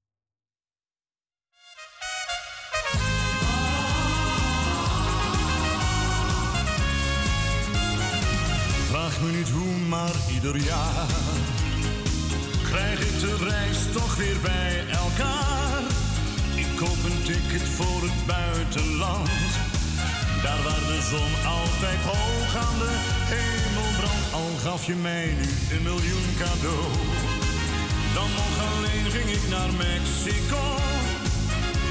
Vraag 8.88 9.22
me 9.22 9.32
niet 9.32 9.50
hoe, 9.50 9.78
maar 9.78 10.16
ieder 10.34 10.58
jaar 10.58 11.59
krijg 12.72 13.00
ik 13.00 13.20
de 13.20 13.36
reis 13.50 13.80
toch 13.94 14.16
weer 14.16 14.40
bij 14.42 14.74
elkaar. 15.04 15.82
Ik 16.56 16.70
koop 16.76 17.00
een 17.10 17.22
ticket 17.24 17.68
voor 17.78 18.02
het 18.10 18.26
buitenland. 18.26 19.50
Daar 20.44 20.62
waar 20.68 20.86
de 20.92 21.02
zon 21.12 21.34
altijd 21.58 22.02
hoog 22.12 22.52
aan 22.66 22.78
de 22.84 22.96
hemel 23.34 23.90
brandt. 24.00 24.28
Al 24.40 24.52
gaf 24.66 24.86
je 24.86 24.96
mij 24.96 25.26
nu 25.40 25.50
een 25.76 25.84
miljoen 25.84 26.28
cadeau. 26.42 26.88
Dan 28.18 28.30
nog 28.42 28.56
alleen 28.72 29.06
ging 29.16 29.30
ik 29.38 29.46
naar 29.56 29.72
Mexico. 29.88 30.64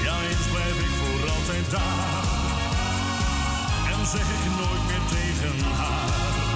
Ja, 0.05 0.15
eens 0.29 0.47
blijf 0.53 0.77
ik 0.87 0.93
voor 1.01 1.21
altijd 1.35 1.65
daar. 1.75 2.23
En 3.91 4.01
zeg 4.13 4.27
ik 4.37 4.43
nooit 4.59 4.83
meer 4.89 5.05
tegen 5.15 5.55
haar. 5.79 6.48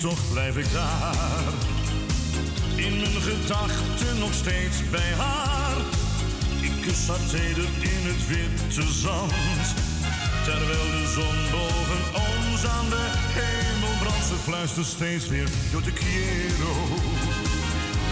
Toch 0.00 0.32
blijf 0.32 0.56
ik 0.56 0.72
daar. 0.72 1.52
In 2.76 3.00
mijn 3.00 3.20
gedachten 3.22 4.18
nog 4.18 4.34
steeds 4.34 4.90
bij 4.90 5.12
haar. 5.18 5.76
Ik 6.60 6.72
kus 6.82 7.08
haar 7.08 7.24
teder 7.30 7.68
in 7.94 8.02
het 8.10 8.26
witte 8.26 8.92
zand. 8.92 9.66
Terwijl 10.44 10.88
de 10.98 11.06
zon 11.16 11.36
boven 11.50 12.02
ons 12.14 12.66
aan 12.66 12.88
de 12.88 13.06
hemel 13.38 13.94
brandt. 14.00 14.26
Ze 14.26 14.34
fluistert 14.42 14.86
steeds 14.86 15.26
weer, 15.26 15.48
yo 15.72 15.80
te 15.80 15.92
quiero. 15.92 16.74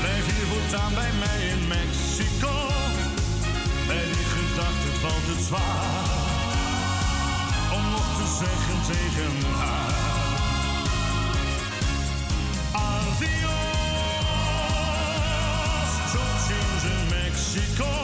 Blijf 0.00 0.24
hier 0.34 0.46
voortaan 0.52 0.94
bij 0.94 1.12
mij 1.24 1.40
in 1.54 1.68
Mexico. 1.68 2.54
Bij 3.86 4.04
die 4.12 4.28
gedachte 4.36 4.90
valt 5.00 5.26
het 5.32 5.44
zwaar. 5.46 6.08
Om 7.76 7.84
nog 7.90 8.08
te 8.18 8.26
zeggen 8.40 8.78
tegen 8.92 9.52
haar. 9.58 10.27
Dios. 13.18 13.30
Some 16.12 16.34
change 16.46 16.84
in 16.86 17.10
Mexico. 17.10 17.97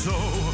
So. 0.00 0.49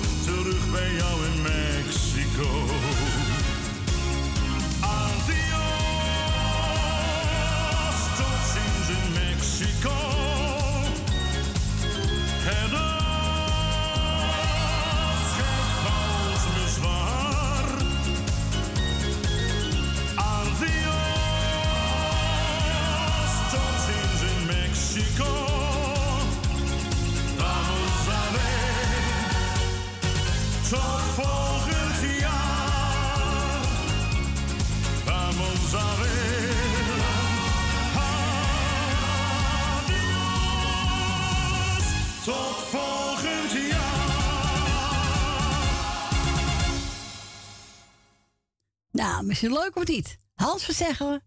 Is 49.31 49.41
het 49.41 49.51
leuk 49.51 49.77
of 49.77 49.87
niet? 49.87 50.19
Hans 50.35 50.65
Verzegelen. 50.65 51.23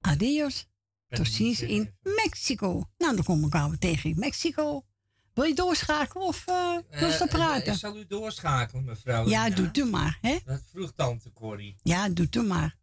Adios. 0.00 0.68
Tot 1.08 1.28
ziens 1.28 1.60
in 1.60 1.94
Mexico. 2.02 2.90
Nou, 2.98 3.14
dan 3.14 3.24
kom 3.24 3.38
ik 3.38 3.42
elkaar 3.42 3.78
tegen 3.78 4.10
in 4.10 4.18
Mexico. 4.18 4.84
Wil 5.32 5.44
je 5.44 5.54
doorschakelen 5.54 6.26
of 6.26 6.48
uh, 6.48 6.78
wil 6.90 7.08
je 7.08 7.26
praten? 7.28 7.72
ik 7.72 7.78
zal 7.78 7.96
u 7.96 8.06
doorschakelen, 8.06 8.84
mevrouw. 8.84 9.28
Ja, 9.28 9.50
doe 9.50 9.66
het 9.72 9.90
maar. 9.90 10.18
Hè? 10.20 10.38
Dat 10.44 10.62
vroeg 10.70 10.92
tante 10.92 11.32
Corrie. 11.32 11.76
Ja, 11.82 12.08
doe 12.08 12.26
het 12.30 12.46
maar. 12.46 12.76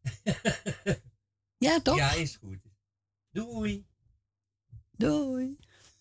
ja, 1.57 1.81
toch? 1.81 1.97
Ja, 1.97 2.11
is 2.11 2.35
goed. 2.35 2.59
Doei. 3.31 3.85
Doei. 4.91 5.57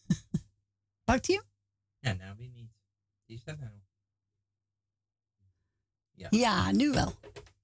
Pakt 1.05 1.27
hij 1.27 1.37
hem? 1.37 1.45
Ja, 1.99 2.25
nou 2.25 2.37
weer 2.37 2.49
niet. 2.49 2.73
Is 3.27 3.45
dat 3.45 3.59
nou? 3.59 3.73
Ja. 6.11 6.27
ja, 6.31 6.71
nu 6.71 6.91
wel. 6.91 7.19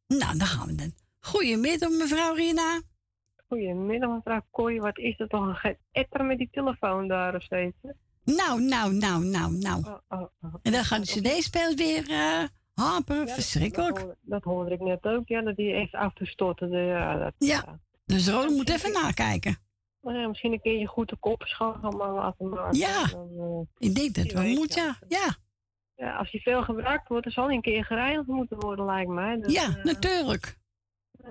Nou, 0.09 0.39
dan 0.39 0.47
gaan 0.47 0.67
we 0.67 0.75
dan. 0.75 0.93
Goedemiddag, 1.21 1.91
mevrouw 1.91 2.35
Rina. 2.35 2.81
Goedemiddag, 3.49 4.11
mevrouw 4.11 4.41
Kooi. 4.51 4.81
Wat 4.81 4.99
is 4.99 5.21
er 5.21 5.29
toch 5.29 5.47
een 5.47 5.77
geëtter 5.93 6.25
met 6.25 6.39
die 6.39 6.49
telefoon 6.53 7.09
daar 7.09 7.35
of 7.35 7.43
steeds? 7.43 7.77
Nou, 8.25 8.61
nou, 8.63 8.93
nou, 8.93 9.25
nou, 9.25 9.53
nou. 9.53 9.85
Oh, 9.87 9.99
oh, 10.09 10.21
oh. 10.43 10.55
En 10.63 10.73
dan 10.73 10.85
gaan 10.85 11.01
de 11.01 11.07
cd-spelers 11.07 11.75
weer 11.75 12.11
uh, 12.11 12.43
haperen. 12.75 13.29
Verschrikkelijk. 13.29 14.01
Dat, 14.01 14.17
dat, 14.21 14.43
hoorde 14.43 14.75
ik 14.75 14.81
net 14.81 15.05
ook, 15.05 15.29
ja, 15.29 15.41
dat 15.41 15.57
die 15.57 15.73
echt 15.73 15.95
afgestorten. 15.95 16.71
Ja, 16.71 17.17
dat, 17.19 17.35
ja. 17.39 17.81
dus 18.05 18.29
Rode 18.29 18.55
moet 18.55 18.71
even 18.71 18.93
nakijken. 18.93 19.57
Ja, 20.03 20.29
misschien 20.29 20.53
een 20.53 20.61
keertje 20.61 20.87
goed 20.87 21.09
de 21.09 21.17
kop 21.17 21.43
schoon 21.43 21.79
gaan 21.81 21.97
laten 21.97 22.49
maken. 22.49 22.79
Ja, 22.79 23.07
dan, 23.07 23.31
uh, 23.37 23.89
ik 23.89 23.95
denk 23.95 24.15
dat 24.15 24.33
wel 24.33 24.55
moet, 24.55 24.75
ja. 24.75 24.99
ja. 25.09 25.37
Ja, 25.99 26.17
als 26.17 26.31
die 26.31 26.43
veel 26.43 26.63
gebruikt 26.63 27.09
wordt, 27.09 27.33
zal 27.33 27.47
hij 27.47 27.55
een 27.55 27.63
keer 27.63 27.85
gereinigd 27.85 28.27
moeten 28.27 28.61
worden, 28.61 28.85
lijkt 28.85 29.11
mij. 29.11 29.37
Dus, 29.37 29.53
ja, 29.53 29.69
uh, 29.69 29.85
natuurlijk. 29.85 30.59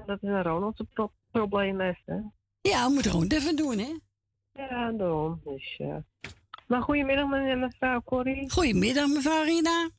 Dat 0.06 0.24
is 0.24 0.30
een 0.30 0.44
Ronald's 0.44 0.82
pro 0.94 1.12
probleem 1.32 1.80
hè? 1.80 1.92
Ja, 2.62 2.88
we 2.88 2.94
moeten 2.94 3.12
gewoon 3.12 3.28
even 3.28 3.56
doen, 3.56 3.78
hè? 3.78 3.98
Ja, 4.52 4.92
daarom. 4.92 5.42
Dus, 5.44 5.80
uh... 5.80 5.96
Maar 6.68 6.82
goedemiddag, 6.82 7.28
meneer, 7.28 7.58
mevrouw 7.58 8.02
Corrie. 8.02 8.52
Goedemiddag, 8.52 9.08
mevrouw 9.08 9.44
Rina. 9.44 9.90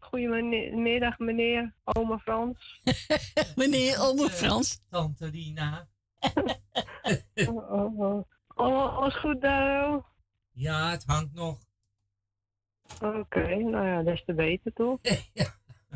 Goedemiddag, 0.00 1.18
meneer, 1.18 1.74
oma 1.82 2.18
Frans. 2.18 2.80
meneer, 3.56 4.00
oma 4.00 4.28
Frans. 4.28 4.82
Tante 4.90 5.26
Rina. 5.26 5.88
oh, 7.48 7.72
oh, 7.72 7.98
oh. 7.98 8.24
Alles 8.46 9.16
goed 9.16 9.40
daar? 9.40 10.00
Ja, 10.50 10.90
het 10.90 11.04
hangt 11.04 11.34
nog. 11.34 11.58
Oké, 13.00 13.56
nou 13.56 13.86
ja, 13.86 14.02
des 14.02 14.24
te 14.24 14.34
beter 14.34 14.72
toch? 14.72 14.98
ja. 15.32 15.46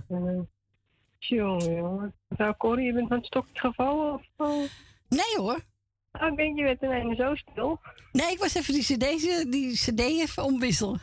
Uh, 0.09 0.40
jongen, 1.18 1.74
jongen. 1.74 2.14
Nou, 2.28 2.55
Corrie, 2.56 2.86
je 2.86 2.93
bent 2.93 3.09
van 3.09 3.16
het 3.16 3.27
stokje 3.27 3.59
gevallen 3.59 4.12
of 4.12 4.23
zo? 4.36 4.66
Nee 5.09 5.36
hoor. 5.36 5.60
Oh, 6.12 6.27
ik 6.31 6.36
denk 6.36 6.59
je 6.59 6.62
werd 6.62 6.82
ineens 6.82 7.16
zo 7.16 7.35
stil. 7.35 7.81
Nee, 8.12 8.31
ik 8.31 8.39
was 8.39 8.55
even 8.55 8.74
die 8.74 8.82
cd, 8.82 9.20
die 9.52 9.73
cd 9.73 10.01
even 10.01 10.44
omwisselen. 10.44 11.01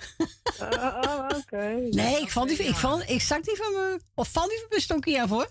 Uh, 0.62 1.02
oh, 1.02 1.28
oké. 1.38 1.88
Nee, 1.90 2.22
ik, 2.22 2.30
vond 2.30 2.50
die, 2.50 2.58
ik, 2.58 2.76
vond, 2.76 3.10
ik 3.10 3.22
zag 3.22 3.40
die 3.40 3.56
van 3.56 3.74
me, 3.74 4.00
of 4.16 4.32
van 4.32 4.48
die 4.48 4.58
van 4.58 4.68
mijn 4.70 4.82
stokje 4.82 5.22
af 5.22 5.30
hoor. 5.30 5.50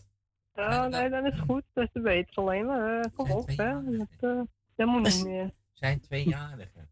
Oh, 0.55 0.87
nee, 0.87 1.09
dan 1.11 1.27
is 1.27 1.35
het 1.35 1.45
goed. 1.49 1.63
Dat 1.73 1.85
is 1.85 1.91
te 1.93 2.01
beter. 2.01 2.35
Alleen 2.35 2.67
maar, 2.67 2.99
uh, 2.99 3.05
kom 3.15 3.31
op, 3.31 3.49
hè. 3.49 3.97
Dat, 3.99 4.09
uh, 4.21 4.41
dat 4.77 4.87
moet 4.87 5.03
niet 5.03 5.25
meer. 5.25 5.51
zijn 5.73 6.01
tweejarigen. 6.01 6.92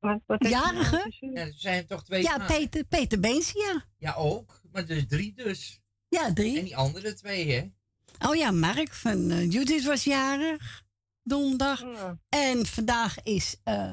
Wat, 0.00 0.20
wat 0.26 0.48
Jarigen? 0.48 1.14
Ja, 1.18 1.40
er 1.40 1.52
zijn 1.56 1.86
toch 1.86 2.04
twee 2.04 2.22
Ja, 2.22 2.46
Peter, 2.46 2.84
Peter 2.84 3.20
Beens, 3.20 3.52
ja. 3.52 3.84
Ja, 3.96 4.14
ook. 4.14 4.60
Maar 4.72 4.86
dus 4.86 5.06
drie 5.06 5.34
dus. 5.34 5.80
Ja, 6.08 6.32
drie. 6.32 6.58
En 6.58 6.64
die 6.64 6.76
andere 6.76 7.14
twee, 7.14 7.50
hè? 7.52 7.70
Oh 8.28 8.36
ja, 8.36 8.50
Mark 8.50 8.94
van 8.94 9.30
uh, 9.30 9.50
Judith 9.50 9.84
was 9.84 10.04
jarig. 10.04 10.84
Donderdag. 11.22 11.80
Ja. 11.80 12.18
En 12.28 12.66
vandaag 12.66 13.22
is 13.22 13.56
uh, 13.64 13.92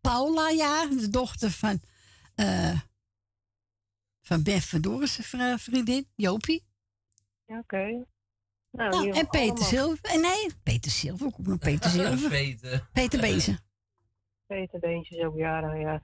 Paula 0.00 0.50
jaar, 0.50 0.88
de 0.88 1.08
dochter 1.08 1.50
van, 1.50 1.82
uh, 2.36 2.80
van 4.22 4.42
Beth 4.42 4.64
Verdorense 4.64 5.22
vriendin, 5.58 6.08
Jopie. 6.14 6.64
Ja, 7.46 7.58
Oké. 7.58 7.76
Okay. 7.76 8.06
Nou, 8.70 8.90
nou 8.90 9.10
en 9.10 9.28
Peter 9.28 9.64
Zilver. 9.64 10.20
Nee, 10.20 10.50
Peter 10.62 10.90
Zilver. 10.90 11.26
Ook 11.26 11.38
nog 11.38 11.58
Peter 11.58 11.90
Zilver. 12.00 12.28
Peter. 12.28 12.88
Peter 12.92 13.20
Bezen. 13.20 13.58
Peter 14.52 14.78
Bezen 14.78 15.18
is 15.18 15.24
ook 15.24 15.36
jarig, 15.36 15.80
ja. 15.80 16.02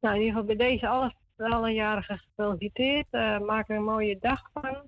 Nou, 0.00 0.14
in 0.14 0.20
ieder 0.20 0.40
geval 0.40 0.56
bij 0.56 0.68
deze 0.68 0.88
alle, 0.88 1.14
alle 1.36 1.70
jarigen 1.70 2.18
gefeliciteerd. 2.18 3.06
Uh, 3.10 3.38
maak 3.38 3.68
er 3.68 3.76
een 3.76 3.84
mooie 3.84 4.18
dag 4.20 4.50
van. 4.52 4.84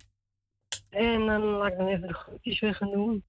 En 0.90 1.26
dan 1.26 1.42
laat 1.42 1.72
ik 1.72 1.78
dan 1.78 1.86
even 1.86 2.08
de 2.08 2.14
groetjes 2.14 2.60
weer 2.60 2.74
gaan 2.74 2.90
doen. 2.90 3.24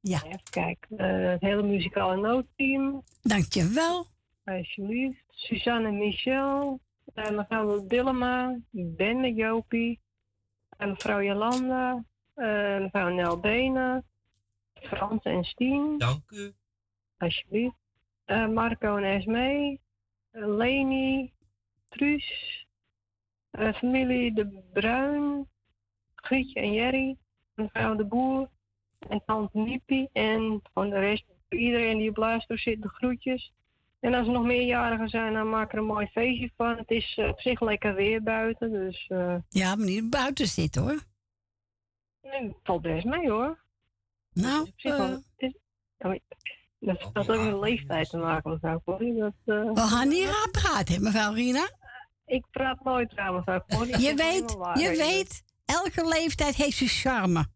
Ja. 0.00 0.22
Even 0.24 0.50
kijken. 0.50 0.88
Uh, 0.90 1.30
het 1.30 1.40
hele 1.40 1.62
muzikale 1.62 2.16
noodteam. 2.16 3.02
Dankjewel. 3.22 4.06
Alsjeblieft. 4.44 5.24
Suzanne 5.28 5.88
en 5.88 5.98
Michel. 5.98 6.80
En 7.14 7.34
dan 7.34 7.46
gaan 7.48 7.66
we 7.66 7.86
Dillema. 7.86 8.58
Ben 8.70 9.20
met 9.20 9.36
Jopie. 9.36 10.00
En 10.76 10.88
mevrouw 10.88 11.22
Jolanda. 11.22 12.04
Uh, 12.36 12.78
mevrouw 12.78 13.08
Nel 13.08 13.40
Benen. 13.40 14.04
Frans 14.74 15.22
en 15.22 15.44
Stien. 15.44 15.98
Dank 15.98 16.30
u. 16.30 16.52
Alsjeblieft. 17.18 17.85
Uh, 18.26 18.48
Marco 18.48 18.96
en 18.96 19.04
Esmee. 19.04 19.80
Uh, 20.32 20.56
Leni. 20.56 21.32
Truus. 21.88 22.66
familie 23.74 24.34
De 24.34 24.62
Bruin. 24.72 25.48
Grietje 26.14 26.60
en 26.60 26.72
Jerry. 26.72 27.16
Mevrouw 27.54 27.94
De 27.94 28.04
Boer. 28.04 28.48
En 29.08 29.22
tante 29.26 29.58
Nippie. 29.58 30.08
En 30.12 30.60
van 30.72 30.90
de 30.90 30.98
rest, 30.98 31.24
iedereen 31.48 31.98
die 31.98 32.10
op 32.10 32.16
luister 32.16 32.58
zit, 32.58 32.82
de 32.82 32.88
groetjes. 32.88 33.52
En 34.00 34.14
als 34.14 34.26
er 34.26 34.32
nog 34.32 34.44
meerjarigen 34.44 35.08
zijn, 35.08 35.32
dan 35.32 35.48
maak 35.48 35.72
er 35.72 35.78
een 35.78 35.84
mooi 35.84 36.06
feestje 36.06 36.50
van. 36.56 36.76
Het 36.76 36.90
is 36.90 37.18
op 37.28 37.40
zich 37.40 37.60
lekker 37.60 37.94
weer 37.94 38.22
buiten, 38.22 38.70
dus... 38.70 39.06
Ja, 39.48 39.74
maar 39.76 39.86
niet 39.86 40.10
buiten 40.10 40.46
zitten, 40.46 40.82
hoor. 40.82 41.02
Nee, 42.22 42.42
het 42.42 42.56
valt 42.62 42.82
best 42.82 43.04
mee, 43.04 43.30
hoor. 43.30 43.64
Nou, 44.32 44.60
op 44.62 44.72
zich 44.76 44.96
wel, 44.96 45.22
is, 45.36 45.54
dat 46.78 47.10
had 47.12 47.30
ook 47.30 47.42
met 47.42 47.50
de 47.50 47.58
leeftijd 47.58 48.10
te 48.10 48.16
maken, 48.16 48.50
mevrouw 48.50 48.80
Corrie. 48.84 49.14
Dat, 49.14 49.32
uh... 49.44 49.72
We 49.72 49.80
gaan 49.80 50.08
niet 50.08 50.24
raar 50.24 50.48
praten, 50.50 51.02
mevrouw 51.02 51.32
Rina. 51.32 51.70
Ik 52.26 52.44
praat 52.50 52.84
nooit 52.84 53.12
raar, 53.12 53.32
mevrouw 53.32 53.64
Corrie. 53.68 53.98
Je 53.98 54.14
weet, 54.14 54.50
je 54.74 54.94
weet, 54.96 55.42
elke 55.64 56.08
leeftijd 56.08 56.54
heeft 56.54 56.76
zijn 56.76 56.88
charme. 56.88 57.46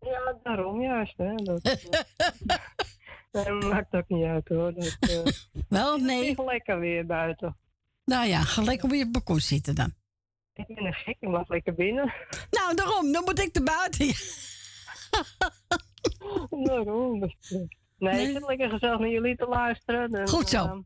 Ja, 0.00 0.38
daarom 0.42 0.82
juist, 0.82 1.16
hè. 1.16 1.34
Dat, 1.34 1.62
dat 3.30 3.62
maakt 3.62 3.94
ook 3.94 4.08
niet 4.08 4.24
uit, 4.24 4.48
hoor. 4.48 4.74
Dat, 4.74 4.96
uh, 5.10 5.26
Wel, 5.78 5.98
nee. 5.98 6.28
Het 6.28 6.38
is 6.38 6.44
lekker 6.44 6.78
weer 6.78 7.06
buiten. 7.06 7.56
Nou 8.04 8.26
ja, 8.26 8.40
ga 8.40 8.62
lekker 8.62 8.88
op 8.88 8.94
je 8.94 9.10
balkon 9.10 9.40
zitten 9.40 9.74
dan. 9.74 9.94
Ik 10.54 10.66
ben 10.66 10.84
een 10.84 10.94
gek, 10.94 11.16
ik 11.20 11.28
mag 11.28 11.48
lekker 11.48 11.74
binnen. 11.74 12.12
Nou, 12.50 12.74
daarom, 12.74 13.12
dan 13.12 13.24
moet 13.24 13.38
ik 13.38 13.56
er 13.56 13.62
buiten. 13.62 14.14
daarom. 16.66 17.32
Nee, 17.98 18.14
nee, 18.14 18.26
ik 18.26 18.32
zit 18.32 18.46
lekker 18.46 18.70
gezellig 18.70 18.98
naar 18.98 19.08
jullie 19.08 19.36
te 19.36 19.46
luisteren. 19.46 20.10
Dus, 20.10 20.30
Goed 20.30 20.48
zo. 20.48 20.64
Uh, 20.64 20.78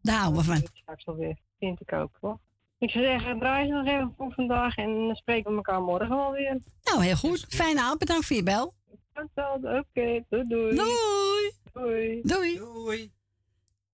Daar 0.00 0.18
houden 0.18 0.40
we 0.40 0.46
van. 0.46 0.62
Straks 0.72 1.06
alweer, 1.06 1.38
vind 1.58 1.80
ik 1.80 1.92
ook, 1.92 2.16
hoor. 2.20 2.38
Ik 2.78 2.90
zou 2.90 3.04
zeggen, 3.04 3.38
draai 3.38 3.66
ze 3.66 3.72
nog 3.72 3.86
even 3.86 4.14
voor 4.16 4.32
vandaag 4.32 4.76
en 4.76 5.06
dan 5.06 5.14
spreken 5.14 5.50
we 5.50 5.56
elkaar 5.56 5.82
morgen 5.82 6.08
wel 6.16 6.32
weer. 6.32 6.60
Nou, 6.82 7.02
heel 7.02 7.16
goed. 7.16 7.46
Fijne 7.48 7.80
avond, 7.80 7.98
bedankt 7.98 8.26
voor 8.26 8.36
je 8.36 8.42
bel. 8.42 8.74
Oké, 9.14 9.78
okay, 9.78 10.24
doei, 10.28 10.44
doei. 10.48 10.74
Doei. 10.74 11.52
Doei. 11.72 12.20
Doei. 12.22 12.56
Doei. 12.56 13.12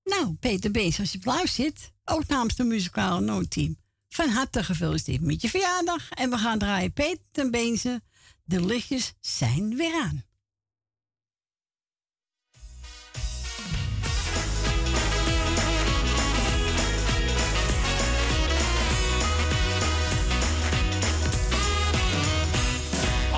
Nou, 0.05 0.35
Peter 0.41 0.71
Bees, 0.71 0.99
als 0.99 1.13
je 1.13 1.19
luistert, 1.23 1.93
ook 2.05 2.27
namens 2.27 2.57
de 2.57 2.65
muzikale 2.65 3.21
noodteam. 3.21 3.77
Van 4.09 4.29
harte 4.29 4.65
gefeliciteerd 4.65 5.21
met 5.21 5.43
je 5.43 5.49
verjaardag. 5.49 6.11
En 6.11 6.31
we 6.31 6.39
gaan 6.39 6.59
draaien 6.59 6.93
Peter 6.93 7.51
Beense. 7.51 8.01
De 8.45 8.65
lichtjes 8.65 9.15
zijn 9.21 9.77
weer 9.77 9.95
aan. 9.95 10.25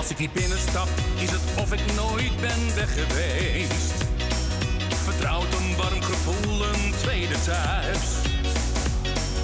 Als 0.08 0.18
ik 0.18 0.26
hier 0.26 0.42
binnenstap, 0.42 0.88
is 1.18 1.30
het 1.30 1.40
of 1.60 1.72
ik 1.72 1.80
nooit 1.96 2.40
ben 2.40 2.74
weg 2.74 2.92
geweest. 2.92 3.92
Vertrouwd 5.04 5.52
een 5.52 5.76
warm 5.76 6.02
gevoel, 6.02 6.64
een 6.64 6.92
tweede 6.96 7.34
thuis. 7.44 7.98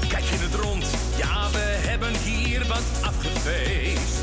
Kijk 0.09 0.25
je 0.25 0.37
het 0.39 0.55
rond, 0.55 0.87
ja 1.17 1.51
we 1.51 1.89
hebben 1.89 2.15
hier 2.15 2.67
wat 2.67 2.83
afgefeest. 3.03 4.19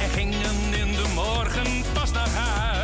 En 0.00 0.10
gingen 0.10 0.74
in 0.74 0.92
de 0.92 1.12
morgen 1.14 1.84
pas 1.92 2.12
naar 2.12 2.28
huis. 2.28 2.79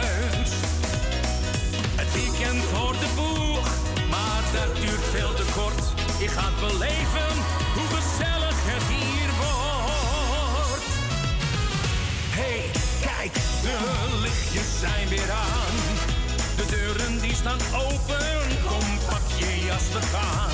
Open, 17.74 18.46
kom 18.68 18.86
pak 19.08 19.26
je 19.38 19.64
jas, 19.64 19.86
we 19.92 20.02
gaan. 20.12 20.50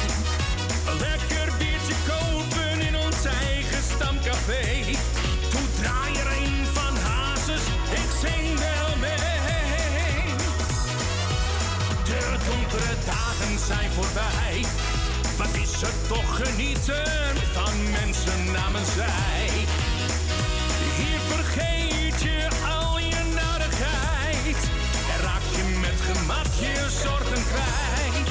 Een 0.89 0.99
lekker 0.99 1.49
biertje 1.59 1.97
kopen 2.09 2.81
in 2.89 2.97
ons 2.97 3.25
eigen 3.25 3.83
stamcafé. 3.95 4.65
Toe 5.51 5.67
draai 5.81 6.15
er 6.17 6.31
van 6.73 6.97
Hazes, 6.97 7.65
ik 8.01 8.11
zing 8.21 8.59
wel 8.59 8.97
mee. 9.01 10.25
De 12.05 12.37
donkere 12.49 12.95
dagen 13.07 13.59
zijn 13.67 13.91
voorbij. 13.91 14.65
Wat 15.37 15.55
is 15.63 15.83
er 15.83 15.95
toch 16.09 16.41
genieten 16.43 17.37
van 17.53 17.91
mensen 17.91 18.53
namens 18.53 18.95
zij. 18.95 19.51
Hier 20.97 21.21
vergeet 21.29 22.23
je 22.23 22.49
al 22.69 22.82
je 26.63 26.89
zorgen 27.03 27.45
kwijt. 27.45 28.29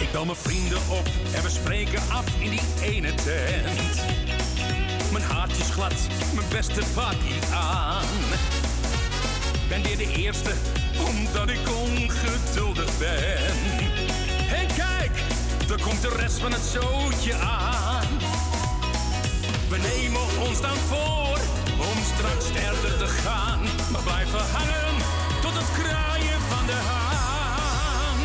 Ik 0.00 0.12
bel 0.12 0.24
mijn 0.24 0.36
vrienden 0.36 0.78
op 0.88 1.06
en 1.34 1.42
we 1.42 1.50
spreken 1.50 2.02
af 2.08 2.24
in 2.38 2.50
die 2.50 2.62
ene 2.82 3.14
tent. 3.14 4.00
Mijn 5.12 5.24
haartje 5.24 5.62
is 5.62 5.70
glad, 5.70 5.94
mijn 6.34 6.48
beste 6.48 6.82
pakkie 6.94 7.40
aan. 7.54 8.04
Ben 9.68 9.82
weer 9.82 9.96
de 9.96 10.12
eerste, 10.16 10.52
omdat 11.06 11.48
ik 11.48 11.68
ongeduldig 11.84 12.98
ben. 12.98 13.54
En 14.58 14.66
kijk, 14.66 15.10
er 15.70 15.82
komt 15.82 16.02
de 16.02 16.14
rest 16.16 16.38
van 16.38 16.52
het 16.52 16.62
zootje 16.62 17.34
aan. 17.34 18.35
We 19.68 19.78
nemen 19.78 20.46
ons 20.48 20.60
dan 20.60 20.76
voor 20.76 21.38
om 21.78 21.98
straks 22.14 22.46
verder 22.52 22.98
te 22.98 23.06
gaan. 23.06 23.60
Maar 23.92 24.02
blijven 24.02 24.38
hangen 24.38 24.94
tot 25.40 25.54
het 25.54 25.70
kraaien 25.78 26.40
van 26.48 26.66
de 26.66 26.78
haan. 26.90 28.20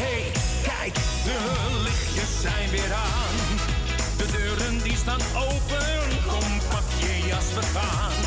Hey, 0.00 0.22
kijk, 0.62 0.94
de 1.24 1.38
lichtjes 1.82 2.40
zijn 2.40 2.70
weer 2.70 2.92
aan. 2.92 3.36
De 4.16 4.26
deuren 4.30 4.82
die 4.82 4.96
staan 4.96 5.22
open, 5.36 6.08
kom 6.26 6.58
pak 6.70 6.88
je 6.98 7.26
jas, 7.26 7.54
we 7.54 7.62
gaan. 7.62 8.18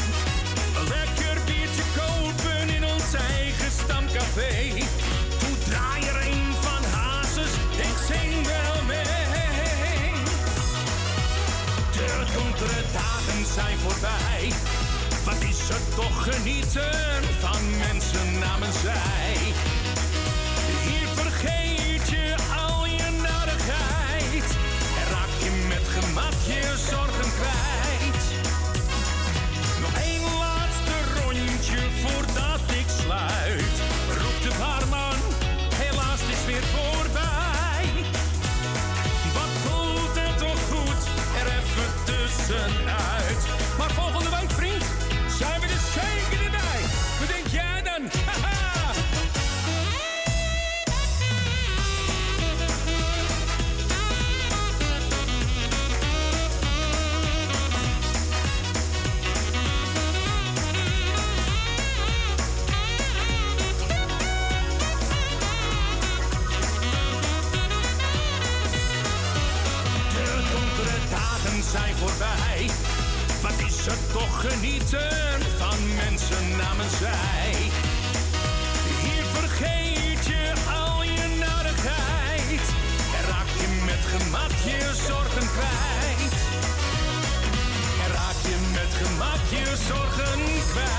Lekker 0.88 1.44
biertje 1.46 1.84
kopen 1.98 2.70
in 2.76 2.86
ons 2.86 3.14
eigen 3.14 3.72
stamcafé. 3.72 4.99
Wat 15.26 15.42
is 15.42 15.70
er 15.70 15.96
toch 15.96 16.24
genieten 16.24 17.24
van 17.40 17.78
mensen 17.78 18.40
namens 18.40 18.82
zij? 18.82 19.30
Van 75.58 75.96
mensen 75.96 76.58
namens 76.58 76.98
zij? 76.98 77.54
Hier 79.04 79.24
vergeet 79.24 80.26
je 80.26 80.54
al 80.74 81.04
je 81.04 81.38
narigheid. 81.40 82.62
En 83.16 83.24
raak 83.28 83.48
je 83.48 83.84
met 83.86 84.04
gemak 84.14 84.52
je 84.52 84.94
zorgen 85.08 85.48
kwijt. 85.56 86.34
En 88.04 88.12
raak 88.14 88.40
je 88.50 88.58
met 88.74 88.94
gemak 89.02 89.44
je 89.50 89.76
zorgen 89.88 90.42
kwijt. 90.72 90.98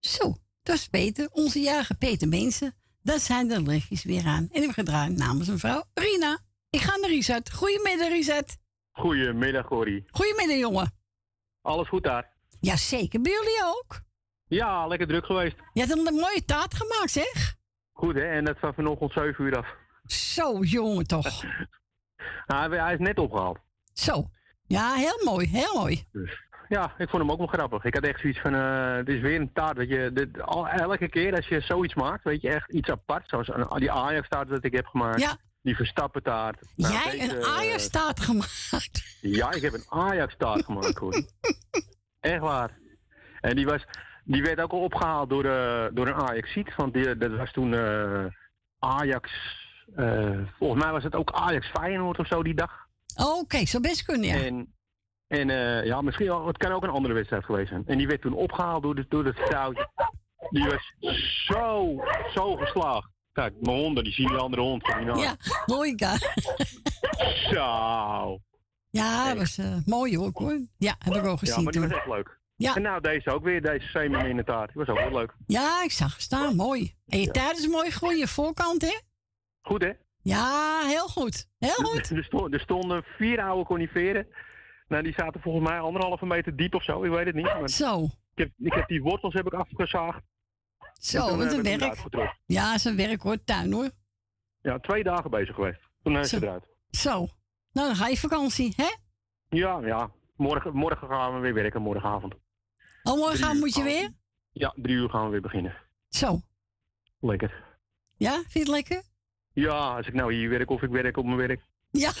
Zo, 0.00 0.36
dat 0.62 0.76
is 0.76 0.88
Peter, 0.88 1.28
onze 1.32 1.60
jarige 1.60 1.94
Peter 1.94 2.28
Meensen. 2.28 2.74
Dat 3.02 3.22
zijn 3.22 3.48
de 3.48 3.62
lichtjes 3.62 4.04
weer 4.04 4.26
aan. 4.26 4.48
En 4.52 4.62
we 4.66 4.72
gedraaid 4.72 5.16
namens 5.16 5.48
mevrouw 5.48 5.84
Rina. 5.94 6.49
Ik 6.70 6.80
ga 6.80 6.96
naar 6.96 7.10
Rizet. 7.10 7.52
Goedemiddag, 7.52 8.08
Rizet. 8.08 8.58
Goedemiddag, 8.92 9.66
Corrie. 9.66 10.04
Goedemiddag, 10.10 10.56
jongen. 10.56 10.90
Alles 11.62 11.88
goed 11.88 12.02
daar? 12.02 12.30
Jazeker, 12.60 13.20
bij 13.20 13.32
jullie 13.32 13.60
ook? 13.64 14.00
Ja, 14.46 14.86
lekker 14.86 15.06
druk 15.06 15.24
geweest. 15.26 15.56
Je 15.72 15.80
hebt 15.80 15.92
een 15.92 16.14
mooie 16.14 16.44
taart 16.44 16.74
gemaakt, 16.74 17.10
zeg. 17.10 17.54
Goed, 17.92 18.14
hè? 18.14 18.24
En 18.24 18.44
dat 18.44 18.58
van 18.58 18.74
vanochtend 18.74 19.12
7 19.12 19.44
uur 19.44 19.56
af. 19.56 19.66
Zo, 20.06 20.58
jongen, 20.60 21.06
toch. 21.06 21.26
Hij, 22.46 22.68
hij 22.68 22.92
is 22.92 22.98
net 22.98 23.18
opgehaald. 23.18 23.58
Zo. 23.92 24.30
Ja, 24.66 24.94
heel 24.94 25.20
mooi, 25.24 25.46
heel 25.46 25.74
mooi. 25.74 26.04
Dus 26.12 26.38
ja, 26.68 26.94
ik 26.98 27.08
vond 27.08 27.22
hem 27.22 27.30
ook 27.30 27.38
wel 27.38 27.46
grappig. 27.46 27.84
Ik 27.84 27.94
had 27.94 28.04
echt 28.04 28.20
zoiets 28.20 28.40
van, 28.40 28.54
eh 28.54 28.94
het 28.94 29.08
is 29.08 29.20
weer 29.20 29.40
een 29.40 29.52
taart. 29.52 29.76
Weet 29.76 29.88
je, 29.88 30.10
dit, 30.12 30.42
al, 30.42 30.68
elke 30.68 31.08
keer 31.08 31.34
als 31.34 31.48
je 31.48 31.60
zoiets 31.60 31.94
maakt, 31.94 32.24
weet 32.24 32.40
je, 32.40 32.48
echt 32.48 32.72
iets 32.72 32.90
apart. 32.90 33.28
Zoals 33.28 33.50
die 33.78 33.90
Ajax-taart 33.90 34.48
dat 34.48 34.64
ik 34.64 34.72
heb 34.72 34.86
gemaakt. 34.86 35.20
Ja. 35.20 35.36
Die 35.62 35.76
Verstappen-taart. 35.76 36.58
Nou, 36.76 36.92
Jij 36.92 37.10
deze, 37.10 37.36
een 37.36 37.42
eh, 37.42 37.56
Ajax-taart 37.56 38.20
gemaakt. 38.20 39.02
Ja, 39.20 39.52
ik 39.52 39.62
heb 39.62 39.72
een 39.72 39.84
Ajax-taart 39.88 40.64
gemaakt, 40.64 40.98
hoor. 40.98 41.22
Echt 42.20 42.40
waar. 42.40 42.78
En 43.40 43.56
die, 43.56 43.64
was, 43.66 43.84
die 44.24 44.42
werd 44.42 44.60
ook 44.60 44.72
al 44.72 44.80
opgehaald 44.80 45.28
door, 45.30 45.44
eh, 45.44 45.86
door 45.92 46.06
een 46.06 46.14
Ajax-ziet. 46.14 46.74
Want 46.76 46.92
die, 46.94 47.16
dat 47.16 47.36
was 47.36 47.52
toen 47.52 47.74
eh, 47.74 48.24
Ajax... 48.78 49.30
eh, 49.96 50.38
volgens 50.58 50.82
mij 50.82 50.92
was 50.92 51.02
het 51.02 51.14
ook 51.14 51.32
Ajax 51.32 51.66
Feyenoord 51.66 52.18
of 52.18 52.26
zo 52.26 52.42
die 52.42 52.54
dag. 52.54 52.72
Oh, 53.16 53.38
Oké, 53.38 53.66
zou 53.66 53.82
best 53.82 54.02
kunnen, 54.02 54.28
ja. 54.28 54.44
En, 54.44 54.74
en 55.26 55.48
ja, 55.84 56.00
misschien 56.00 56.26
wel, 56.26 56.46
het 56.46 56.56
kan 56.56 56.72
ook 56.72 56.82
een 56.82 56.90
andere 56.90 57.14
wedstrijd 57.14 57.44
geweest 57.44 57.68
zijn. 57.68 57.86
En 57.86 57.98
die 57.98 58.06
werd 58.06 58.20
toen 58.20 58.34
opgehaald 58.34 58.82
door, 58.82 58.94
de, 58.94 59.06
door 59.08 59.24
het 59.24 59.38
vrouwtje. 59.38 59.88
Die 60.50 60.64
was 60.64 60.94
zo, 61.46 61.94
zo 62.34 62.56
geslaagd. 62.56 63.08
Kijk, 63.32 63.54
mijn 63.60 63.76
honden, 63.76 64.04
die 64.04 64.12
zien 64.12 64.26
die 64.28 64.36
andere 64.36 64.62
hond. 64.62 64.86
Ja, 64.86 65.36
Loika. 65.66 66.16
Zo. 67.50 68.38
Ja, 68.90 69.28
dat 69.28 69.36
was 69.38 69.58
eh, 69.58 69.76
mooi 69.86 70.18
ook 70.18 70.38
hoor. 70.38 70.60
Ja, 70.78 70.94
heb 70.98 71.14
ik 71.14 71.24
ook 71.26 71.38
gezien 71.38 71.54
Ja, 71.56 71.62
maar 71.62 71.72
die 71.72 71.80
toen. 71.80 71.90
was 71.90 71.98
echt 71.98 72.08
leuk. 72.08 72.38
Ja. 72.56 72.74
En 72.74 72.82
nou, 72.82 73.00
deze 73.00 73.30
ook 73.32 73.44
weer, 73.44 73.62
deze 73.62 73.86
semi 73.86 74.18
in 74.28 74.36
de 74.36 74.44
taart. 74.44 74.72
Die 74.72 74.84
was 74.84 74.88
ook 74.88 74.98
wel 75.10 75.18
leuk. 75.18 75.34
Ja, 75.46 75.82
ik 75.84 75.92
zag 75.92 76.20
staan, 76.20 76.56
mooi. 76.56 76.94
En 77.06 77.20
je 77.20 77.30
taart 77.30 77.58
is 77.58 77.66
mooi 77.68 77.90
groen, 77.90 78.16
je 78.16 78.28
voorkant 78.28 78.82
hè? 78.82 78.98
Goed, 79.60 79.82
hè? 79.82 79.90
Ja, 80.22 80.80
heel 80.86 81.08
goed. 81.08 81.46
Heel 81.58 81.70
goed. 81.84 82.10
Er, 82.10 82.52
er 82.52 82.60
stonden 82.60 83.04
vier 83.16 83.40
oude 83.42 83.64
coniferen. 83.64 84.26
Nou, 84.88 85.02
die 85.02 85.12
zaten 85.16 85.40
volgens 85.40 85.68
mij 85.68 85.80
anderhalve 85.80 86.26
meter 86.26 86.56
diep 86.56 86.74
of 86.74 86.84
zo. 86.84 87.02
Ik 87.04 87.10
weet 87.10 87.26
het 87.26 87.34
niet. 87.34 87.44
Maar 87.44 87.68
Zo. 87.68 88.04
Ik 88.04 88.38
heb, 88.38 88.50
ik 88.58 88.72
heb 88.72 88.88
die 88.88 89.02
wortels 89.02 89.34
heb 89.34 89.46
ik 89.46 89.52
afgezaagd. 89.54 90.20
Zo, 91.00 91.18
En 91.18 91.28
toen 91.28 91.38
wat 91.38 91.52
een 91.52 91.62
werk. 91.62 91.96
Ja, 92.46 92.78
zijn 92.78 92.96
werk 92.96 93.22
hoor, 93.22 93.44
tuin 93.44 93.72
hoor. 93.72 93.90
Ja, 94.62 94.78
twee 94.78 95.02
dagen 95.02 95.30
bezig 95.30 95.54
geweest. 95.54 95.80
Toen 96.02 96.18
is 96.18 96.32
eruit. 96.32 96.64
Zo. 96.90 97.28
Nou, 97.72 97.86
dan 97.88 97.96
ga 97.96 98.08
je 98.08 98.16
vakantie, 98.16 98.72
hè? 98.76 98.94
Ja, 99.48 99.80
ja. 99.86 100.10
Morgen, 100.36 100.74
morgen 100.74 101.08
gaan 101.08 101.34
we 101.34 101.40
weer 101.40 101.54
werken, 101.54 101.82
morgenavond. 101.82 102.34
Oh, 103.02 103.16
morgen 103.16 103.58
moet 103.58 103.74
je 103.74 103.82
weer? 103.82 104.10
Ja, 104.52 104.72
drie 104.76 104.96
uur 104.96 105.10
gaan 105.10 105.24
we 105.24 105.30
weer 105.30 105.40
beginnen. 105.40 105.74
Zo. 106.08 106.40
Lekker. 107.20 107.64
Ja, 108.16 108.32
vind 108.32 108.52
je 108.52 108.58
het 108.58 108.68
lekker? 108.68 109.02
Ja, 109.52 109.96
als 109.96 110.06
ik 110.06 110.14
nou 110.14 110.34
hier 110.34 110.48
werk 110.48 110.70
of 110.70 110.82
ik 110.82 110.90
werk 110.90 111.16
op 111.16 111.24
mijn 111.24 111.36
werk. 111.36 111.60
Ja. 111.90 112.08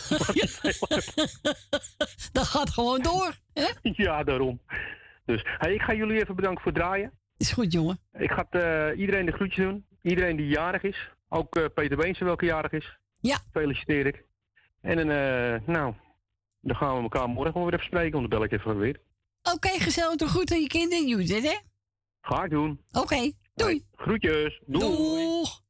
dat 2.32 2.46
gaat 2.46 2.70
gewoon 2.70 3.02
door, 3.02 3.38
hè? 3.52 3.68
Ja, 3.82 4.24
daarom. 4.24 4.60
Dus 5.24 5.42
hey, 5.44 5.74
ik 5.74 5.82
ga 5.82 5.94
jullie 5.94 6.20
even 6.20 6.36
bedanken 6.36 6.62
voor 6.62 6.72
het 6.72 6.80
draaien. 6.80 7.18
Is 7.40 7.52
goed, 7.52 7.72
jongen. 7.72 8.00
Ik 8.12 8.30
ga 8.30 8.46
eh, 8.50 8.98
iedereen 8.98 9.26
de 9.26 9.32
groetjes 9.32 9.64
doen. 9.64 9.86
Iedereen 10.02 10.36
die 10.36 10.46
jarig 10.46 10.82
is. 10.82 11.10
Ook 11.28 11.56
eh, 11.56 11.64
Peter 11.74 11.96
Beense 11.96 12.24
welke 12.24 12.44
jarig 12.44 12.72
is. 12.72 12.98
Ja. 13.20 13.38
Feliciteer 13.52 14.06
ik. 14.06 14.24
En 14.80 14.96
dan, 14.96 15.10
eh, 15.10 15.68
nou, 15.68 15.94
dan 16.60 16.76
gaan 16.76 16.96
we 16.96 17.02
elkaar 17.02 17.28
morgen 17.28 17.64
weer 17.64 17.72
even 17.72 17.84
spreken, 17.84 18.18
want 18.18 18.30
dan 18.30 18.38
bel 18.38 18.48
ik 18.48 18.52
even 18.52 18.78
weer. 18.78 19.00
Oké, 19.42 19.68
gezellig. 19.68 20.16
Doe 20.16 20.28
goed 20.28 20.52
aan 20.52 20.60
je 20.60 20.66
kinderen, 20.66 21.08
Judith, 21.08 21.42
hè? 21.42 21.58
Ga 22.20 22.44
ik 22.44 22.50
doen. 22.50 22.80
Oké, 22.92 23.32
doei. 23.54 23.84
Groetjes. 23.94 24.62
Doei. 24.66 24.96
Doeg. 24.96 25.62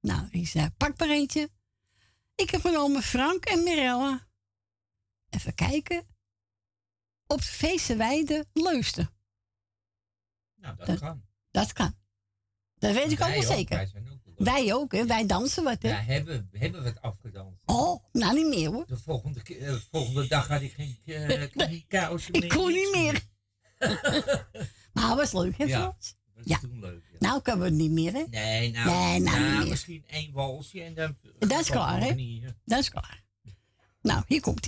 Nou, 0.00 0.28
Risa, 0.30 0.68
pak 0.76 0.98
maar 0.98 1.08
eentje. 1.08 1.48
Ik 2.34 2.50
heb 2.50 2.60
genomen 2.60 3.02
Frank 3.02 3.44
en 3.44 3.62
Mirella. 3.62 4.26
Even 5.30 5.54
kijken. 5.54 6.06
Op 7.26 7.38
de 7.38 7.44
Feestenweide 7.44 8.44
Leusden. 8.52 9.20
Nou, 10.62 10.76
dat, 10.76 10.86
Dat- 10.86 10.98
kan. 10.98 11.22
Dat 11.50 11.72
kan. 11.72 11.94
Dat 12.78 12.94
weet 12.94 13.12
ik 13.12 13.20
ook 13.22 13.28
wel 13.28 13.42
zeker. 13.42 13.76
wij 13.76 13.86
zijn 13.86 14.08
ook 14.10 14.18
Wij 14.36 14.74
ook, 14.74 14.92
hè? 14.92 15.06
Wij 15.06 15.26
dansen 15.26 15.64
wat, 15.64 15.82
hè? 15.82 15.88
Ja, 15.88 15.96
hebben, 16.00 16.48
hebben 16.52 16.82
we 16.82 16.88
het 16.88 17.00
afgedanst. 17.02 17.58
Oh, 17.64 18.04
nou 18.12 18.34
niet 18.34 18.46
meer 18.48 18.70
hoor. 18.70 18.86
De 18.86 18.96
volgende, 18.96 19.42
eh, 19.42 19.74
volgende 19.90 20.28
dag 20.28 20.48
had 20.48 20.60
ik 20.60 20.72
geen 20.72 20.98
uh, 21.04 21.42
kniekousen 21.50 22.32
Ik 22.34 22.48
kon 22.48 22.72
niet 22.72 22.90
meer. 22.94 23.20
maar 24.92 25.08
het 25.08 25.16
was 25.16 25.32
leuk, 25.32 25.58
hè, 25.58 25.64
Ja, 25.64 25.78
Frans? 25.80 26.14
dat 26.34 26.48
Ja. 26.48 26.58
toen 26.58 26.80
leuk. 26.80 27.04
Ja. 27.12 27.16
Nou 27.18 27.42
kunnen 27.42 27.60
we 27.62 27.66
het 27.68 27.78
niet 27.78 27.90
meer, 27.90 28.12
hè? 28.12 28.24
Nee, 28.30 28.70
nou, 28.70 28.90
Nee, 28.90 29.20
nou 29.20 29.40
meer. 29.58 29.68
misschien 29.68 30.04
één 30.06 30.32
walsje 30.32 30.82
en 30.82 30.94
dan... 30.94 31.16
Dat 31.38 31.60
is 31.60 31.70
klaar, 31.70 32.00
hè? 32.00 32.06
eh. 32.08 32.48
Dat 32.64 32.78
is 32.78 32.88
klaar. 32.90 33.24
Nou, 34.02 34.22
hier 34.26 34.40
komt 34.40 34.64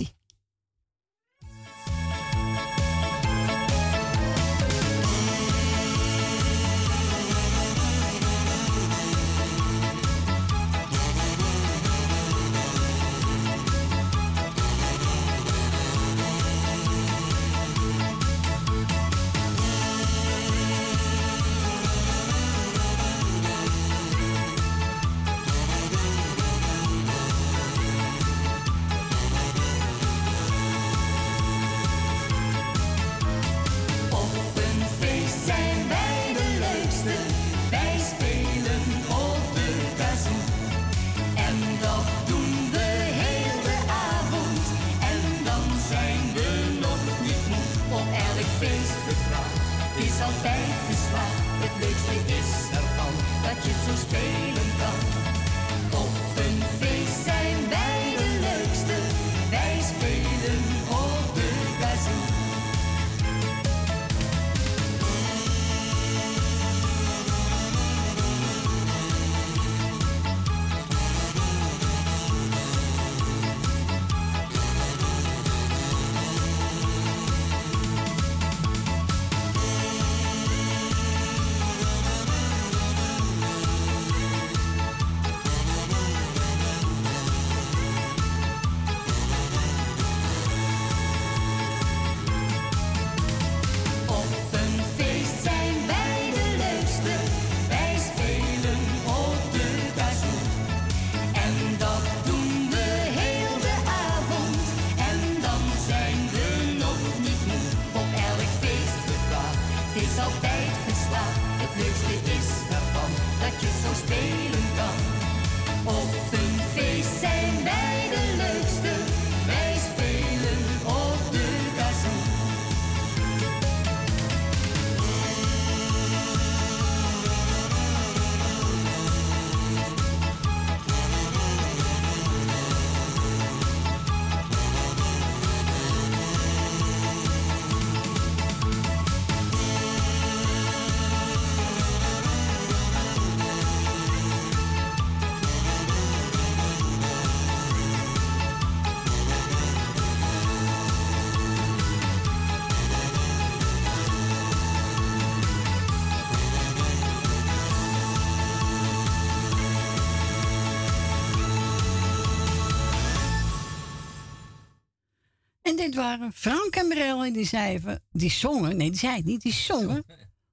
Waren 165.95 166.33
Frank 166.33 166.75
en 166.75 166.87
Mirelle, 166.87 167.31
die 167.31 167.45
zeiden, 167.45 168.03
die 168.11 168.31
zongen, 168.31 168.77
nee, 168.77 168.89
die 168.89 168.99
zei 168.99 169.15
het 169.15 169.25
niet, 169.25 169.41
die 169.41 169.53
zongen. 169.53 170.05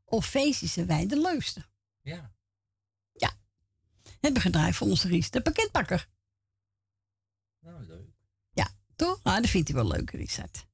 Op 0.05 0.25
feestjes 0.25 0.73
zijn 0.73 0.87
wij 0.87 1.07
de 1.07 1.21
leukste. 1.21 1.65
Ja. 2.01 2.33
Ja. 3.13 3.33
Hebben 4.21 4.43
gedraaid 4.43 4.77
voor 4.77 4.89
onze 4.89 5.09
Ries, 5.09 5.31
de 5.31 5.41
pakketbakker. 5.41 6.09
Nou, 7.61 7.87
leuk. 7.87 8.11
Ja, 8.53 8.71
toch? 8.97 9.21
Ah, 9.23 9.37
dat 9.37 9.49
vindt 9.49 9.69
hij 9.69 9.77
wel 9.77 9.89
leuk, 9.89 10.11
Richard. 10.11 10.67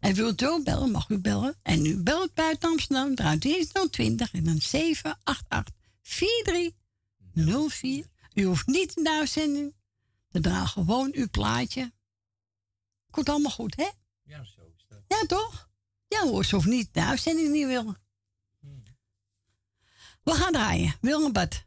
En 0.00 0.14
wilt 0.14 0.42
u 0.42 0.46
ook 0.46 0.64
bellen, 0.64 0.90
mag 0.90 1.08
u 1.08 1.18
bellen. 1.18 1.56
En 1.62 1.86
u 1.86 1.96
belt 1.96 2.34
buiten 2.34 2.68
Amsterdam, 2.68 3.14
draait 3.14 3.44
eerst 3.44 3.88
020 3.90 4.32
en 4.32 4.44
dan 4.44 4.60
788 4.60 5.74
4304. 6.02 8.06
U 8.34 8.44
hoeft 8.44 8.66
niet 8.66 8.96
in 8.96 9.04
de 9.04 9.10
uitzending. 9.10 9.74
We 10.28 10.40
dragen 10.40 10.84
gewoon 10.84 11.10
uw 11.14 11.28
plaatje. 11.30 11.94
Komt 13.16 13.28
allemaal 13.28 13.50
goed, 13.52 13.76
hè? 13.76 13.88
Ja, 14.22 14.44
zo 14.44 14.72
is 14.76 14.84
dat. 14.88 15.02
Ja, 15.08 15.26
toch? 15.26 15.70
Ja 16.08 16.22
hoor, 16.22 16.44
ze 16.44 16.54
hoeft 16.54 16.66
niet 16.66 16.94
de 16.94 17.02
uitzending 17.04 17.52
niet 17.52 17.66
willen. 17.66 17.96
We 20.22 20.32
gaan 20.32 20.52
draaien. 20.52 20.94
Willem 21.00 21.32
Bad. 21.32 21.64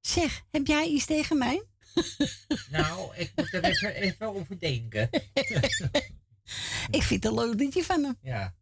Zeg, 0.00 0.42
heb 0.50 0.66
jij 0.66 0.86
iets 0.86 1.04
tegen 1.06 1.38
mij? 1.38 1.62
Nou, 2.70 3.14
ik 3.16 3.32
moet 3.34 3.52
er 3.52 3.64
even, 3.64 3.94
even 3.94 4.26
over 4.26 4.58
denken. 4.58 5.08
Ik 6.90 7.02
vind 7.02 7.22
het 7.22 7.24
een 7.24 7.34
leuk 7.34 7.54
liedje 7.54 7.84
van 7.84 8.02
hem. 8.04 8.16
Ja. 8.20 8.56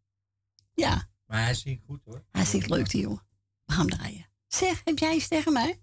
Ja, 0.74 1.08
Maar 1.26 1.42
hij 1.44 1.54
zingt 1.54 1.84
goed 1.86 2.04
hoor. 2.04 2.24
hij 2.30 2.44
zingt 2.44 2.68
leuk, 2.70 2.90
die 2.90 3.00
jongen. 3.00 3.26
We 3.64 3.72
gaan 3.72 3.86
draaien. 3.88 4.26
Zeg, 4.46 4.80
heb 4.84 4.98
jij 4.98 5.14
iets 5.14 5.28
tegen 5.28 5.52
mij? 5.52 5.80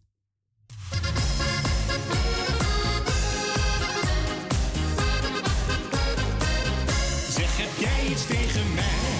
Iets 8.13 8.25
tegen 8.25 8.73
mij? 8.73 9.11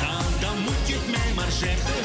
Nou, 0.00 0.22
dan 0.40 0.56
moet 0.66 0.82
je 0.88 0.94
het 1.00 1.10
mij 1.16 1.30
maar 1.34 1.52
zeggen. 1.64 2.02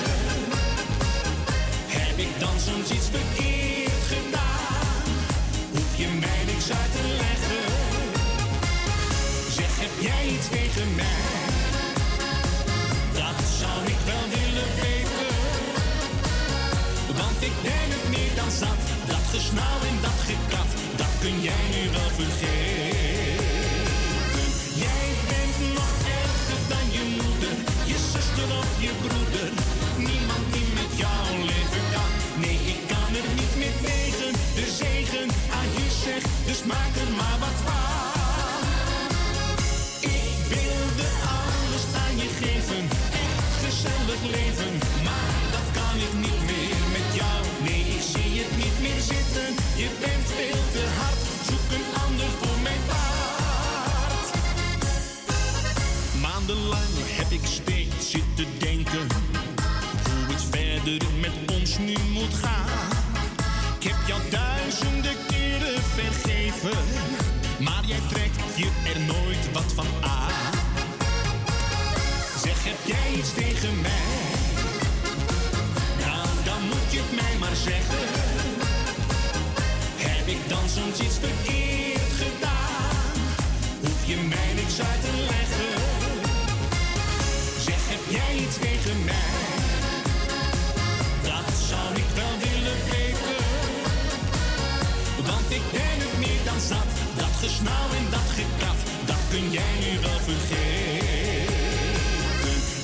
Heb 1.97 2.17
ik 2.25 2.33
dan 2.39 2.55
soms 2.67 2.87
iets 2.97 3.09
verkeerd 3.17 4.03
gedaan? 4.13 5.03
Hoef 5.73 5.91
je 6.01 6.09
mij 6.23 6.41
niks 6.49 6.67
uit 6.79 6.91
te 6.97 7.03
leggen. 7.23 7.65
Zeg, 9.57 9.71
heb 9.83 9.95
jij 10.07 10.23
iets 10.35 10.49
tegen 10.57 10.89
mij? 11.01 11.33
Dat 13.21 13.39
zou 13.59 13.77
ik 13.93 13.99
wel 14.11 14.25
willen 14.37 14.71
weten. 14.83 15.31
Want 17.19 17.39
ik 17.49 17.55
ben 17.67 17.87
het 17.95 18.05
meer 18.15 18.33
dan 18.41 18.51
zat. 18.61 18.81
Dat 19.11 19.25
gesnauw 19.33 19.79
en 19.91 19.97
dat 20.07 20.19
gekat, 20.29 20.69
dat 21.01 21.13
kun 21.21 21.35
jij 21.49 21.63
nu 21.73 21.81
wel 21.97 22.11
vergeten. 22.19 22.80
Niemand 29.01 30.45
die 30.53 30.69
met 30.73 30.91
jou 31.03 31.25
leven 31.51 31.85
kan. 31.93 32.11
Nee, 32.43 32.59
ik 32.73 32.81
kan 32.87 33.09
er 33.19 33.27
niet 33.39 33.55
meer 33.61 33.77
tegen. 33.89 34.31
De 34.59 34.65
zegen 34.81 35.27
aan 35.57 35.69
je 35.77 35.87
zegt, 36.03 36.29
dus 36.45 36.63
maak 36.63 36.93
er 37.03 37.11
maar 37.19 37.37
wat 37.45 37.57
van. 37.65 38.59
Ik 39.99 40.37
wilde 40.53 41.07
alles 41.39 41.85
aan 42.03 42.15
je 42.23 42.29
geven, 42.41 42.83
echt 43.25 43.51
gezellig 43.63 44.21
leven. 44.37 44.71
Maar 45.07 45.39
dat 45.55 45.67
kan 45.77 45.95
ik 46.07 46.13
niet 46.25 46.41
meer 46.51 46.79
met 46.97 47.07
jou. 47.19 47.39
Nee, 47.67 47.83
ik 47.97 48.03
zie 48.13 48.33
het 48.41 48.53
niet 48.63 48.77
meer 48.85 49.01
zitten. 49.13 49.49
Je 49.81 49.89
bent 50.03 50.25
veel 50.37 50.61
te 50.75 50.83
hard, 50.99 51.21
zoek 51.47 51.67
een 51.77 51.87
ander 52.05 52.29
voor 52.39 52.59
mijn 52.67 52.83
paard. 52.91 54.27
Maandenlang 56.25 56.93
heb 57.19 57.29
ik 57.31 57.45
steeds 57.59 58.09
zitten 58.11 58.47
denken 58.59 58.70
Ik 62.21 63.87
heb 63.87 64.07
jou 64.07 64.21
duizenden 64.29 65.15
keren 65.27 65.81
vergeven, 65.81 66.77
maar 67.59 67.83
jij 67.85 67.99
trekt 68.09 68.39
je 68.55 68.69
er 68.93 68.99
nooit 68.99 69.51
wat 69.53 69.73
van 69.73 69.85
aan. 70.01 70.53
Zeg, 72.43 72.63
heb 72.63 72.77
jij 72.85 73.13
iets 73.17 73.33
tegen 73.33 73.81
mij? 73.81 74.21
Nou, 76.05 76.27
dan 76.43 76.61
moet 76.61 76.91
je 76.91 76.99
het 77.03 77.21
mij 77.21 77.35
maar 77.39 77.55
zeggen. 77.55 78.07
Heb 80.07 80.27
ik 80.27 80.49
dan 80.49 80.69
soms 80.69 80.99
iets 80.99 81.17
verkeerd 81.25 82.11
gedaan? 82.23 83.15
Hoef 83.81 84.05
je 84.05 84.15
mij 84.15 84.53
niks 84.55 84.79
uit 84.81 85.01
te 85.01 85.10
dat, 99.05 99.21
kun 99.29 99.51
jij 99.51 99.73
nu 99.83 99.99
wel 99.99 100.19
vergeten. 100.29 101.61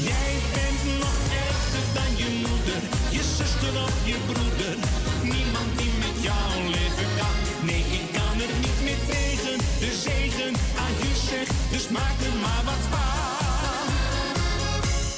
Jij 0.10 0.34
bent 0.56 0.82
nog 1.04 1.18
erger 1.48 1.86
dan 1.98 2.12
je 2.22 2.30
moeder, 2.46 2.82
je 3.10 3.24
zuster 3.38 3.74
of 3.86 3.96
je 4.12 4.18
broeder. 4.30 4.76
Niemand 5.22 5.70
die 5.80 5.94
met 6.06 6.18
jou 6.28 6.52
leven 6.76 7.10
kan, 7.20 7.36
nee 7.68 7.84
ik 8.00 8.08
kan 8.18 8.36
er 8.46 8.54
niet 8.66 8.80
meer 8.88 9.02
tegen. 9.16 9.58
De 9.84 9.92
zegen 10.08 10.54
aan 10.84 10.96
je 11.04 11.14
zegt, 11.30 11.54
dus 11.72 11.86
maak 11.98 12.18
er 12.30 12.38
maar 12.46 12.64
wat 12.70 12.84
van. 12.92 13.88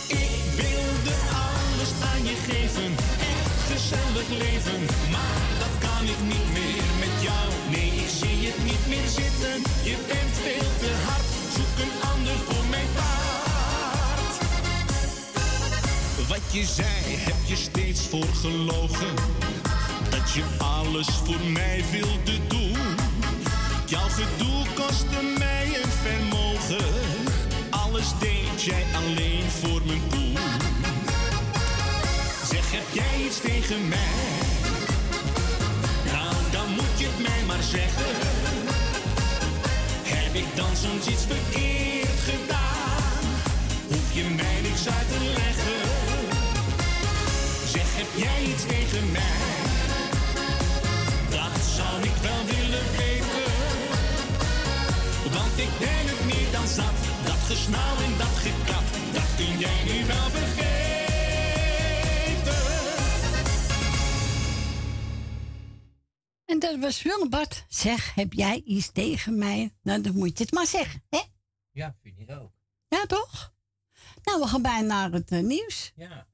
Ik 0.08 0.44
wilde 0.62 1.16
alles 1.48 1.92
aan 2.12 2.24
je 2.30 2.36
geven, 2.48 2.92
echt 3.34 3.60
gezellig 3.72 4.30
leven, 4.44 4.80
maar 5.16 5.50
dat 5.64 5.74
kan 5.86 6.04
ik 6.14 6.22
niet 6.34 6.50
meer 6.58 6.86
met 7.04 7.16
jou. 7.28 7.48
Nee, 7.74 7.90
ik 8.04 8.10
zie 8.20 8.40
het 8.50 8.64
niet 8.64 8.86
meer 8.88 9.10
zitten. 9.22 9.69
Je 9.90 9.96
bent 10.08 10.36
veel 10.44 10.70
te 10.80 10.92
hard. 11.06 11.30
Zoek 11.56 11.86
een 11.86 12.10
ander 12.14 12.38
voor 12.48 12.66
mijn 12.70 12.88
paard. 12.96 14.34
Wat 16.28 16.46
je 16.52 16.66
zei, 16.66 17.16
heb 17.18 17.36
je 17.46 17.56
steeds 17.56 18.08
voor 18.08 18.28
gelogen. 18.42 19.14
Dat 20.10 20.32
je 20.32 20.44
alles 20.58 21.08
voor 21.08 21.52
mij 21.52 21.84
wilde 21.92 22.48
doen. 22.48 22.78
Jouw 23.86 24.08
gedoe 24.10 24.66
kostte 24.76 25.22
mij 25.38 25.66
een 25.82 25.92
vermogen. 26.06 26.86
Alles 27.70 28.20
deed 28.20 28.64
jij 28.64 28.84
alleen 28.96 29.50
voor 29.62 29.82
mijn 29.86 30.08
poen. 30.08 30.38
Zeg, 32.50 32.72
heb 32.72 32.88
jij 32.92 33.26
iets 33.26 33.40
tegen 33.40 33.88
mij? 33.88 34.28
Nou, 36.12 36.36
dan 36.52 36.70
moet 36.70 36.96
je 36.98 37.06
het 37.06 37.28
mij 37.28 37.44
maar 37.48 37.64
zeggen. 37.64 38.49
Ik 40.40 40.56
dan 40.56 40.76
soms 40.76 41.08
iets 41.08 41.26
verkeerd 41.34 42.20
gedaan? 42.32 43.24
Hoef 43.88 44.14
je 44.14 44.24
mij 44.36 44.58
niks 44.62 44.88
uit 44.96 45.08
te 45.12 45.20
leggen. 45.40 45.82
Zeg, 47.74 47.88
heb 48.00 48.12
jij 48.16 48.44
iets 48.52 48.66
tegen 48.66 49.12
mij? 49.12 49.50
Dat 51.30 51.56
zou 51.78 51.96
ik 52.10 52.18
wel 52.28 52.44
willen 52.54 52.88
weten. 52.98 53.48
Want 55.36 55.56
ik 55.66 55.74
ben 55.80 56.06
het 56.12 56.26
meer 56.26 56.52
dan 56.52 56.68
zat. 56.68 56.98
Dat 57.26 57.42
gesnauw 57.48 57.96
en 58.08 58.14
dat 58.18 58.36
gekat, 58.46 58.86
dat 59.14 59.30
kun 59.38 59.60
jij 59.60 59.80
nu 59.86 60.06
wel 60.06 60.30
vergeten. 60.30 60.79
Dat 66.70 66.80
was 66.80 67.02
Willem 67.02 67.30
Zeg, 67.68 68.16
heb 68.16 68.34
jij 68.34 68.62
iets 68.66 68.92
tegen 68.92 69.38
mij? 69.38 69.76
Nou, 69.82 70.02
dan 70.02 70.16
moet 70.16 70.38
je 70.38 70.44
het 70.44 70.54
maar 70.54 70.68
zeggen, 70.68 71.04
hè? 71.10 71.22
Ja, 71.72 71.96
vind 72.02 72.20
ik 72.20 72.30
ook. 72.30 72.54
Ja, 72.88 73.06
toch? 73.06 73.54
Nou, 74.24 74.40
we 74.40 74.48
gaan 74.48 74.62
bijna 74.62 74.88
naar 74.88 75.12
het 75.12 75.32
eh, 75.32 75.40
nieuws. 75.40 75.92
Ja. 75.96 76.28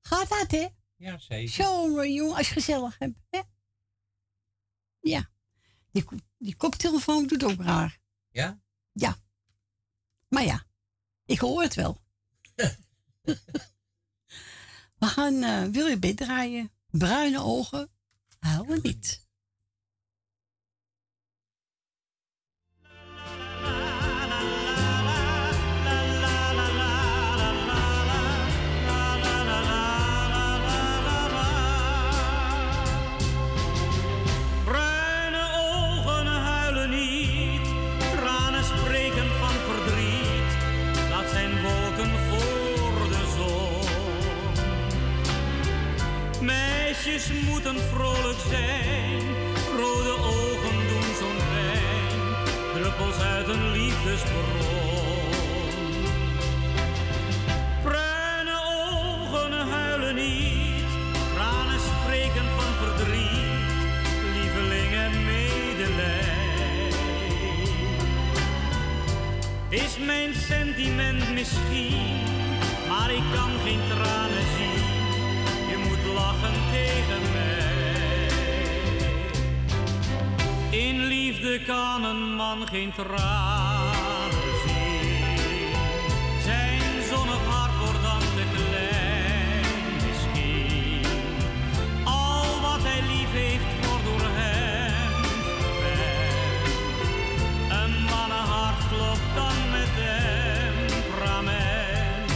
Gaat 0.00 0.28
dat, 0.28 0.50
hè? 0.50 0.68
Ja, 0.96 1.18
zeker. 1.18 1.52
Zo, 1.52 2.06
jongen, 2.06 2.36
als 2.36 2.48
je 2.48 2.52
gezellig 2.52 2.98
hebt, 2.98 3.18
hè? 3.30 3.40
Ja. 5.00 5.30
Die, 5.90 6.04
die 6.38 6.56
koptelefoon 6.56 7.26
doet 7.26 7.44
ook 7.44 7.60
raar. 7.60 8.00
Ja? 8.30 8.60
Ja. 8.92 9.16
Maar 10.28 10.44
ja, 10.44 10.66
ik 11.24 11.38
hoor 11.38 11.62
het 11.62 11.74
wel. 11.74 12.02
we 15.00 15.06
gaan 15.06 15.42
eh 15.42 15.64
Wil 15.64 15.86
je 15.86 15.98
bed 15.98 16.16
draaien? 16.16 16.72
Bruine 16.90 17.40
ogen, 17.40 17.90
huilen 18.38 18.80
niet. 18.82 19.21
Meisjes 47.04 47.30
moeten 47.48 47.76
vrolijk 47.80 48.38
zijn, 48.48 49.20
rode 49.76 50.10
ogen 50.10 50.88
doen 50.88 51.14
zo'n 51.18 51.36
pijn. 51.52 52.20
Druppels 52.74 53.18
uit 53.18 53.48
een 53.48 53.70
liefdesbron. 53.70 55.30
Bruine 57.82 58.56
ogen 58.90 59.52
huilen 59.68 60.14
niet, 60.14 60.84
tranen 61.34 61.80
spreken 61.80 62.44
van 62.56 62.72
verdriet, 62.82 63.72
lieveling 64.34 64.92
en 64.94 65.24
medelij. 65.24 66.90
Is 69.68 69.98
mijn 69.98 70.34
sentiment 70.34 71.32
misschien, 71.32 72.20
maar 72.88 73.10
ik 73.10 73.24
kan 73.34 73.50
geen 73.64 73.80
tranen 73.88 74.46
zien, 74.56 74.61
lachen 76.22 76.56
tegen 76.70 77.22
mij. 77.32 78.28
In 80.70 81.06
liefde 81.06 81.62
kan 81.66 82.04
een 82.04 82.34
man 82.34 82.66
geen 82.66 82.92
tranen 82.92 84.52
zien. 84.66 85.74
Zijn 86.44 86.80
zonnig 87.10 87.44
hart 87.46 87.78
wordt 87.78 88.02
dan 88.02 88.20
te 88.36 88.44
klein 88.56 89.64
misschien. 90.06 91.04
Al 92.04 92.60
wat 92.60 92.82
hij 92.88 93.02
lief 93.12 93.32
heeft 93.32 93.86
wordt 93.86 94.04
door 94.04 94.26
hem 94.40 95.12
verwend. 95.58 96.74
Een 97.80 97.94
mannenhart 98.14 98.80
klopt 98.92 99.28
dan 99.34 99.56
met 99.74 99.88
temperament. 100.02 102.30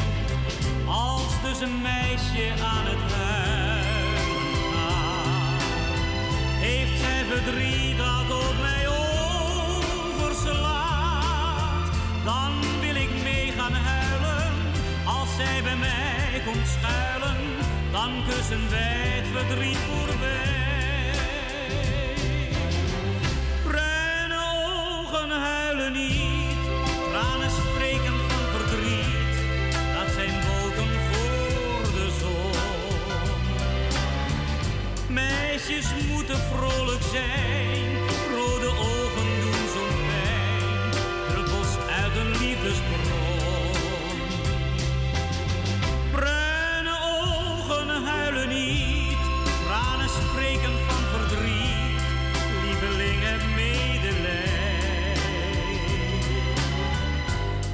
Als 0.86 1.32
dus 1.42 1.60
een 1.60 1.80
meisje 1.82 2.46
aan 2.72 2.86
het 2.86 3.12
huilen 3.12 3.55
verdriet 7.28 7.96
dat 7.96 8.30
op 8.30 8.54
mij 8.60 8.88
overslaat. 10.08 10.66
Dan 12.24 12.52
wil 12.80 12.96
ik 12.96 13.10
mee 13.22 13.52
gaan 13.58 13.72
huilen, 13.72 14.52
als 15.04 15.36
zij 15.36 15.62
bij 15.62 15.76
mij 15.76 16.42
komt 16.44 16.66
schuilen, 16.66 17.36
dan 17.92 18.10
kussen 18.28 18.70
wij 18.70 19.20
het 19.20 19.26
verdriet 19.32 19.76
voorbij. 19.76 21.14
Bruine 23.62 24.38
ogen 24.64 25.30
huilen 25.30 25.92
niet, 25.92 26.58
tranen 27.10 27.50
Meisjes 35.68 35.92
moeten 36.12 36.36
vrolijk 36.38 37.02
zijn, 37.12 37.96
rode 38.30 38.68
ogen 38.68 39.40
doen 39.40 39.68
zo'n 39.74 39.96
pijn, 40.06 40.90
druppels 41.28 41.76
uit 42.02 42.16
een 42.16 42.30
liefdesbron. 42.30 43.72
Bruine 46.10 46.96
ogen 47.14 48.04
huilen 48.04 48.48
niet, 48.48 49.18
tranen 49.64 50.08
spreken 50.08 50.72
van 50.86 51.02
verdriet, 51.12 52.02
lieveling 52.64 53.22
heb. 53.22 53.40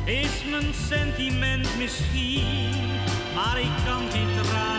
Is 0.05 0.45
mijn 0.51 0.75
sentiment 0.89 1.77
misschien, 1.79 2.75
maar 3.35 3.61
ik 3.61 3.71
kan 3.87 4.11
geen 4.11 4.29
tranen 4.43 4.72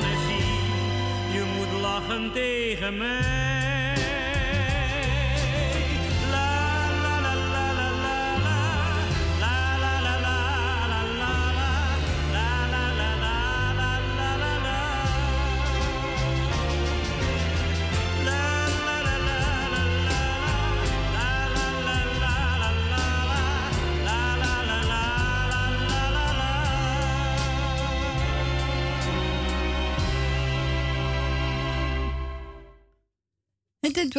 lachen 1.83 2.31
tegen 2.31 2.97
mij. 2.97 3.62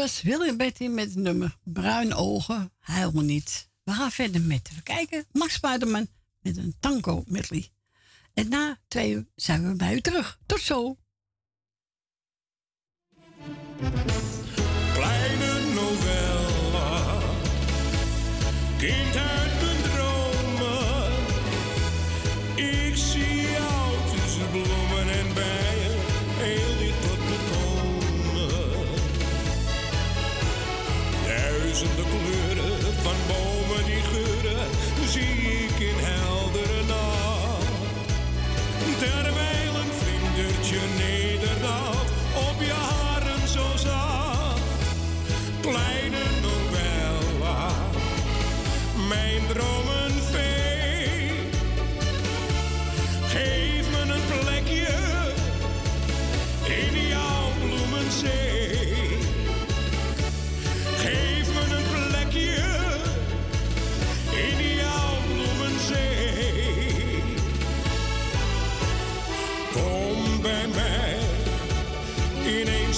Was 0.04 0.22
William 0.22 0.56
Betty 0.56 0.86
met 0.86 1.04
het 1.04 1.16
nummer 1.16 1.56
Bruine 1.62 2.14
Ogen, 2.14 2.72
huil 2.78 3.10
me 3.12 3.22
niet. 3.22 3.68
We 3.82 3.92
gaan 3.92 4.10
verder 4.10 4.40
met, 4.40 4.68
even 4.70 4.82
kijken, 4.82 5.26
Max 5.32 5.54
Spuiterman 5.54 6.06
met 6.40 6.56
een 6.56 6.74
tango 6.80 7.24
medley. 7.26 7.68
En 8.34 8.48
na 8.48 8.78
twee 8.88 9.12
uur 9.12 9.26
zijn 9.34 9.68
we 9.68 9.74
bij 9.76 9.94
u 9.94 10.00
terug. 10.00 10.38
Tot 10.46 10.60
zo. 10.60 10.96
Kleine 14.92 15.72
novella, 15.74 17.20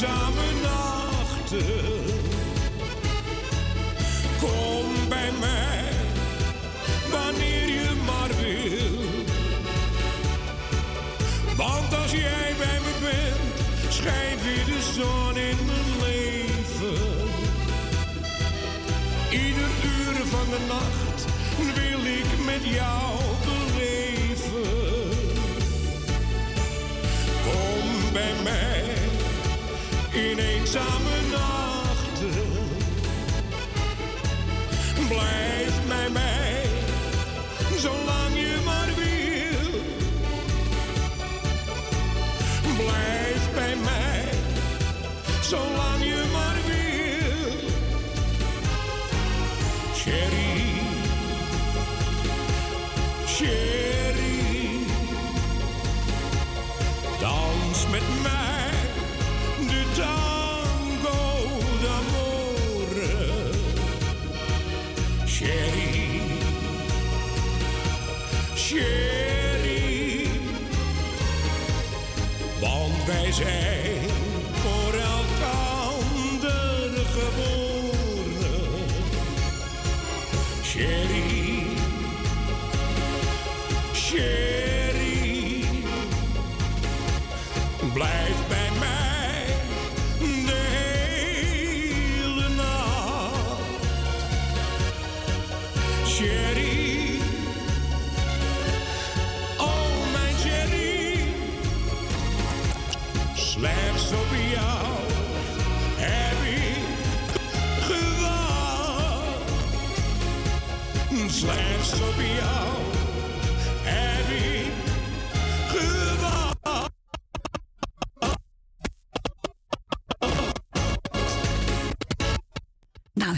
eenzame 0.07 0.49
nachten. 0.63 2.05
Kom 4.41 5.09
bij 5.09 5.31
mij, 5.41 5.85
wanneer 7.11 7.69
je 7.69 7.91
maar 8.07 8.31
wil. 8.41 9.05
Want 11.57 11.95
als 12.03 12.11
jij 12.11 12.55
bij 12.59 12.81
me 12.85 12.93
bent, 13.01 13.93
schijnt 13.95 14.43
weer 14.43 14.65
de 14.65 14.93
zon 14.95 15.37
in 15.37 15.59
mijn 15.67 16.01
leven. 16.01 17.29
Ieder 19.31 19.71
uur 19.85 20.27
van 20.27 20.47
de 20.51 20.61
nacht 20.69 21.25
wil 21.75 22.05
ik 22.05 22.45
met 22.45 22.75
jou 22.75 23.36
in 30.17 30.39
eenzame 30.39 31.17
nachten. 31.31 32.31
Blijf 35.09 35.75
bij 35.89 36.11
mij, 36.11 36.65
zolang 37.79 38.35
je 38.35 38.61
maar 38.65 38.91
wil. 38.97 39.81
Blijf 42.77 43.53
bij 43.55 43.77
mij, 43.85 44.25
zolang 45.43 46.03
je 46.05 46.25
maar 46.33 46.59
wil. 46.67 47.53
Sherry, 49.95 50.46
want 73.45 73.76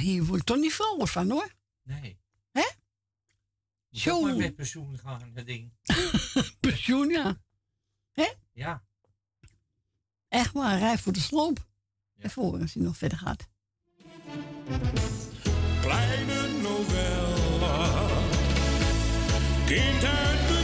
hier 0.08 0.24
word 0.24 0.40
ik 0.40 0.46
toch 0.46 0.56
niet 0.56 0.72
vrolijk 0.72 1.10
van 1.10 1.30
hoor. 1.30 1.54
Nee. 1.82 2.18
Hè? 2.50 2.66
Je 3.88 4.00
Zo. 4.00 4.22
maar 4.22 4.36
met 4.36 4.54
pensioen 4.54 4.98
gaan, 4.98 5.32
dat 5.34 5.46
ding. 5.46 5.72
Pensioen, 6.60 7.08
ja. 7.08 7.40
Hè? 8.12 8.32
Ja. 8.52 8.84
Echt 10.28 10.52
waar, 10.52 10.78
rij 10.78 10.98
voor 10.98 11.12
de 11.12 11.20
sloop. 11.20 11.66
En 12.18 12.30
voor 12.30 12.60
als 12.60 12.74
hij 12.74 12.82
nog 12.82 12.96
verder 12.96 13.18
gaat. 13.18 13.48
Kleine 15.80 16.60
novella, 16.62 18.08
kind 19.66 20.04
uit 20.04 20.57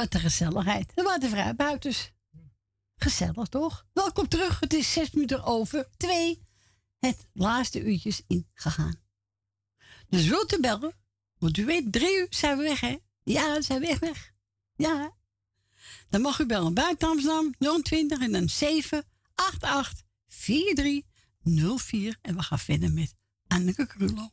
Wat 0.00 0.14
een 0.14 0.20
gezelligheid. 0.20 0.92
Er 0.94 1.04
waren 1.04 1.30
vrij 1.30 1.54
buitens. 1.54 2.12
Gezellig 2.96 3.48
toch? 3.48 3.86
Welkom 3.92 4.28
terug. 4.28 4.60
Het 4.60 4.72
is 4.72 4.92
zes 4.92 5.10
minuten 5.10 5.44
over 5.44 5.88
twee. 5.96 6.42
Het 6.98 7.28
laatste 7.32 7.80
uurtjes 7.84 8.22
ingegaan. 8.26 9.00
Dus 10.08 10.26
wilt 10.26 10.52
u 10.52 10.60
bellen? 10.60 10.92
Want 11.38 11.56
u 11.56 11.64
weet, 11.64 11.92
drie 11.92 12.18
uur 12.18 12.26
zijn 12.30 12.56
we 12.56 12.62
weg, 12.62 12.80
hè? 12.80 12.96
Ja, 13.22 13.54
we 13.54 13.62
zijn 13.62 13.80
weg, 13.80 13.98
weg. 13.98 14.32
Ja. 14.76 15.16
Dan 16.08 16.20
mag 16.20 16.38
u 16.38 16.46
bellen 16.46 16.74
buiten 16.74 17.08
Amsterdam 17.08 17.54
020 17.82 18.20
en 18.20 18.32
dan 18.32 18.48
788 18.48 20.02
4304. 20.28 22.18
En 22.22 22.36
we 22.36 22.42
gaan 22.42 22.58
verder 22.58 22.92
met 22.92 23.14
Anneke 23.46 23.86
Krullo. 23.86 24.30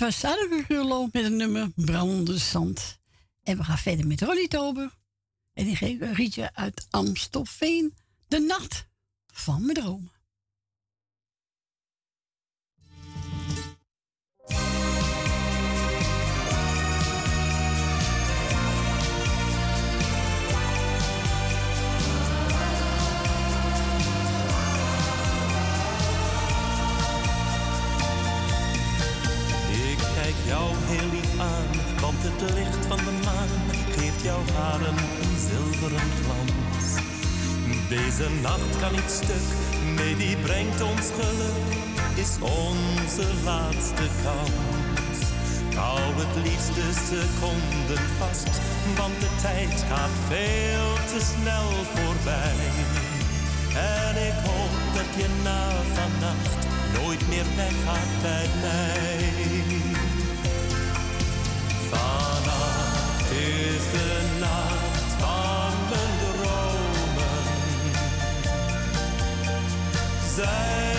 Was 0.00 0.18
Suikergullo 0.18 1.08
met 1.12 1.24
een 1.24 1.36
nummer 1.36 1.70
Brandende 1.74 2.38
Zand. 2.38 2.98
En 3.42 3.56
we 3.56 3.64
gaan 3.64 3.78
verder 3.78 4.06
met 4.06 4.22
Ronnie 4.22 4.48
Tober. 4.48 4.96
En 5.52 5.64
die 5.64 5.76
geeft 5.76 6.00
een 6.00 6.14
rietje 6.14 6.54
uit 6.54 6.86
Amstelveen. 6.90 7.94
De 8.28 8.38
nacht 8.38 8.86
van 9.26 9.62
mijn 9.64 9.74
dromen. 9.74 10.12
Deze 37.90 38.28
nacht 38.42 38.78
kan 38.80 38.92
niet 38.92 39.10
stuk, 39.22 39.46
nee 39.96 40.16
die 40.16 40.36
brengt 40.36 40.80
ons 40.82 41.06
geluk, 41.18 41.70
is 42.14 42.32
onze 42.40 43.26
laatste 43.44 44.06
kans. 44.24 45.18
Hou 45.74 46.00
het 46.22 46.36
liefste 46.46 46.86
seconden 47.08 48.04
vast, 48.18 48.60
want 48.96 49.20
de 49.20 49.28
tijd 49.42 49.84
gaat 49.88 50.16
veel 50.28 50.94
te 51.12 51.20
snel 51.32 51.70
voorbij. 51.94 52.60
En 53.74 54.14
ik 54.28 54.38
hoop 54.46 54.74
dat 54.94 55.10
je 55.16 55.28
na 55.42 55.68
vannacht 55.94 56.66
nooit 56.94 57.28
meer 57.28 57.46
weggaat 57.56 58.12
bij 58.22 58.48
mij. 58.62 59.32
Vannacht 61.90 62.59
Zijn 70.40 70.89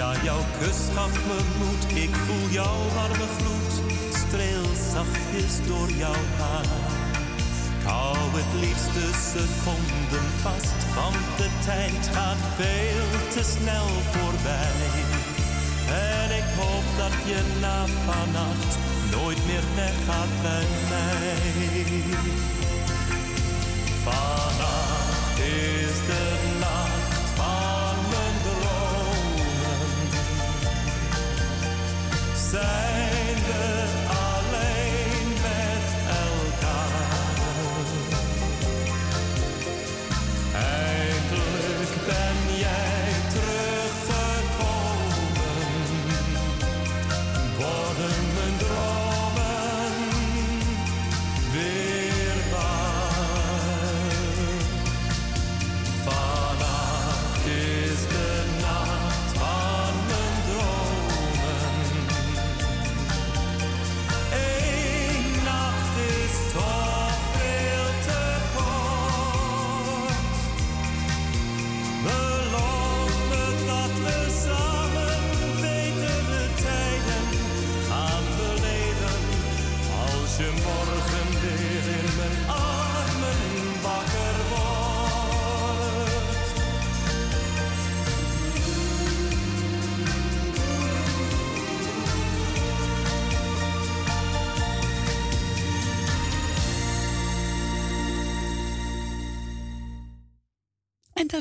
Ja, 0.00 0.12
jouw 0.22 0.44
kus 0.58 0.80
gaf 0.94 1.12
me 1.28 1.38
moed, 1.58 2.02
ik 2.04 2.14
voel 2.26 2.48
jouw 2.50 2.80
warme 2.94 3.28
gloed, 3.38 3.72
streel 4.22 4.68
zachtjes 4.92 5.54
door 5.66 5.90
jouw 5.90 6.22
haar. 6.38 6.70
Ik 7.78 7.86
hou 7.86 8.16
het 8.38 8.52
liefste 8.60 9.06
seconden 9.30 10.28
vast, 10.42 10.80
want 10.94 11.24
de 11.40 11.48
tijd 11.64 12.02
gaat 12.14 12.42
veel 12.56 13.10
te 13.34 13.42
snel 13.54 13.88
voorbij. 14.12 14.88
En 16.14 16.28
ik 16.40 16.48
hoop 16.60 16.86
dat 17.02 17.16
je 17.30 17.40
na 17.60 17.78
vannacht 18.06 18.72
nooit 19.14 19.46
meer 19.46 19.66
weggaat 19.74 20.32
bij 20.42 20.66
mij. 20.90 21.36
Vannacht 24.04 25.38
is 25.38 25.96
de 26.06 26.59
Zijn 32.50 33.09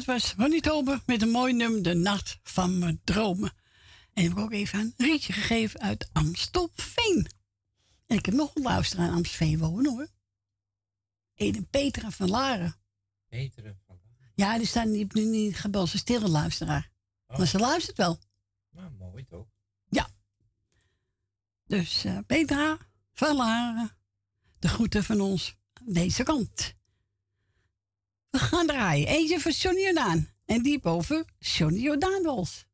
was 0.09 0.33
Ronnie 0.37 0.61
Tober 0.61 1.01
met 1.05 1.21
een 1.21 1.29
mooi 1.29 1.53
nummer, 1.53 1.83
De 1.83 1.93
Nacht 1.93 2.39
van 2.43 2.77
mijn 2.77 3.01
dromen. 3.03 3.51
En 4.13 4.23
ik 4.23 4.29
heb 4.29 4.37
ook 4.37 4.51
even 4.51 4.79
een 4.79 4.93
rietje 4.97 5.33
gegeven 5.33 5.79
uit 5.79 6.09
Amstelveen. 6.13 7.29
En 8.07 8.17
ik 8.17 8.25
heb 8.25 8.35
nog 8.35 8.55
een 8.55 8.61
luisteraar 8.61 9.07
aan 9.07 9.15
Amstelveen 9.15 9.59
wonen 9.59 9.91
hoor. 9.91 10.07
Eden 11.33 11.67
Petra 11.67 12.09
van 12.09 12.29
Laren. 12.29 12.75
Betere 13.27 13.75
van. 13.85 13.99
Ja, 14.35 14.57
die 14.57 14.67
staan 14.67 14.91
niet, 14.91 15.13
nu 15.13 15.25
niet 15.25 15.57
gebeld, 15.57 15.89
ze 15.89 15.95
is 15.95 16.01
stille 16.01 16.29
luisteraar. 16.29 16.91
Maar 17.27 17.47
ze 17.47 17.59
luistert 17.59 17.97
wel. 17.97 18.19
Nou, 18.69 18.91
mooi 18.91 19.25
toch? 19.25 19.47
Ja. 19.89 20.09
Dus 21.65 22.03
eh, 22.03 22.17
Petra 22.27 22.77
van 23.13 23.35
Laren, 23.35 23.97
de 24.59 24.67
groeten 24.67 25.03
van 25.03 25.21
ons 25.21 25.55
aan 25.73 25.93
deze 25.93 26.23
kant. 26.23 26.77
We 28.29 28.39
gaan 28.39 28.67
draaien. 28.67 29.07
Eentje 29.07 29.39
voor 29.39 29.51
Johnny 29.51 29.81
Jordaan. 29.81 30.29
En 30.45 30.61
die 30.61 30.79
boven 30.79 31.25
Johnny 31.39 31.79
Jordaan 31.79 32.23
was. 32.23 32.65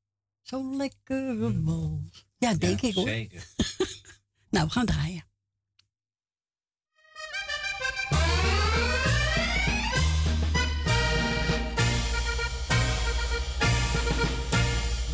Zo'n 0.41 0.75
lekkere 0.77 1.61
wals. 1.61 2.25
Ja, 2.37 2.53
denk 2.53 2.81
ik 2.81 2.93
hoor. 2.93 3.07
Zeker. 3.07 3.47
Nou, 4.49 4.67
we 4.67 4.73
gaan 4.73 4.85
draaien. 4.85 5.23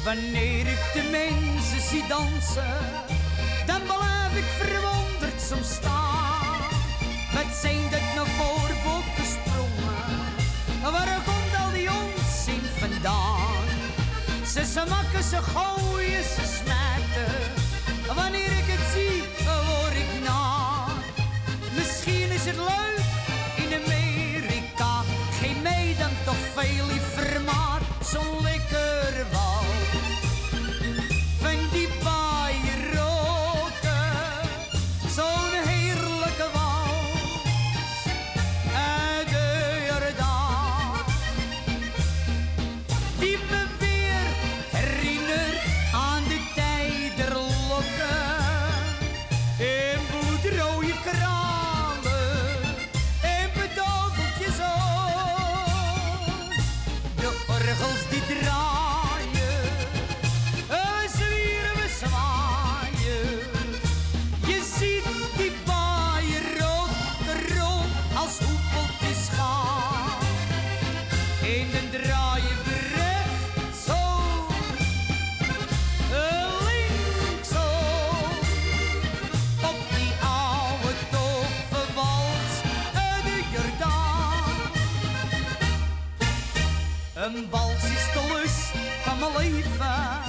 Wanneer 0.03 0.67
ik 0.67 0.91
de 0.93 1.07
mensen 1.11 1.81
zie 1.81 2.07
dansen, 2.07 2.79
dan 3.65 3.81
blijf 3.83 4.35
ik 4.35 4.43
verwonderd 4.43 5.41
zo 5.41 5.55
staan. 5.63 6.59
Wat 7.33 7.55
zijn 7.61 7.89
dat 7.91 7.99
bokkensprongen? 8.15 8.30
Waar 10.81 11.21
komt 11.25 11.65
al 11.65 11.71
die 11.71 11.89
onzin 11.89 12.61
vandaan? 12.77 13.65
Ze 14.45 14.63
smakken, 14.65 15.23
ze 15.23 15.41
gooien, 15.41 16.23
ze 16.23 16.59
smijten. 16.61 17.33
Wanneer 18.15 18.60
Een 87.35 87.49
wals 87.49 87.83
is 87.83 88.13
de 88.13 88.33
lust 88.33 88.71
van 89.03 89.19
mijn 89.19 89.31
leven, 89.37 90.21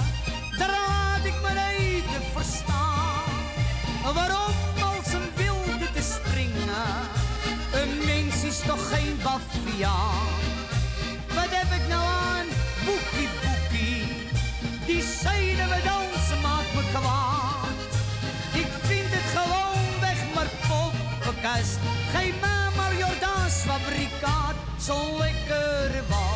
daar 0.57 1.19
ik 1.23 1.41
mijn 1.41 1.57
eten 1.57 2.23
verstaan. 2.33 3.31
Waarom 4.13 4.55
als 4.81 5.13
een 5.13 5.29
wilde 5.35 5.91
te 5.93 6.01
springen, 6.01 6.95
een 7.71 8.05
mens 8.05 8.43
is 8.43 8.59
toch 8.59 8.89
geen 8.89 9.19
baviaan. 9.23 10.39
Wat 11.27 11.49
heb 11.49 11.79
ik 11.79 11.87
nou 11.87 12.03
aan, 12.03 12.47
boekie 12.85 13.29
boekie, 13.43 14.05
die 14.85 15.03
zeiden 15.21 15.67
we 15.69 15.79
dansen 15.83 16.41
maakt 16.41 16.73
me 16.75 16.83
kwaad. 16.91 17.91
Ik 18.53 18.71
vind 18.81 19.09
het 19.09 19.27
gewoon 19.37 19.99
weg 19.99 20.19
maar 20.35 20.51
poppenkast, 20.67 21.77
geef 22.13 22.33
me 22.41 22.75
maar 22.75 22.95
Jordaans 22.97 23.53
fabrikaat, 23.53 24.55
zo'n 24.77 25.17
lekkere 25.17 26.03
wal. 26.09 26.32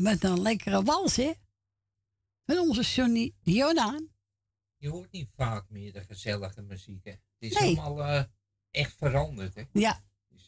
Met 0.00 0.24
een 0.24 0.40
lekkere 0.40 0.82
wals, 0.82 1.16
hè? 1.16 1.32
Van 2.44 2.58
onze 2.58 2.82
Johnny 2.82 3.34
Jordaan. 3.40 4.08
Je 4.76 4.88
hoort 4.88 5.12
niet 5.12 5.28
vaak 5.36 5.68
meer 5.68 5.92
de 5.92 6.04
gezellige 6.04 6.62
muziek, 6.62 7.04
hè? 7.04 7.10
Het 7.10 7.20
is 7.38 7.56
allemaal 7.56 7.98
uh, 7.98 8.24
echt 8.70 8.96
veranderd, 8.96 9.54
hè? 9.54 9.62
Ja. 9.72 10.02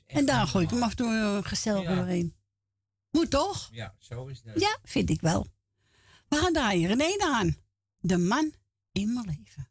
En 0.06 0.26
daar 0.26 0.46
gooi 0.46 0.64
ik 0.64 0.70
hem 0.70 0.82
af 0.82 0.90
en 0.90 0.96
toe 0.96 1.40
gezellig 1.44 1.82
ja. 1.82 1.94
doorheen. 1.94 2.36
Moet 3.10 3.30
toch? 3.30 3.68
Ja, 3.72 3.94
zo 3.98 4.26
is 4.26 4.42
het. 4.44 4.60
Ja, 4.60 4.78
vind 4.82 5.10
ik 5.10 5.20
wel. 5.20 5.46
We 6.28 6.36
gaan 6.36 6.52
daar 6.52 6.72
hier 6.72 6.90
een 6.90 7.22
aan. 7.22 7.56
De 7.98 8.18
man 8.18 8.54
in 8.92 9.12
mijn 9.12 9.26
leven. 9.26 9.68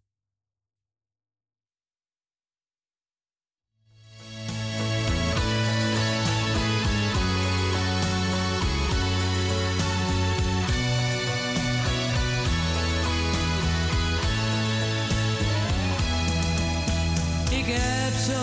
Ik 17.61 17.67
heb 17.69 18.13
zo 18.29 18.41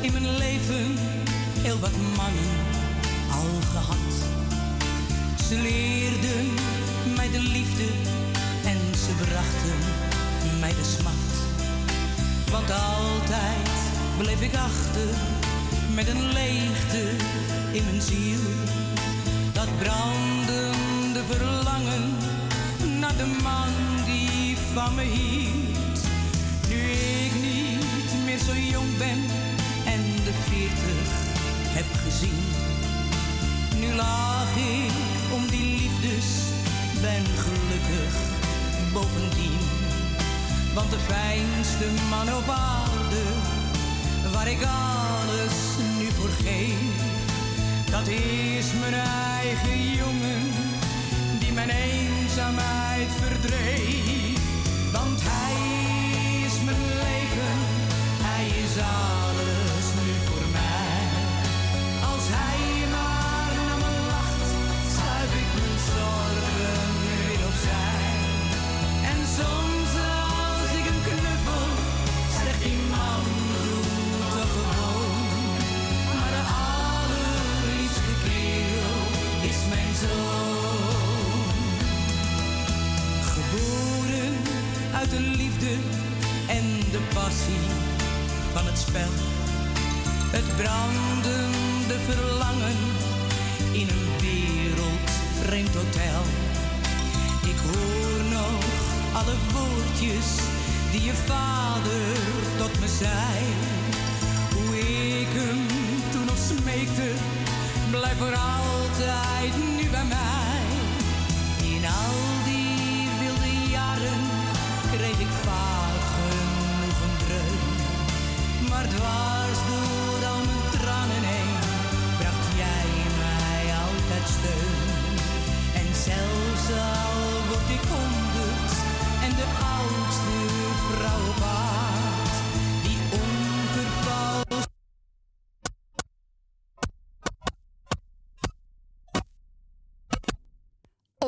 in 0.00 0.12
mijn 0.12 0.36
leven 0.36 0.98
heel 1.62 1.78
wat 1.78 1.96
mannen 2.16 2.56
al 3.30 3.60
gehad. 3.72 4.12
Ze 5.48 5.54
leerden 5.54 6.54
mij 7.16 7.30
de 7.30 7.40
liefde 7.40 7.88
en 8.64 8.78
ze 9.04 9.12
brachten 9.24 9.78
mij 10.60 10.68
de 10.68 10.96
smart. 10.98 11.34
Want 12.50 12.70
altijd 12.70 13.72
bleef 14.18 14.40
ik 14.40 14.54
achter 14.54 15.08
met 15.94 16.08
een 16.08 16.32
leegte 16.32 17.02
in 17.72 17.84
mijn 17.84 18.02
ziel. 18.02 18.44
Dat 19.52 19.78
brandende 19.78 21.22
verlangen 21.30 22.16
naar 23.00 23.16
de 23.16 23.38
man 23.42 23.72
die 24.04 24.56
van 24.74 24.94
me 24.94 25.02
hield. 25.02 26.00
Nu 26.68 26.76
ik 27.24 27.32
niet 27.42 27.65
meer 28.36 28.44
zo 28.44 28.60
jong 28.70 28.96
ben 28.98 29.20
en 29.84 30.02
de 30.24 30.32
veertig 30.48 31.08
heb 31.76 31.86
gezien. 32.04 32.42
Nu 33.80 33.94
laag 33.94 34.56
ik 34.56 34.92
om 35.34 35.46
die 35.50 35.78
liefdes, 35.78 36.26
ben 37.00 37.24
gelukkig 37.44 38.14
bovendien. 38.92 39.58
Want 40.74 40.90
de 40.90 40.98
fijnste 40.98 41.86
man 42.10 42.28
op 42.34 42.48
aarde, 42.48 43.24
waar 44.32 44.48
ik 44.48 44.62
alles 44.62 45.56
nu 45.98 46.06
voor 46.18 46.34
geef, 46.44 46.94
dat 47.90 48.08
is 48.08 48.66
mijn 48.80 48.94
eigen 48.94 49.92
jongen, 50.02 50.42
die 51.38 51.52
mijn 51.52 51.70
eenzaamheid 51.70 53.08
verdreef. 53.20 54.40
Want 54.92 55.20
hij 55.22 55.65
de 85.10 85.20
liefde 85.20 85.72
en 86.48 86.64
de 86.90 87.00
passie 87.14 87.66
van 88.52 88.66
het 88.66 88.78
spel. 88.78 89.12
Het 90.36 90.56
brandende 90.56 91.96
verlangen 92.08 92.78
in 93.72 93.88
een 93.88 94.06
wereldvreemd 94.20 95.74
hotel. 95.74 96.22
Ik 97.52 97.58
hoor 97.66 98.22
nog 98.38 98.62
alle 99.12 99.36
woordjes 99.52 100.28
die 100.92 101.02
je 101.02 101.14
vader 101.14 102.06
tot 102.58 102.80
me 102.80 102.88
zei. 102.88 103.38
Hoe 104.54 104.78
ik 105.20 105.28
hem 105.40 105.66
toen 106.10 106.24
nog 106.24 106.40
smeekte, 106.50 107.08
blijf 107.90 108.18
voor 108.18 108.36
altijd 108.36 109.52
nu 109.76 109.88
bij 109.90 110.04
mij. 110.04 110.64
In 111.74 111.84
al 111.84 112.25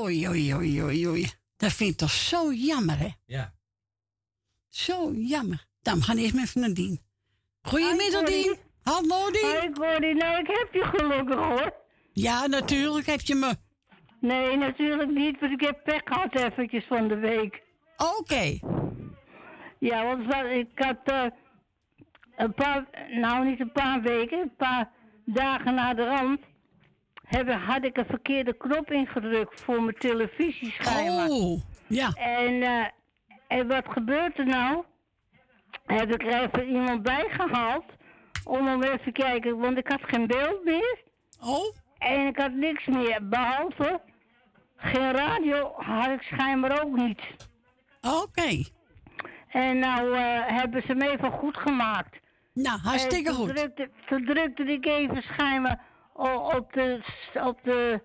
Oei, 0.09 0.29
oei, 0.29 0.55
oei, 0.55 0.83
oei, 0.83 1.07
oei. 1.07 1.31
Dat 1.57 1.73
vind 1.73 1.91
ik 1.91 1.97
toch 1.97 2.11
zo 2.11 2.53
jammer, 2.53 2.99
hè? 2.99 3.11
Ja. 3.27 3.55
Zo 4.69 5.13
jammer. 5.15 5.67
Dan 5.81 6.03
gaan 6.03 6.17
we 6.17 6.23
eerst 6.23 6.35
met 6.35 6.55
Nadine. 6.55 7.08
Goedemiddag, 7.69 8.23
Dien. 8.25 8.57
Hallo, 8.83 9.31
Dien. 9.31 9.75
Hoi. 9.75 10.15
Nou, 10.15 10.39
ik 10.39 10.47
heb 10.47 10.69
je 10.73 10.85
gelukkig, 10.85 11.37
hoor. 11.37 11.73
Ja, 12.13 12.47
natuurlijk 12.47 13.07
heb 13.07 13.21
je 13.21 13.35
me. 13.35 13.55
Nee, 14.21 14.57
natuurlijk 14.57 15.11
niet, 15.11 15.41
want 15.41 15.53
ik 15.53 15.61
heb 15.61 15.85
pech 15.85 16.01
gehad 16.05 16.35
eventjes 16.35 16.85
van 16.85 17.09
de 17.09 17.17
week. 17.17 17.63
Oké. 18.19 18.59
Ja, 19.79 20.17
want 20.17 20.35
ik 20.51 20.69
had 20.75 20.97
eh, 21.05 21.25
een 22.37 22.55
paar, 22.55 22.85
nou 23.11 23.45
niet 23.45 23.61
een 23.61 23.73
paar 23.73 24.03
weken, 24.03 24.39
een 24.39 24.57
paar 24.57 24.91
dagen 25.25 25.75
na 25.75 25.95
de 25.95 26.05
rand, 26.05 26.41
heb, 27.25 27.51
had 27.51 27.85
ik 27.85 27.97
een 27.97 28.07
verkeerde 28.07 28.53
knop 28.53 28.91
ingedrukt 28.91 29.61
voor 29.61 29.83
mijn 29.83 29.99
televisiescherm. 29.99 31.31
Oh, 31.31 31.61
ja. 31.87 32.13
En, 32.15 32.63
eh, 32.63 32.87
en 33.49 33.69
wat 33.69 33.85
gebeurt 33.89 34.39
er 34.39 34.47
nou? 34.47 34.85
Heb 35.89 36.13
ik 36.13 36.23
er 36.23 36.43
even 36.43 36.69
iemand 36.69 37.03
bijgehaald 37.03 37.85
om 38.45 38.67
hem 38.67 38.83
even 38.83 39.03
te 39.03 39.13
kijken, 39.13 39.59
want 39.59 39.79
ik 39.79 39.89
had 39.89 40.01
geen 40.03 40.27
beeld 40.27 40.65
meer. 40.65 40.99
Oh. 41.41 41.77
En 41.99 42.27
ik 42.27 42.37
had 42.39 42.53
niks 42.53 42.87
meer, 42.87 43.29
behalve 43.29 44.01
geen 44.77 45.13
radio 45.13 45.73
had 45.77 46.11
ik 46.11 46.23
schijnbaar 46.23 46.85
ook 46.85 46.97
niet. 46.97 47.21
Oké. 48.01 48.65
En 49.49 49.79
nou 49.79 50.15
eh, 50.15 50.47
hebben 50.47 50.83
ze 50.87 50.95
me 50.95 51.11
even 51.11 51.33
goed 51.33 51.57
gemaakt. 51.57 52.17
Nou, 52.53 52.79
hartstikke 52.81 53.33
goed. 53.33 53.57
Drukte, 53.57 53.91
toen 54.07 54.25
drukte 54.25 54.63
ik 54.63 54.87
even 54.87 55.23
schijnbaar 55.23 55.81
op 56.55 56.73
de, 56.73 57.01
op 57.35 57.59
de, 57.63 58.01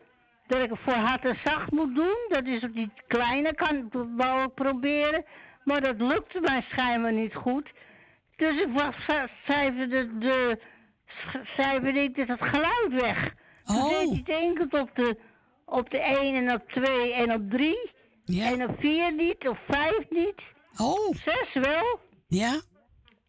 dat 0.47 0.61
ik 0.61 0.69
het 0.69 0.79
voor 0.79 0.93
hard 0.93 1.25
en 1.25 1.37
zacht 1.43 1.71
moet 1.71 1.95
doen. 1.95 2.17
Dat 2.27 2.45
is 2.45 2.63
op 2.63 2.73
die 2.73 2.91
kleine 3.07 3.53
kan, 3.53 3.87
dat 3.89 4.07
wou 4.17 4.43
ik 4.43 4.53
proberen. 4.53 5.25
Maar 5.63 5.81
dat 5.81 5.95
lukte 6.01 6.39
mij 6.39 6.61
schijnbaar 6.69 7.13
niet 7.13 7.35
goed. 7.35 7.71
Dus 8.35 8.61
ik 8.61 8.67
was, 8.73 8.95
cijferde, 9.45 10.17
de, 10.17 10.59
cijferde 11.55 11.99
ik 11.99 12.15
dus 12.15 12.27
het 12.27 12.41
geluid 12.41 13.01
weg. 13.01 13.33
Toen 13.63 13.75
Oh. 13.75 13.89
deed 13.89 14.17
het 14.17 14.29
enkel 14.29 14.79
op 14.79 14.89
de, 14.95 15.17
op 15.65 15.89
de 15.89 15.99
1 15.99 16.35
en 16.35 16.53
op 16.53 16.71
2 16.71 17.13
en 17.13 17.33
op 17.33 17.49
3. 17.49 17.91
En 18.25 18.69
op 18.69 18.79
4 18.79 19.13
niet, 19.13 19.47
of 19.47 19.59
5 19.69 20.09
niet. 20.09 20.41
Oh. 20.77 21.15
6 21.15 21.53
wel. 21.53 21.99
Ja. 22.27 22.61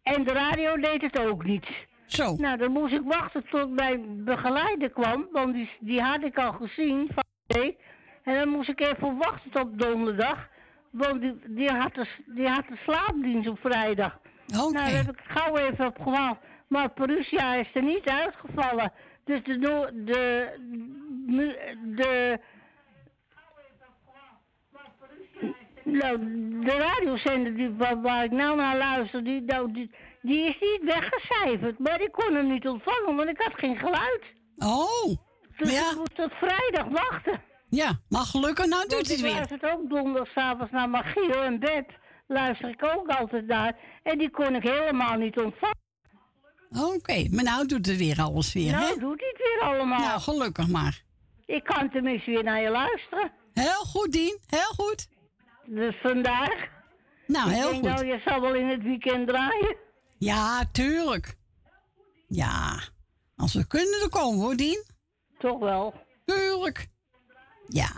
En 0.03 0.23
de 0.23 0.33
radio 0.33 0.75
deed 0.77 1.01
het 1.01 1.19
ook 1.19 1.43
niet. 1.43 1.67
Zo. 2.05 2.35
Nou, 2.35 2.57
dan 2.57 2.71
moest 2.71 2.93
ik 2.93 3.01
wachten 3.05 3.45
tot 3.49 3.69
mijn 3.71 4.23
begeleider 4.23 4.89
kwam, 4.89 5.27
want 5.31 5.53
die, 5.53 5.69
die 5.79 6.01
had 6.01 6.23
ik 6.23 6.37
al 6.37 6.51
gezien 6.51 7.07
van 7.13 7.23
de 7.47 7.59
week. 7.59 7.77
En 8.23 8.35
dan 8.35 8.49
moest 8.49 8.69
ik 8.69 8.79
even 8.79 9.17
wachten 9.17 9.51
tot 9.51 9.79
donderdag, 9.79 10.49
want 10.97 11.21
die, 11.21 11.39
die, 11.47 11.71
had, 11.71 11.93
de, 11.93 12.05
die 12.25 12.47
had 12.47 12.67
de 12.67 12.77
slaapdienst 12.83 13.49
op 13.49 13.59
vrijdag. 13.59 14.19
Nou, 14.47 14.73
daar 14.73 14.89
heb 14.89 15.09
ik 15.09 15.19
gauw 15.27 15.57
even 15.57 15.85
op 15.85 16.01
gewacht. 16.01 16.39
Maar 16.67 16.89
Perusia 16.89 17.55
is 17.55 17.69
er 17.73 17.83
niet 17.83 18.09
uitgevallen. 18.09 18.91
Dus 19.23 19.43
de, 19.43 19.59
de, 19.59 19.93
de, 20.05 21.77
de, 21.95 22.39
nou, 25.83 26.17
de 26.65 26.77
radiozender 26.77 27.55
die, 27.55 27.69
waar, 27.69 28.01
waar 28.01 28.23
ik 28.23 28.31
nou 28.31 28.55
naar 28.55 28.77
luister, 28.77 29.23
die, 29.23 29.41
nou, 29.41 29.71
die, 29.71 29.91
die 30.21 30.43
is 30.43 30.59
niet 30.59 30.81
weggecijferd. 30.83 31.79
Maar 31.79 32.01
ik 32.01 32.11
kon 32.11 32.35
hem 32.35 32.51
niet 32.51 32.67
ontvangen, 32.67 33.15
want 33.15 33.29
ik 33.29 33.41
had 33.41 33.53
geen 33.53 33.77
geluid. 33.77 34.23
Oh. 34.57 35.17
Dus 35.57 35.71
ja. 35.71 35.91
ik 35.91 35.97
moest 35.97 36.15
tot 36.15 36.31
vrijdag 36.33 36.87
wachten. 36.87 37.41
Ja, 37.75 37.99
maar 38.09 38.25
gelukkig, 38.25 38.65
nou 38.65 38.87
doet 38.87 39.07
het 39.07 39.21
weer. 39.21 39.41
Ik 39.41 39.49
luister 39.49 39.73
ook 39.73 39.89
donderdagavond 39.89 40.71
naar 40.71 40.89
Magiel 40.89 41.43
in 41.43 41.59
bed. 41.59 41.85
Luister 42.27 42.69
ik 42.69 42.83
ook 42.83 43.07
altijd 43.07 43.47
naar. 43.47 43.77
En 44.03 44.17
die 44.17 44.29
kon 44.29 44.55
ik 44.55 44.63
helemaal 44.63 45.17
niet 45.17 45.37
ontvangen. 45.37 45.83
Oké, 46.69 47.27
maar 47.31 47.43
nou 47.43 47.67
doet 47.67 47.85
het 47.85 47.97
weer 47.97 48.21
alles 48.21 48.53
weer, 48.53 48.71
nou, 48.71 48.83
hè? 48.83 48.87
Nou 48.87 48.99
doet 48.99 49.21
het 49.21 49.37
weer 49.37 49.69
allemaal. 49.69 49.99
Nou, 49.99 50.19
gelukkig 50.19 50.67
maar. 50.67 51.03
Ik 51.45 51.63
kan 51.63 51.89
tenminste 51.89 52.31
weer 52.31 52.43
naar 52.43 52.61
je 52.61 52.69
luisteren. 52.69 53.31
Heel 53.53 53.83
goed, 53.85 54.11
Dien. 54.11 54.39
Heel 54.47 54.85
goed. 54.85 55.07
Dus 55.65 55.95
vandaag. 56.01 56.67
Nou, 57.27 57.49
heel 57.49 57.69
denk, 57.69 57.73
goed. 57.73 57.83
Nou, 57.83 58.05
je 58.05 58.21
zal 58.25 58.41
wel 58.41 58.53
in 58.53 58.67
het 58.67 58.83
weekend 58.83 59.27
draaien. 59.27 59.75
Ja, 60.17 60.63
tuurlijk. 60.71 61.35
Ja. 62.27 62.79
Als 63.35 63.53
we 63.53 63.67
kunnen, 63.67 63.99
dan 63.99 64.09
komen 64.09 64.39
hoor, 64.39 64.55
Dien. 64.55 64.83
Toch 65.37 65.59
wel. 65.59 65.93
Tuurlijk. 66.25 66.87
Ja. 67.67 67.89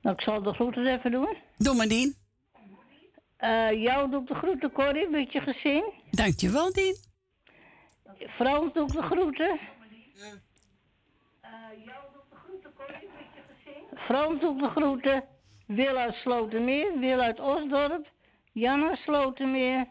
Nou, 0.00 0.16
ik 0.16 0.20
zal 0.20 0.42
de 0.42 0.52
groeten 0.52 0.86
even 0.86 1.10
doen. 1.10 1.36
Doe 1.56 1.74
maar, 1.74 1.86
Dien. 1.86 2.14
Uh, 3.40 3.82
jou 3.82 4.10
doe 4.10 4.20
ik 4.20 4.26
de 4.28 4.34
groeten, 4.34 4.72
Corrie, 4.72 5.08
met 5.08 5.32
je 5.32 5.40
gezin. 5.40 5.92
Dankjewel, 6.10 6.72
Dien. 6.72 6.96
Frans 8.28 8.72
doe 8.72 8.86
ik 8.86 8.92
de 8.92 9.02
groeten. 9.02 9.58
Frans 13.94 14.40
doe 14.40 14.54
ik 14.54 14.62
de 14.62 14.68
groeten. 14.68 15.24
Wil 15.66 15.96
uit 15.96 16.14
Slotermeer, 16.14 16.98
Wil 16.98 17.20
uit 17.20 17.40
Osdorp, 17.40 18.10
Janne 18.52 18.96
Slotermeer. 18.96 19.88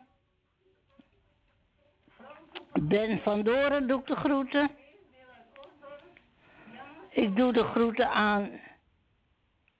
Ben 2.73 3.19
van 3.19 3.43
Doren 3.43 3.88
doe 3.88 3.99
ik 3.99 4.07
de 4.07 4.15
groeten. 4.15 4.71
Ik 7.14 7.35
doe 7.35 7.53
de 7.53 7.64
groeten 7.64 8.10
aan 8.10 8.61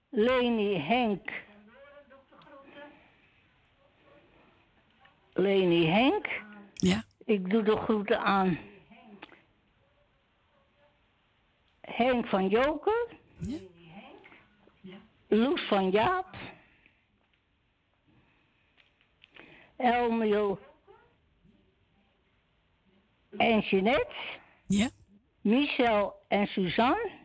Leni 0.10 0.78
Henk. 0.78 1.32
Leni 5.34 5.86
Henk. 5.86 6.42
Ja. 6.74 7.04
Ik 7.26 7.50
doe 7.50 7.64
de 7.64 7.76
groeten 7.78 8.20
aan 8.20 8.58
Henk 11.82 12.28
van 12.28 12.48
Joker. 12.48 13.08
Ja. 13.38 13.58
Loes 15.28 15.62
van 15.62 15.90
Jaap. 15.90 16.36
Elmio 19.76 20.60
en 23.38 23.60
Jeanette. 23.60 24.16
Ja. 24.66 24.90
Michel 25.42 26.16
en 26.28 26.48
Suzanne. 26.48 27.23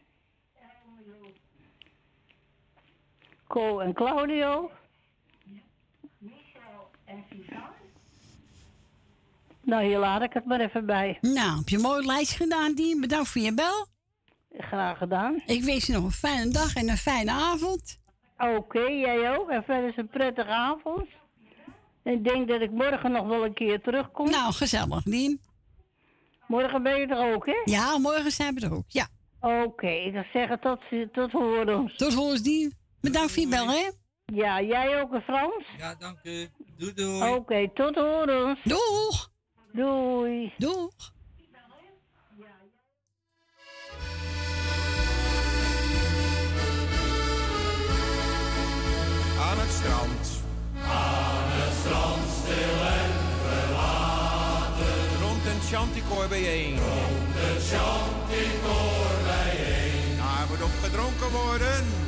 Co 3.48 3.78
en 3.78 3.92
Claudio. 3.92 4.70
Michel 6.18 6.90
en 7.04 7.24
Suzanne. 7.30 7.76
Nou, 9.62 9.84
hier 9.84 9.98
laat 9.98 10.22
ik 10.22 10.32
het 10.32 10.44
maar 10.44 10.60
even 10.60 10.86
bij. 10.86 11.18
Nou, 11.20 11.56
heb 11.58 11.68
je 11.68 11.76
een 11.76 11.82
mooi 11.82 12.06
lijst 12.06 12.36
gedaan, 12.36 12.74
Dien. 12.74 13.00
Bedankt 13.00 13.28
voor 13.28 13.42
je 13.42 13.54
bel. 13.54 13.86
Graag 14.58 14.98
gedaan. 14.98 15.42
Ik 15.46 15.62
wens 15.62 15.86
je 15.86 15.92
nog 15.92 16.04
een 16.04 16.10
fijne 16.10 16.50
dag 16.52 16.74
en 16.74 16.88
een 16.88 16.96
fijne 16.96 17.30
avond. 17.30 17.98
Oké, 18.38 18.80
jij 18.80 19.36
ook. 19.36 19.50
En 19.50 19.62
verder 19.62 19.88
is 19.88 19.96
een 19.96 20.08
prettige 20.08 20.48
avond. 20.48 21.06
Ik 22.04 22.24
denk 22.24 22.48
dat 22.48 22.60
ik 22.60 22.70
morgen 22.70 23.12
nog 23.12 23.26
wel 23.26 23.44
een 23.44 23.54
keer 23.54 23.80
terugkom. 23.80 24.30
Nou, 24.30 24.52
gezellig, 24.52 25.02
Dien. 25.02 25.40
Morgen 26.46 26.82
ben 26.82 27.00
je 27.00 27.06
er 27.06 27.34
ook, 27.34 27.46
hè? 27.46 27.60
Ja, 27.64 27.98
morgen 27.98 28.30
zijn 28.30 28.54
we 28.54 28.60
er 28.60 28.74
ook, 28.74 28.84
ja. 28.88 29.08
Oké, 29.40 29.62
okay, 29.62 30.04
ik 30.04 30.12
zou 30.12 30.24
zeggen 30.32 30.60
tot, 30.60 30.80
tot 31.12 31.32
horen. 31.32 31.92
Tot 31.96 32.14
horen, 32.14 32.42
Dien. 32.42 32.76
Bedankt 33.00 33.32
voor 33.32 33.42
je 33.42 33.48
bel, 33.48 33.68
hè? 33.68 33.90
Ja, 34.24 34.62
jij 34.62 35.00
ook, 35.00 35.22
Frans? 35.22 35.64
Ja, 35.78 35.94
dank 35.94 36.18
u. 36.22 36.48
Doei, 36.76 36.94
doei. 36.94 37.22
Oké, 37.22 37.30
okay, 37.32 37.70
tot 37.74 37.94
horen. 37.94 38.58
Doeg. 38.64 39.30
Doei. 39.72 40.52
Doeg. 40.58 40.92
Aan 49.40 49.58
het 49.58 49.70
strand. 49.70 50.42
Aan 50.82 51.48
het 51.60 51.74
strand, 51.80 52.28
stil 52.40 52.78
en 52.98 53.12
verlaten. 53.44 55.20
Rond 55.22 55.44
een 55.46 55.60
chanticoor 55.60 56.28
bijeen. 56.28 56.76
Rond 56.78 57.34
het 57.42 57.62
chanticoor 57.72 59.16
bijeen. 59.28 60.16
Daar 60.16 60.46
moet 60.48 60.62
op 60.62 60.74
gedronken 60.82 61.30
worden. 61.30 62.07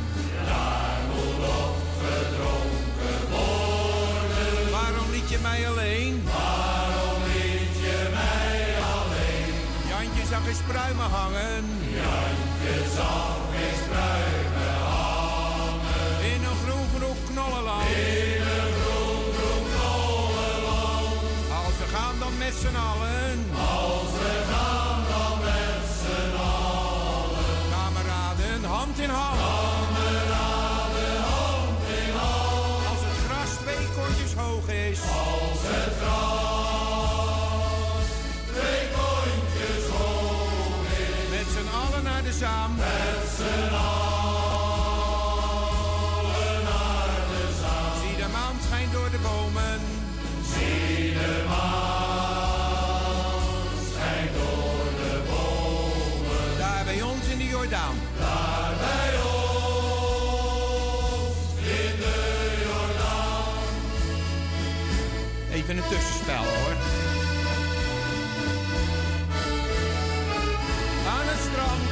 Daar 0.51 0.99
moet 1.11 1.41
op 1.65 1.77
gedronken 2.03 3.20
worden. 3.35 4.70
Waarom 4.77 5.09
liet 5.15 5.29
je 5.35 5.39
mij 5.49 5.61
alleen? 5.70 6.12
Waarom 6.37 7.20
liet 7.35 7.77
je 7.87 7.99
mij 8.19 8.59
alleen? 8.95 9.53
Jantje 9.93 10.25
zag 10.33 10.45
eens 10.51 10.62
pruimen 10.70 11.11
hangen. 11.19 11.65
Jantje 12.01 12.77
zag 12.97 13.39
eens 13.65 13.83
pruimen 13.93 14.73
hangen. 14.95 16.19
In 16.33 16.41
een 16.49 16.59
groen 16.65 16.87
groen 16.95 17.19
knollenland. 17.31 17.89
In 17.89 18.43
een 18.59 18.73
groen 18.81 19.27
groen 19.39 19.65
knollenland. 19.75 21.15
Als 21.62 21.75
we 21.81 21.87
gaan 21.97 22.17
dan 22.23 22.35
met 22.45 22.55
z'n 22.62 22.77
allen. 22.91 23.37
Als 23.83 24.12
we 24.23 24.35
gaan 24.53 25.01
dan 25.12 25.37
met 25.49 25.85
z'n 26.01 26.33
allen. 26.55 27.49
Kameraden, 27.75 28.65
hand 28.65 28.99
in 28.99 29.11
hand. 29.20 29.40
Even 65.70 65.82
een 65.82 65.89
tussenspel 65.89 66.36
hoor. 66.36 66.74
Aan 71.15 71.26
het 71.31 71.40
strand. 71.49 71.90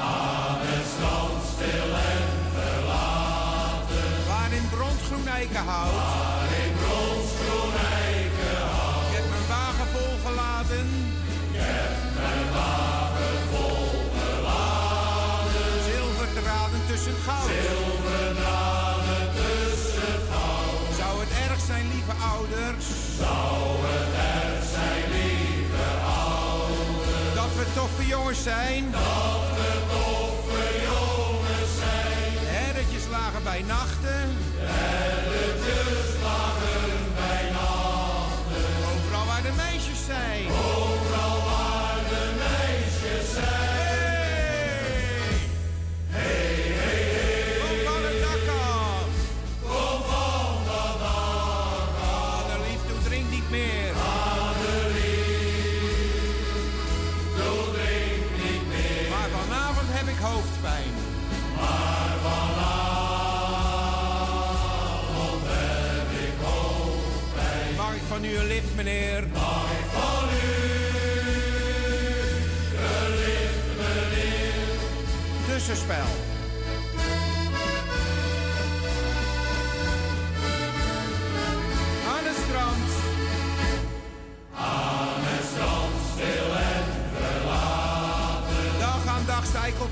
Aan 0.00 0.58
het 0.60 0.86
strand 0.94 1.42
stil 1.54 1.90
en 2.12 2.24
verlaten. 2.54 4.26
Waar 4.28 4.52
in 4.52 4.68
bronsgroen 4.68 5.28
eikenhout. 5.28 6.13
Jongens 28.34 28.42
zijn. 28.42 28.90
Dat 28.90 29.44
we 29.56 29.70
toffe 29.90 30.64
jongens 30.90 31.72
zijn. 31.78 32.32
De 32.40 32.50
herretjes 32.58 33.06
lagen 33.10 33.42
bij 33.42 33.62
nachten. 33.66 34.22
De 34.60 34.66
herretjes 34.66 36.08
lagen 36.22 36.92
bij 37.14 37.44
nachten. 37.58 38.66
Overal 38.94 39.26
waar 39.26 39.42
de 39.42 39.54
meisjes 39.56 40.04
zijn. 40.06 40.63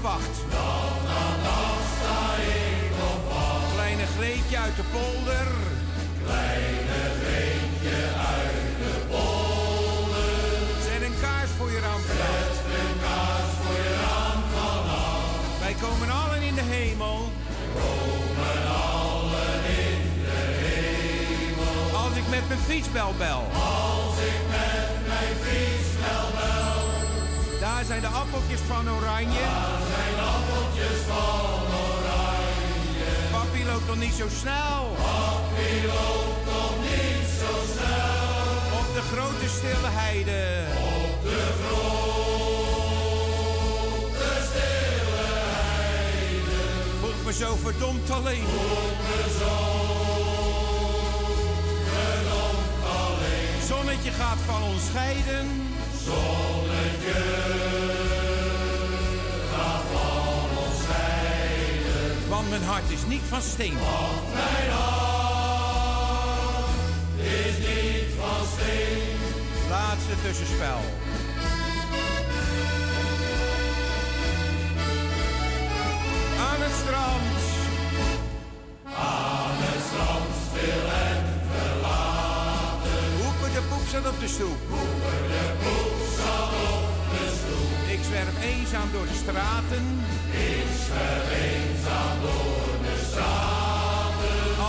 Wacht. 0.02 0.36
Dag 0.50 0.98
aan 1.22 1.38
dag 1.42 1.78
sta 1.96 2.20
ik 2.42 2.92
op 3.12 3.22
wacht. 3.32 3.72
Kleine 3.74 4.06
Greetje 4.16 4.58
uit 4.58 4.76
de 4.76 4.86
polder. 4.94 5.46
Kleine 6.24 7.00
Greetje 7.22 7.98
uit 8.36 8.66
de 8.82 8.94
polder. 9.10 10.34
Zet 10.86 11.02
een 11.08 11.18
kaars 11.20 11.50
voor 11.58 11.70
je 11.70 11.80
raam 11.86 12.02
vannacht. 12.08 12.54
Zet 12.56 12.80
een 12.86 12.98
kaars 13.06 13.52
voor 13.62 13.76
je 13.84 13.92
raam 14.04 14.40
vannacht. 14.56 15.58
Wij 15.64 15.74
komen 15.84 16.08
allen 16.22 16.42
in 16.42 16.54
de 16.54 16.66
hemel. 16.76 17.18
Komen 17.74 18.60
allen 18.92 19.60
in 19.86 20.02
de 20.26 20.40
hemel. 20.64 22.00
Als 22.04 22.14
ik 22.20 22.26
met 22.36 22.44
mijn 22.48 22.62
fietsbel 22.70 23.12
bel. 23.18 23.42
Als 23.70 24.16
ik 24.30 24.40
met 24.56 24.90
mijn 25.10 25.34
fietsbel 25.44 26.26
bel. 26.38 26.80
Daar 27.60 27.84
zijn 27.84 28.00
de 28.00 28.12
appeltjes 28.22 28.60
van 28.66 28.90
oranje. 28.90 29.46
Zijn 29.92 30.16
appeltjes 30.34 30.98
van 31.10 31.62
oranje. 31.84 33.10
Papi 33.32 33.60
loopt 33.70 33.86
nog 33.86 33.98
niet 34.04 34.14
zo 34.14 34.26
snel. 34.40 34.80
Papi 35.06 35.70
loopt 35.94 36.44
nog 36.52 36.74
niet 36.88 37.28
zo 37.40 37.52
snel. 37.74 38.32
Op 38.80 38.88
de 38.96 39.02
grote 39.12 39.48
stille 39.56 39.90
heide. 40.02 40.40
Op 41.04 41.22
de 41.22 41.40
grote 41.62 42.72
stille 44.48 45.24
heide. 45.60 46.54
Voelt 47.00 47.24
me 47.24 47.32
zo 47.32 47.50
verdomd 47.62 48.10
alleen. 48.10 48.46
Voelt 48.54 49.00
me 49.08 49.22
zo 49.40 49.56
verdomd 51.92 52.82
alleen. 53.00 53.60
Zonnetje 53.68 54.10
gaat 54.10 54.40
van 54.46 54.62
ons 54.62 54.84
scheiden. 54.84 55.46
Zonnetje 56.04 57.20
Want 62.42 62.54
mijn 62.54 62.70
hart 62.70 62.90
is 62.90 63.06
niet 63.06 63.22
van 63.28 63.42
steen. 63.42 63.78
Want 63.78 64.32
mijn 64.34 64.70
hart 64.70 66.68
is 67.16 67.56
niet 67.66 68.08
van 68.18 68.46
steen. 68.54 69.16
Laatste 69.70 70.14
tussenspel. 70.22 70.80
Aan 76.48 76.60
het 76.66 76.74
strand. 76.82 77.36
Aan 78.84 79.56
het 79.66 79.82
strand, 79.88 80.30
stil 80.48 80.84
en 81.08 81.22
verlaten. 81.52 83.02
Hoepen 83.22 83.50
de 83.56 83.62
poep 83.70 83.86
zat 83.92 84.06
op 84.12 84.20
de 84.20 84.28
stoep. 84.28 84.60
Hoepen 84.68 85.20
de 85.32 85.44
poep 85.64 85.98
zat 86.18 86.52
op 86.74 86.88
de 87.12 87.26
stoep. 87.38 87.72
Ik 87.94 88.00
zwerf 88.08 88.36
eenzaam 88.52 88.88
door 88.92 89.06
de 89.06 89.18
straten. 89.22 89.84
Ik 90.30 90.68
zwerf 90.86 91.51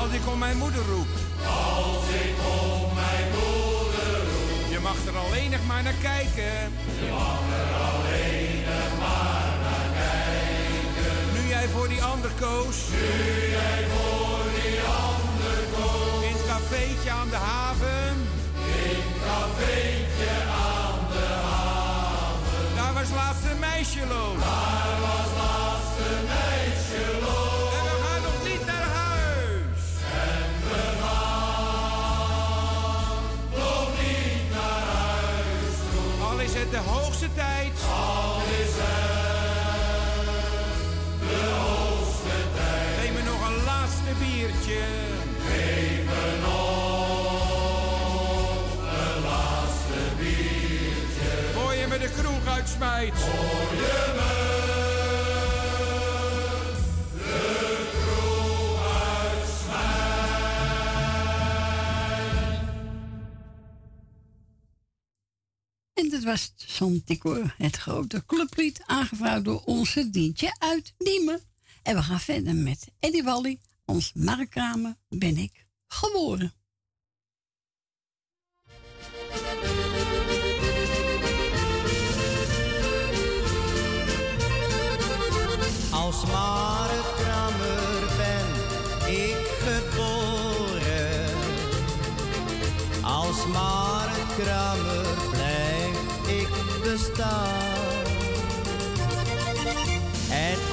Als 0.01 0.11
ik 0.11 0.27
om 0.32 0.40
mijn 0.40 0.57
moeder 0.57 0.82
roep. 0.91 1.07
Als 1.45 2.06
ik 2.23 2.35
om 2.61 2.93
mijn 2.93 3.27
moeder 3.38 4.17
roep. 4.32 4.69
Je 4.69 4.80
mag 4.80 4.95
er 5.07 5.17
alleen 5.25 5.51
nog 5.51 5.65
maar 5.67 5.83
naar 5.83 5.99
kijken. 6.01 6.56
Je 7.03 7.09
mag 7.11 7.41
er 7.61 7.72
alleen 7.90 8.56
nog 8.72 8.91
maar 9.03 9.53
naar 9.65 9.90
kijken. 10.01 11.15
Nu 11.33 11.49
jij 11.49 11.67
voor 11.67 11.88
die 11.88 12.03
ander 12.03 12.32
koos. 12.40 12.77
Nu 12.91 13.49
jij 13.57 13.82
voor 13.93 14.43
die 14.59 14.80
ander 15.06 15.57
koos. 15.75 16.23
In 16.30 16.33
het 16.38 16.45
cafeetje 16.48 17.09
aan 17.11 17.30
de 17.30 17.41
haven. 17.51 18.09
In 18.88 18.99
het 19.09 19.17
cafeetje 19.27 20.33
aan 20.72 20.99
de 21.14 21.27
haven. 21.49 22.75
Daar 22.75 22.93
was 22.93 23.09
laatst 23.19 23.45
een 23.51 23.59
meisje 23.59 24.07
loos. 24.07 24.41
Tijd. 37.36 37.74
Al 37.92 38.38
is 38.62 38.74
het 38.84 40.78
de 41.20 41.42
hoogste 41.60 42.38
tijd. 42.56 43.00
Geef 43.00 43.14
me 43.14 43.24
nog 43.32 43.42
een 43.50 43.64
laatste 43.64 44.12
biertje. 44.20 44.84
Geef 45.48 46.03
me 46.12 46.26
nog 46.42 46.90
een 49.00 49.22
laatste 49.30 50.02
biertje. 50.20 51.32
Voor 51.53 51.74
je 51.74 51.88
me 51.88 51.98
de 52.00 52.10
kroeg 52.18 52.56
uitsmijt. 52.56 53.14
Voor 53.14 53.76
je 53.76 54.12
me 54.16 54.52
Santico, 66.84 67.44
het 67.58 67.78
grote 67.78 68.26
clublied, 68.26 68.82
aangevraagd 68.86 69.44
door 69.44 69.62
onze 69.66 70.10
Dientje 70.10 70.56
uit 70.60 70.94
Diemen. 70.98 71.42
En 71.84 71.95
we 71.95 72.02
gaan 72.02 72.20
verder 72.20 72.56
met 72.56 72.92
Eddie 73.00 73.24
Wally, 73.24 73.60
ons 73.86 74.12
markramen 74.14 74.98
ben 75.10 75.38
ik 75.38 75.66
geboren. 75.88 76.53
Als 85.92 86.26
marktkramer 86.26 88.14
ben 88.18 88.48
ik 89.16 89.48
geboren. 89.60 91.36
Als 93.03 93.45
marktkramer 93.45 93.73
En 96.94 97.02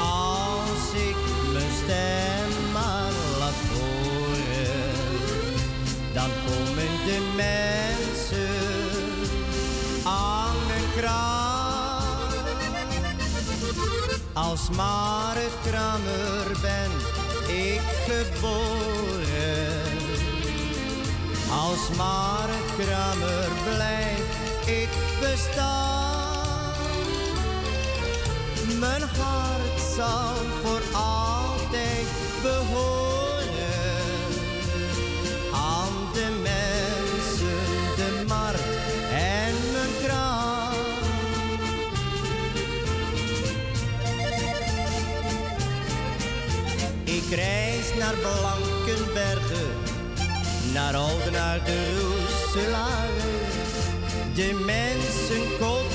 als 0.01 0.93
ik 0.95 1.17
mijn 1.53 1.73
stem 1.83 2.73
maar 2.73 3.13
laat 3.39 3.61
horen, 3.73 4.93
dan 6.13 6.31
komen 6.47 6.91
de 7.07 7.33
mensen 7.37 8.49
aan 10.05 10.57
mijn 10.67 10.85
kraan. 10.97 12.03
Als 14.33 14.69
marktkramer 14.77 16.61
ben 16.61 16.91
ik 17.57 17.83
geboren. 18.07 19.83
Als 21.51 21.97
marktkramer 21.97 23.49
blijf 23.65 24.39
ik 24.67 24.89
bestaan. 25.21 26.10
Mijn 28.81 29.03
hart 29.03 29.81
zal 29.97 30.35
voor 30.63 30.83
altijd 31.01 32.07
behoren 32.43 33.51
aan 35.53 35.93
de 36.13 36.29
mensen, 36.43 37.59
de 37.97 38.25
markt 38.29 38.63
en 39.13 39.55
mijn 39.73 39.91
kraam. 40.05 40.73
Ik 47.05 47.35
reis 47.35 47.95
naar 47.99 48.15
Blankenbergen, 48.15 49.75
naar 50.73 50.97
Oudenaar 50.97 51.65
de 51.65 52.01
Roeselare. 52.01 53.29
De 54.35 54.63
mensen 54.67 55.57
mij 55.59 55.90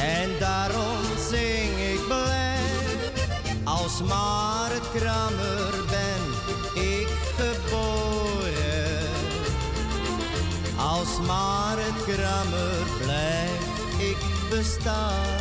en 0.00 0.30
daarom 0.38 1.02
zing 1.30 1.78
ik 1.92 2.06
blij. 2.06 2.58
Als 3.64 4.02
marktkramer 4.02 5.72
ben 5.90 6.22
ik 6.82 7.08
geboren. 7.36 9.08
Als 10.76 11.26
marktkramer 11.26 12.76
blijf 13.02 13.60
ik 13.98 14.16
bestaan. 14.50 15.38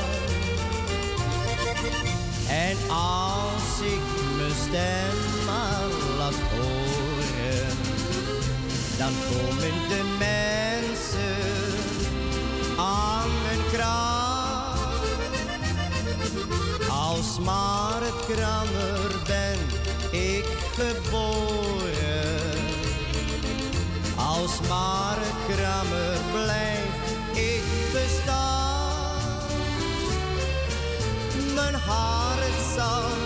En 2.49 2.77
als 2.89 3.79
ik 3.81 4.05
mijn 4.37 4.51
stem 4.67 5.45
maar 5.45 5.89
laat 6.17 6.33
horen, 6.33 7.77
dan 8.97 9.13
komen 9.29 9.87
de 9.87 10.15
mensen 10.17 11.28
Kramer 18.35 19.11
ben 19.27 19.59
ik 20.19 20.45
geboren. 20.73 22.57
Als 24.15 24.59
Mare 24.67 25.29
Kramer 25.47 26.17
blijf 26.31 27.13
ik 27.33 27.63
bestaan. 27.93 29.41
Mijn 31.55 31.75
haar 31.75 32.39
zal 32.75 33.18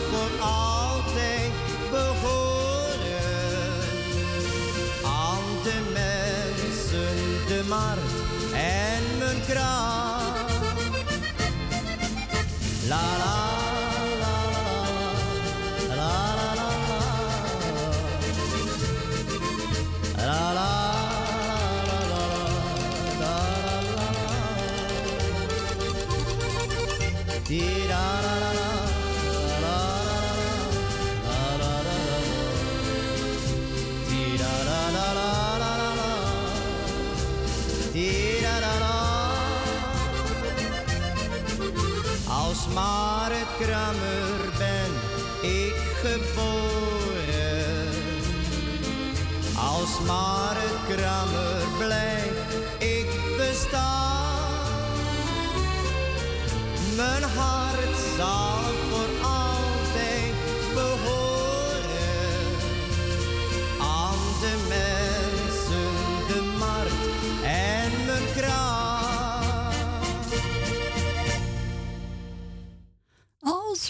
samen 43.94 44.23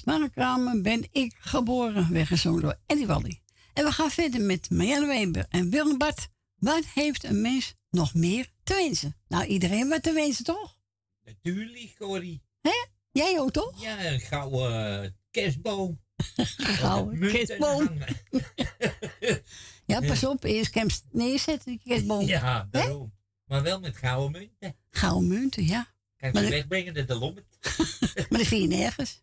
Sparrenkamer 0.03 0.81
ben 0.81 1.07
ik 1.11 1.35
geboren, 1.39 2.11
weggezongen 2.11 2.61
door 2.61 2.77
Eddie 2.85 3.07
Wally. 3.07 3.41
En 3.73 3.83
we 3.83 3.91
gaan 3.91 4.09
verder 4.09 4.41
met 4.41 4.69
Marielle 4.69 5.07
Weber 5.07 5.45
en 5.49 5.69
Willem 5.69 5.97
Bart. 5.97 6.27
Wat 6.55 6.85
heeft 6.85 7.23
een 7.23 7.41
mens 7.41 7.73
nog 7.89 8.13
meer 8.13 8.49
te 8.63 8.73
wensen? 8.73 9.15
Nou, 9.27 9.45
iedereen 9.45 9.89
wat 9.89 10.03
te 10.03 10.11
wensen, 10.11 10.45
toch? 10.45 10.77
Natuurlijk, 11.25 11.95
Corrie. 11.97 12.41
Hé? 12.61 12.85
Jij 13.11 13.39
ook, 13.39 13.51
toch? 13.51 13.81
Ja, 13.81 14.05
een 14.05 14.19
gouden 14.19 15.03
eh, 15.03 15.09
kerstboom. 15.31 16.01
gouden 16.79 17.31
kerstboom. 17.31 17.89
ja, 19.85 19.99
pas 19.99 20.23
op. 20.23 20.43
Eerst 20.43 20.71
kerst 20.71 21.05
neerzetten, 21.11 21.71
die 21.71 21.81
kerstboom. 21.83 22.25
Ja, 22.25 22.67
daarom. 22.71 23.13
Maar 23.45 23.63
wel 23.63 23.79
met 23.79 23.97
gouden 23.97 24.31
munten. 24.31 24.79
Gouden 24.89 25.27
munten, 25.27 25.65
ja. 25.65 25.87
Kijk, 26.17 26.37
je 26.39 26.49
wegbrengen 26.49 27.07
de 27.07 27.15
lommet. 27.15 27.45
maar 28.29 28.39
dat 28.39 28.47
vind 28.47 28.61
je 28.61 28.77
nergens. 28.77 29.22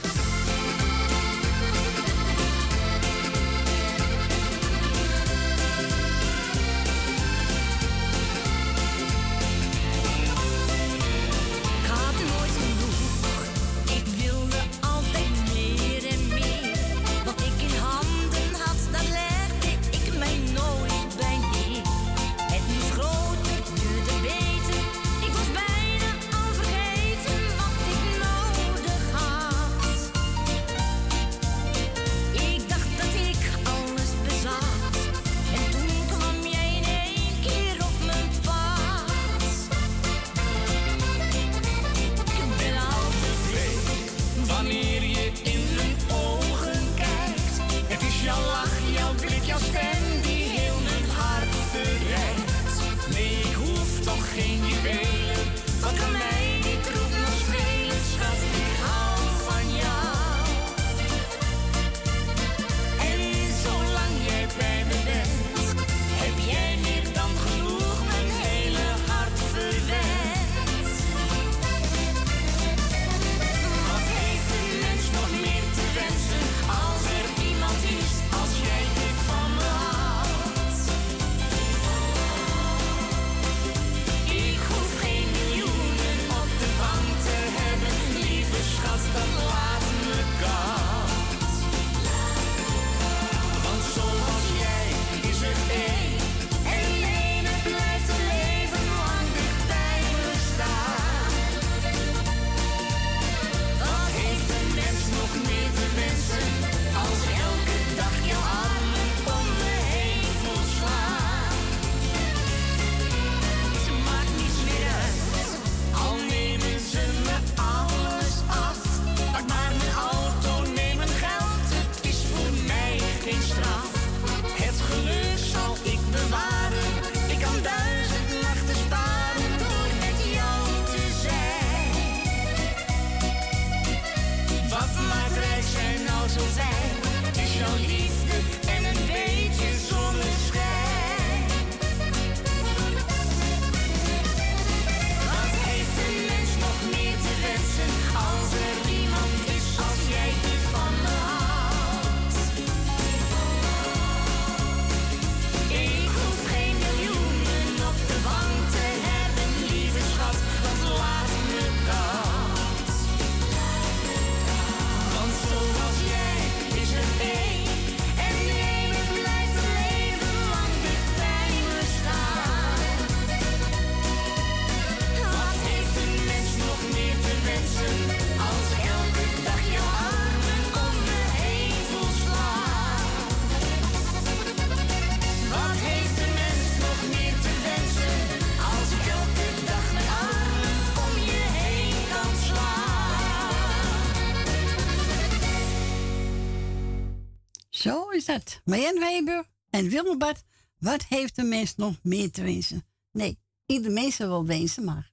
is 198.21 198.27
dat. 198.27 198.61
Marjan 198.65 198.99
Weber 198.99 199.49
en 199.69 199.89
Wilbert. 199.89 200.43
Wat 200.77 201.03
heeft 201.03 201.35
de 201.35 201.43
mens 201.43 201.75
nog 201.75 201.99
meer 202.03 202.31
te 202.31 202.43
wensen? 202.43 202.85
Nee, 203.11 203.39
ieder 203.65 203.91
mens 203.91 204.17
wil 204.17 204.45
wensen, 204.45 204.83
maar 204.83 205.11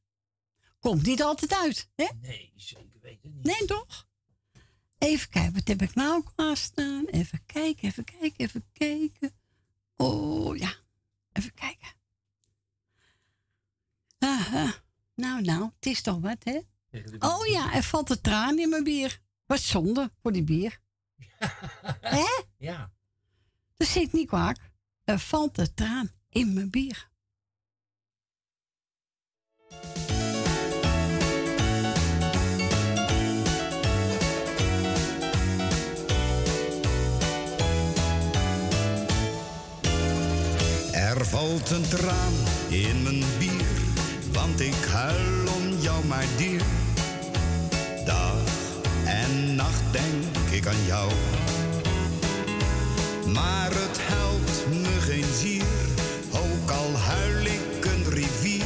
komt 0.81 1.03
niet 1.07 1.23
altijd 1.23 1.55
uit. 1.55 1.91
Hè? 1.95 2.07
Nee, 2.21 2.53
zeker 2.57 3.01
weten 3.01 3.35
niet. 3.35 3.45
Nee, 3.45 3.65
toch? 3.65 4.07
Even 4.99 5.29
kijken, 5.29 5.53
wat 5.53 5.69
heb 5.69 5.83
ik 5.83 5.95
nou 5.95 6.25
klaarstaan? 6.35 7.05
Even 7.05 7.43
kijken, 7.47 7.89
even 7.89 8.05
kijken, 8.05 8.45
even 8.45 8.65
kijken. 8.73 9.37
Oh 9.97 10.57
ja, 10.57 10.75
even 11.33 11.55
kijken. 11.55 11.89
Aha. 14.19 14.83
Nou, 15.15 15.43
nou, 15.43 15.71
het 15.75 15.87
is 15.87 16.03
toch 16.03 16.21
wat, 16.21 16.45
hè? 16.45 16.61
Oh 17.19 17.47
ja, 17.47 17.75
er 17.75 17.83
valt 17.83 18.11
een 18.11 18.21
traan 18.21 18.59
in 18.59 18.69
mijn 18.69 18.85
bier. 18.85 19.21
Wat 19.47 19.61
zonde 19.61 20.13
voor 20.23 20.33
die 20.33 20.45
bier. 20.45 20.81
Hè? 22.01 22.43
Ja. 22.57 22.93
Dat 23.79 23.89
zit 23.89 24.13
niet 24.13 24.27
kwaad. 24.27 24.59
Er 25.05 25.19
valt 25.19 25.59
een 25.59 25.75
traan 25.75 26.11
in 26.29 26.53
mijn 26.53 26.71
bier. 26.71 27.09
Er 40.93 41.27
valt 41.27 41.71
een 41.71 41.89
traan 41.89 42.33
in 42.69 43.03
mijn 43.03 43.25
bier, 43.39 43.67
want 44.33 44.61
ik 44.61 44.75
huil 44.75 45.55
om 45.57 45.79
jou, 45.79 46.05
maar 46.05 46.27
dier. 46.37 46.63
Dag 48.05 48.43
en 49.05 49.55
nacht 49.55 49.93
denk 49.93 50.51
ik 50.51 50.67
aan 50.67 50.85
jou. 50.87 51.13
Maar 53.33 53.71
het 53.71 53.99
helpt 54.01 54.67
me 54.71 55.01
geen 55.01 55.35
zier, 55.35 55.65
ook 56.33 56.71
al 56.71 56.93
huil 56.97 57.45
ik 57.45 57.85
een 57.85 58.13
rivier. 58.13 58.65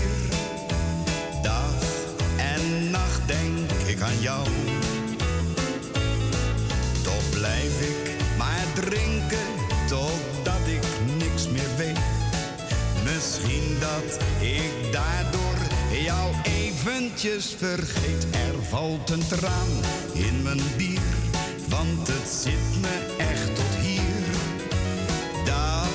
Dag 1.43 1.75
en 2.37 2.91
nacht 2.91 3.27
denk 3.27 3.71
ik 3.87 4.01
aan 4.01 4.21
jou. 4.21 4.47
Toch 7.03 7.31
blijf 7.31 7.81
ik 7.81 8.17
maar 8.39 8.67
drinken 8.75 9.49
totdat 9.89 10.67
ik 10.67 10.87
niks 11.19 11.49
meer 11.49 11.77
weet. 11.77 11.99
Misschien 13.05 13.77
dat 13.81 14.23
ik 14.41 14.93
daardoor 14.93 15.57
jou 16.05 16.35
eventjes 16.43 17.55
vergeet. 17.59 18.27
Er 18.33 18.63
valt 18.69 19.11
een 19.11 19.27
traan 19.29 19.71
in 20.13 20.43
mijn 20.43 20.61
bier, 20.77 21.01
want 21.69 22.09
het 22.09 22.29
zit 22.29 22.81
me. 22.81 23.12
Dag 25.63 25.89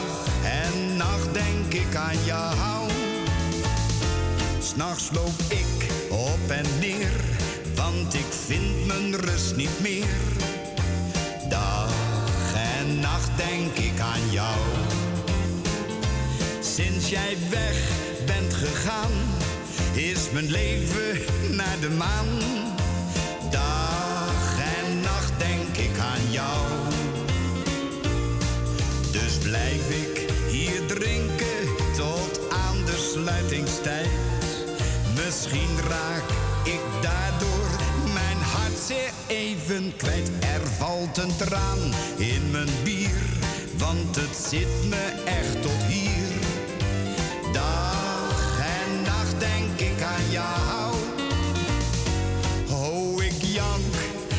en 0.43 0.97
nacht 0.97 1.33
denk 1.33 1.73
ik 1.73 1.95
aan 1.95 2.23
jou. 2.25 2.89
S'nachts 4.59 5.09
loop 5.13 5.39
ik 5.47 5.91
op 6.09 6.49
en 6.49 6.65
neer, 6.79 7.11
want 7.75 8.13
ik 8.13 8.25
vind 8.45 8.85
mijn 8.85 9.15
rust 9.15 9.55
niet 9.55 9.79
meer. 9.81 10.17
Dag 11.49 11.91
en 12.77 12.99
nacht 12.99 13.29
denk 13.37 13.77
ik 13.77 13.99
aan 13.99 14.31
jou. 14.31 14.59
Sinds 16.59 17.09
jij 17.09 17.37
weg 17.49 17.77
bent 18.25 18.53
gegaan, 18.53 19.11
is 19.93 20.31
mijn 20.31 20.51
leven 20.51 21.21
naar 21.55 21.79
de 21.81 21.89
maan. 21.89 22.27
Dag 23.51 24.57
en 24.77 25.01
nacht 25.01 25.31
denk 25.37 25.77
ik 25.77 25.97
aan 25.99 26.31
jou. 26.31 26.76
Blijf 29.47 29.89
ik 29.89 30.29
hier 30.49 30.85
drinken 30.85 31.75
tot 31.95 32.39
aan 32.49 32.85
de 32.85 33.11
sluitingstijd. 33.13 34.09
Misschien 35.15 35.77
raak 35.89 36.29
ik 36.63 36.79
daardoor 37.01 37.69
mijn 38.13 38.37
hart 38.37 38.77
zeer 38.87 39.11
even 39.27 39.93
kwijt. 39.97 40.29
Er 40.39 40.67
valt 40.77 41.17
een 41.17 41.35
traan 41.35 41.93
in 42.17 42.51
mijn 42.51 42.69
bier, 42.83 43.21
want 43.77 44.15
het 44.15 44.35
zit 44.49 44.85
me 44.89 45.23
echt 45.25 45.61
tot 45.61 45.83
hier. 45.87 46.39
Dag 47.53 48.59
en 48.59 49.01
nacht 49.01 49.39
denk 49.39 49.79
ik 49.79 50.01
aan 50.01 50.31
jou. 50.31 50.95
Oh, 52.69 53.23
ik 53.23 53.41
jank 53.41 53.95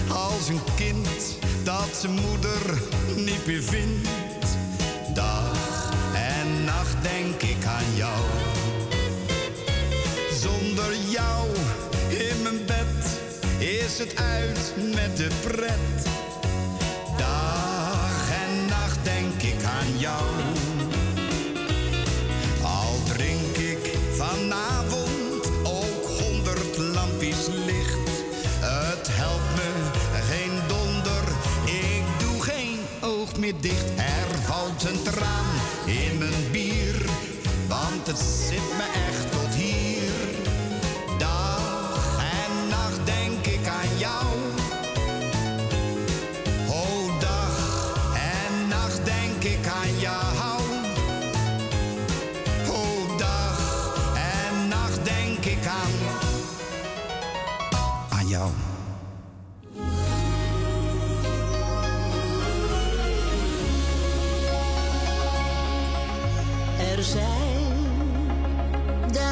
als 0.08 0.48
een 0.48 0.60
kind 0.76 1.38
dat 1.64 1.96
zijn 2.00 2.12
moeder 2.12 2.82
niet 3.16 3.46
meer 3.46 3.62
vindt. 3.62 4.17
Het 13.98 14.16
uit 14.16 14.72
met 14.94 15.16
de 15.16 15.28
pret. 15.42 16.06
Dag 17.16 18.30
en 18.30 18.66
nacht 18.66 18.98
denk 19.02 19.42
ik 19.42 19.64
aan 19.64 19.98
jou. 19.98 20.24
Al 22.62 22.94
drink 23.06 23.56
ik 23.56 23.96
vanavond 24.16 25.46
ook 25.64 26.06
honderd 26.18 26.76
lampjes 26.76 27.46
licht. 27.46 28.10
Het 28.60 29.08
helpt 29.10 29.54
me 29.54 29.70
geen 30.30 30.60
donder, 30.66 31.22
ik 31.64 32.04
doe 32.18 32.42
geen 32.42 32.78
oog 33.00 33.36
meer 33.36 33.54
dicht. 33.60 33.88
Er 33.96 34.38
valt 34.44 34.84
een 34.84 35.02
traan 35.02 35.47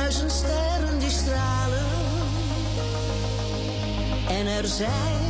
duizend 0.06 0.32
sterren 0.32 0.98
die 0.98 1.10
stralen. 1.10 1.86
En 4.28 4.46
er 4.46 4.66
zijn 4.66 5.20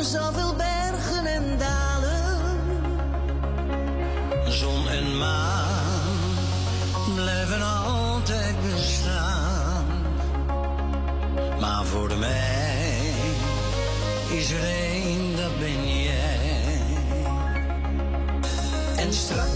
zoveel 0.00 0.54
bergen 0.54 1.26
en 1.26 1.58
dalen. 1.58 2.60
Zon 4.48 4.88
en 4.88 5.18
maan 5.18 6.34
blijven 7.14 7.62
altijd 7.62 8.54
bestaan. 8.72 9.86
Maar 11.60 11.84
voor 11.84 12.16
mij 12.18 13.12
is 14.30 14.50
er 14.50 14.64
één, 14.64 15.36
dat 15.36 15.58
ben 15.58 16.02
jij. 16.02 16.78
En 18.96 19.12
straks, 19.12 19.53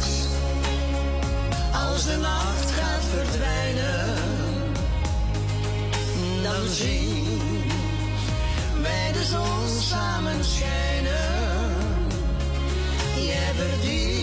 als 1.99 2.07
de 2.07 2.17
nacht 2.17 2.71
gaat 2.71 3.05
verdwijnen, 3.15 4.15
dan 6.43 6.69
zien 6.69 7.27
wij 8.83 9.13
de 9.13 9.25
zon 9.25 9.83
samen 9.83 10.45
schijnen. 10.45 11.77
Jij 13.27 13.53
verdient 13.57 14.18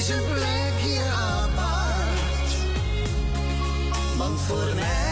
is 0.00 0.08
een 0.08 0.24
plekje 0.24 1.00
apart. 1.10 2.56
Want 4.16 4.40
voor 4.40 4.74
mij 4.74 5.09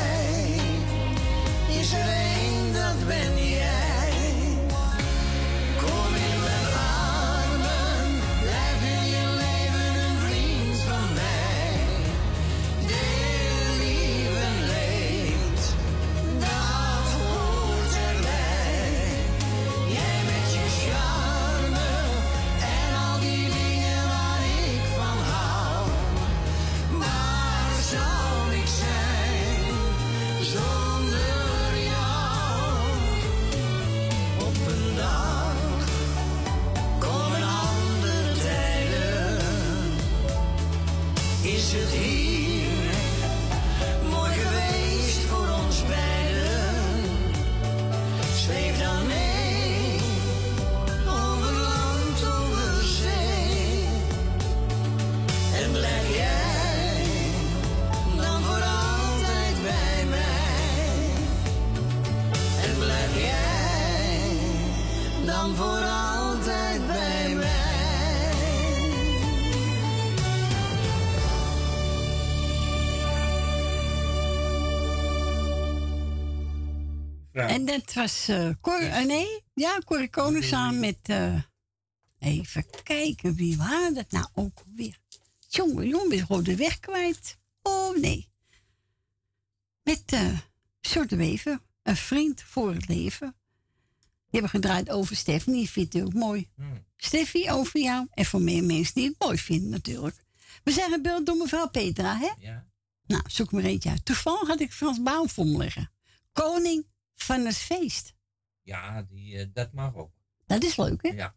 was 77.99 78.29
eh 78.29 78.51
Cor, 78.61 78.81
eh, 78.81 79.05
nee, 79.05 79.45
ja, 79.55 79.79
Corrie 79.85 80.11
Koning 80.11 80.45
samen 80.45 80.81
met, 80.81 80.99
eh, 81.03 81.43
even 82.19 82.67
kijken, 82.83 83.35
wie 83.35 83.57
waren 83.57 83.95
dat 83.95 84.11
nou 84.11 84.27
ook 84.35 84.63
weer? 84.75 84.99
Jongen, 85.49 85.89
jongen, 85.89 86.09
ben 86.09 86.27
gewoon 86.27 86.43
de 86.43 86.57
weg 86.57 86.79
kwijt. 86.79 87.39
Oh 87.63 87.97
nee. 87.97 88.29
Met 89.83 90.17
Short 90.89 91.09
de 91.09 91.17
Wever, 91.17 91.61
een 91.83 91.97
vriend 91.97 92.43
voor 92.43 92.75
het 92.75 92.89
leven. 92.89 93.37
Die 94.31 94.41
hebben 94.41 94.51
gedraaid 94.51 94.91
over 94.91 95.17
Stephanie, 95.17 95.61
die 95.61 95.71
vindt 95.71 95.93
het 95.93 96.05
ook 96.05 96.13
mooi. 96.13 96.49
Steffi, 96.97 97.51
over 97.51 97.81
jou. 97.81 98.07
En 98.11 98.25
voor 98.25 98.43
meer 98.43 98.65
mensen 98.65 98.95
die 98.95 99.09
het 99.09 99.19
mooi 99.19 99.39
vinden 99.39 99.71
natuurlijk. 99.71 100.25
We 100.65 100.73
zijn 100.73 100.91
gebeld 100.91 101.27
door 101.27 101.37
mevrouw 101.37 101.69
Petra, 101.69 102.17
hè? 102.17 102.31
Ja. 102.39 102.67
Nou, 103.07 103.23
zoek 103.27 103.53
maar 103.53 103.63
eentje 103.63 103.91
uit. 103.91 104.05
Toevallig 104.05 104.49
had 104.49 104.61
ik 104.61 104.73
Frans 104.73 105.03
Baum 105.03 105.29
voor 105.29 105.47
me 105.47 105.57
liggen. 105.57 105.91
Koning 106.33 106.87
van 107.23 107.45
het 107.45 107.57
feest. 107.57 108.15
Ja, 108.63 109.03
die, 109.03 109.39
eh, 109.39 109.47
dat 109.53 109.73
mag 109.73 109.95
ook. 109.95 110.13
Dat 110.47 110.63
is 110.65 110.77
leuk, 110.77 111.03
hè? 111.03 111.09
Ja. 111.09 111.37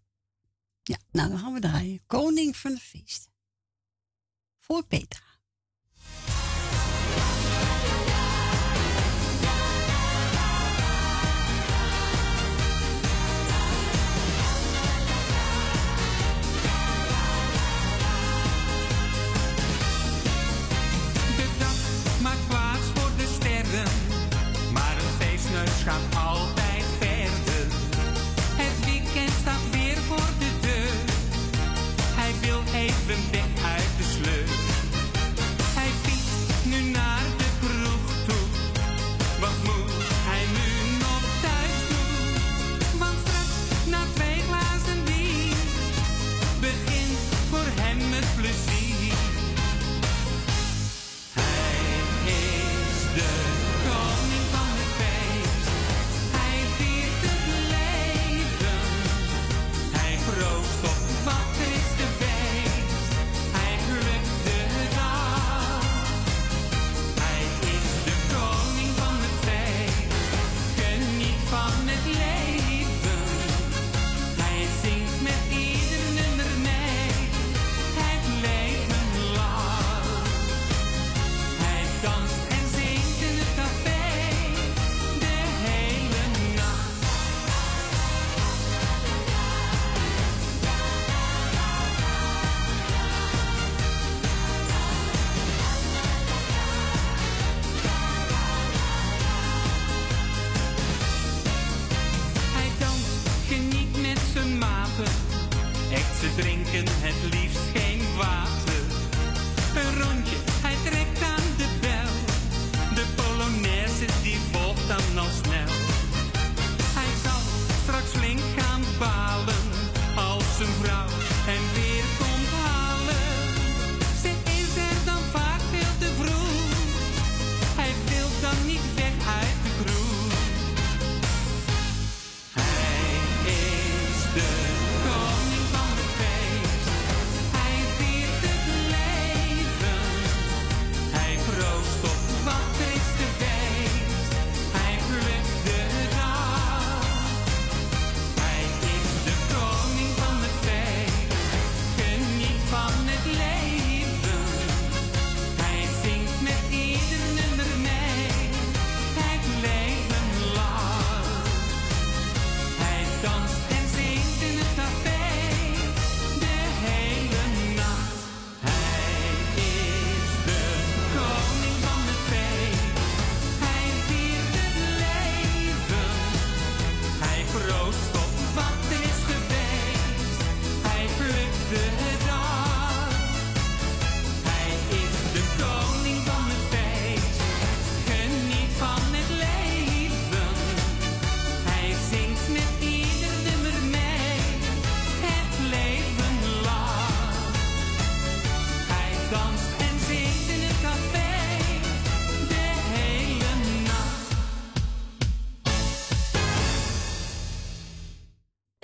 Ja, 0.84 0.98
nou 1.12 1.30
dan 1.30 1.40
gaan 1.40 1.54
we 1.54 1.60
draaien. 1.60 2.04
Koning 2.06 2.58
van 2.58 2.72
het 2.72 2.82
feest. 2.82 3.30
Voor 4.60 4.86
Petra. 4.86 5.30
De 21.38 21.56
dag 21.60 22.22
maakt 22.22 22.48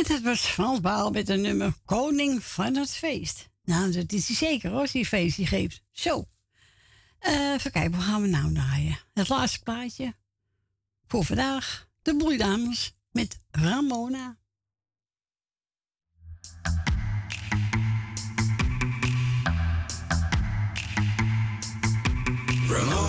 was 0.08 0.40
Frans 0.40 0.80
Baal 0.80 1.11
met 1.11 1.30
een 1.30 1.42
nummer 1.42 1.74
Koning 1.86 2.44
van 2.44 2.76
het 2.76 2.95
Feest. 2.95 3.50
Nou, 3.64 3.92
dat 3.92 4.11
is 4.11 4.27
hij 4.27 4.36
zeker 4.36 4.72
hoor, 4.72 4.80
als 4.80 4.92
hij 4.92 5.06
feest 5.06 5.36
die 5.36 5.48
geeft. 5.48 5.82
Zo. 5.92 6.26
Uh, 7.22 7.53
even 7.53 7.72
kijken, 7.72 7.94
hoe 7.94 8.03
gaan 8.03 8.22
we 8.22 8.27
nou 8.27 8.53
draaien? 8.53 9.00
Het 9.14 9.30
laatste 9.30 9.60
plaatje 9.64 10.16
voor 11.08 11.24
vandaag. 11.24 11.88
De 12.02 12.16
Broeidames 12.16 12.94
met 13.11 13.38
Ramona. 13.52 14.38
Ramona 22.69 23.07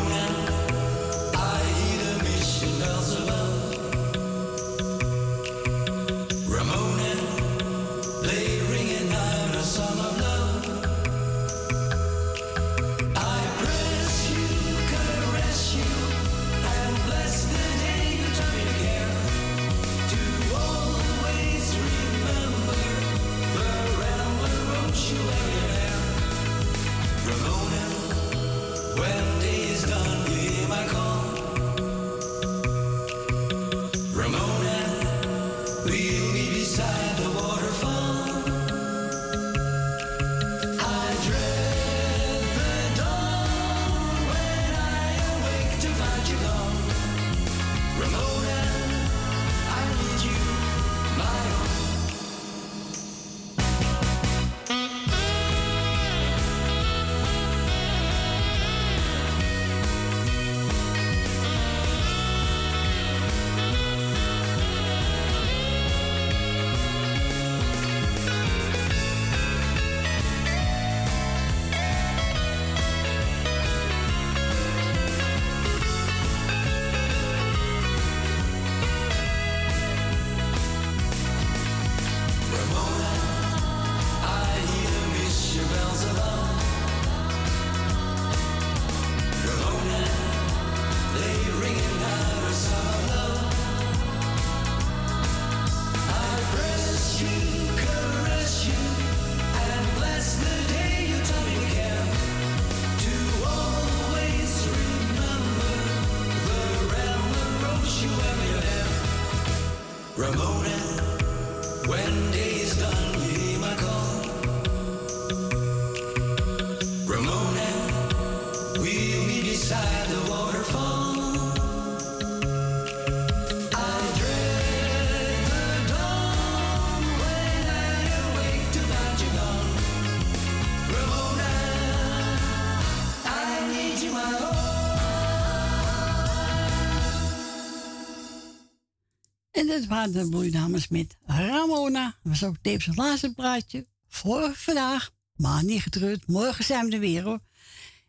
waren 139.89 140.13
de 140.13 140.29
bloeidames 140.29 140.89
met 140.89 141.17
Ramona. 141.27 142.05
Dat 142.05 142.33
was 142.33 142.45
ook 142.45 142.57
tevens 142.63 142.87
het 142.87 142.97
laatste 142.97 143.35
praatje 143.35 143.87
voor 144.09 144.53
vandaag. 144.55 145.11
Maar 145.37 145.65
niet 145.65 145.83
getreurd, 145.83 146.27
morgen 146.27 146.65
zijn 146.65 146.87
we 146.87 146.93
er 146.93 147.01
weer 147.01 147.23
hoor. 147.23 147.41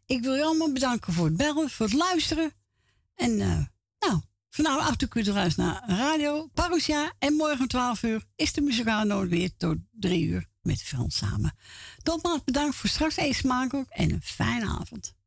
Ik 0.05 0.21
wil 0.21 0.35
je 0.35 0.43
allemaal 0.43 0.71
bedanken 0.71 1.13
voor 1.13 1.25
het 1.25 1.37
bellen, 1.37 1.69
voor 1.69 1.85
het 1.85 1.95
luisteren. 1.95 2.53
En 3.15 3.39
uh, 3.39 3.59
nou, 3.99 4.21
vanavond 4.49 4.87
acht 4.87 5.01
uur 5.01 5.07
kun 5.07 5.23
je 5.23 5.53
naar 5.55 5.83
Radio 5.87 6.49
Parousia. 6.53 7.13
En 7.19 7.33
morgen 7.33 7.59
om 7.59 7.67
12 7.67 8.03
uur 8.03 8.23
is 8.35 8.53
de 8.53 8.61
muzikaal 8.61 9.05
nood 9.05 9.29
weer 9.29 9.51
tot 9.57 9.77
3 9.91 10.25
uur 10.25 10.45
met 10.61 10.83
Frans 10.83 11.17
samen. 11.17 11.55
Nogmaals 12.03 12.43
bedankt 12.43 12.75
voor 12.75 12.89
straks 12.89 13.15
even 13.15 13.35
smakelijk 13.35 13.89
en 13.89 14.11
een 14.11 14.21
fijne 14.21 14.65
avond. 14.65 15.17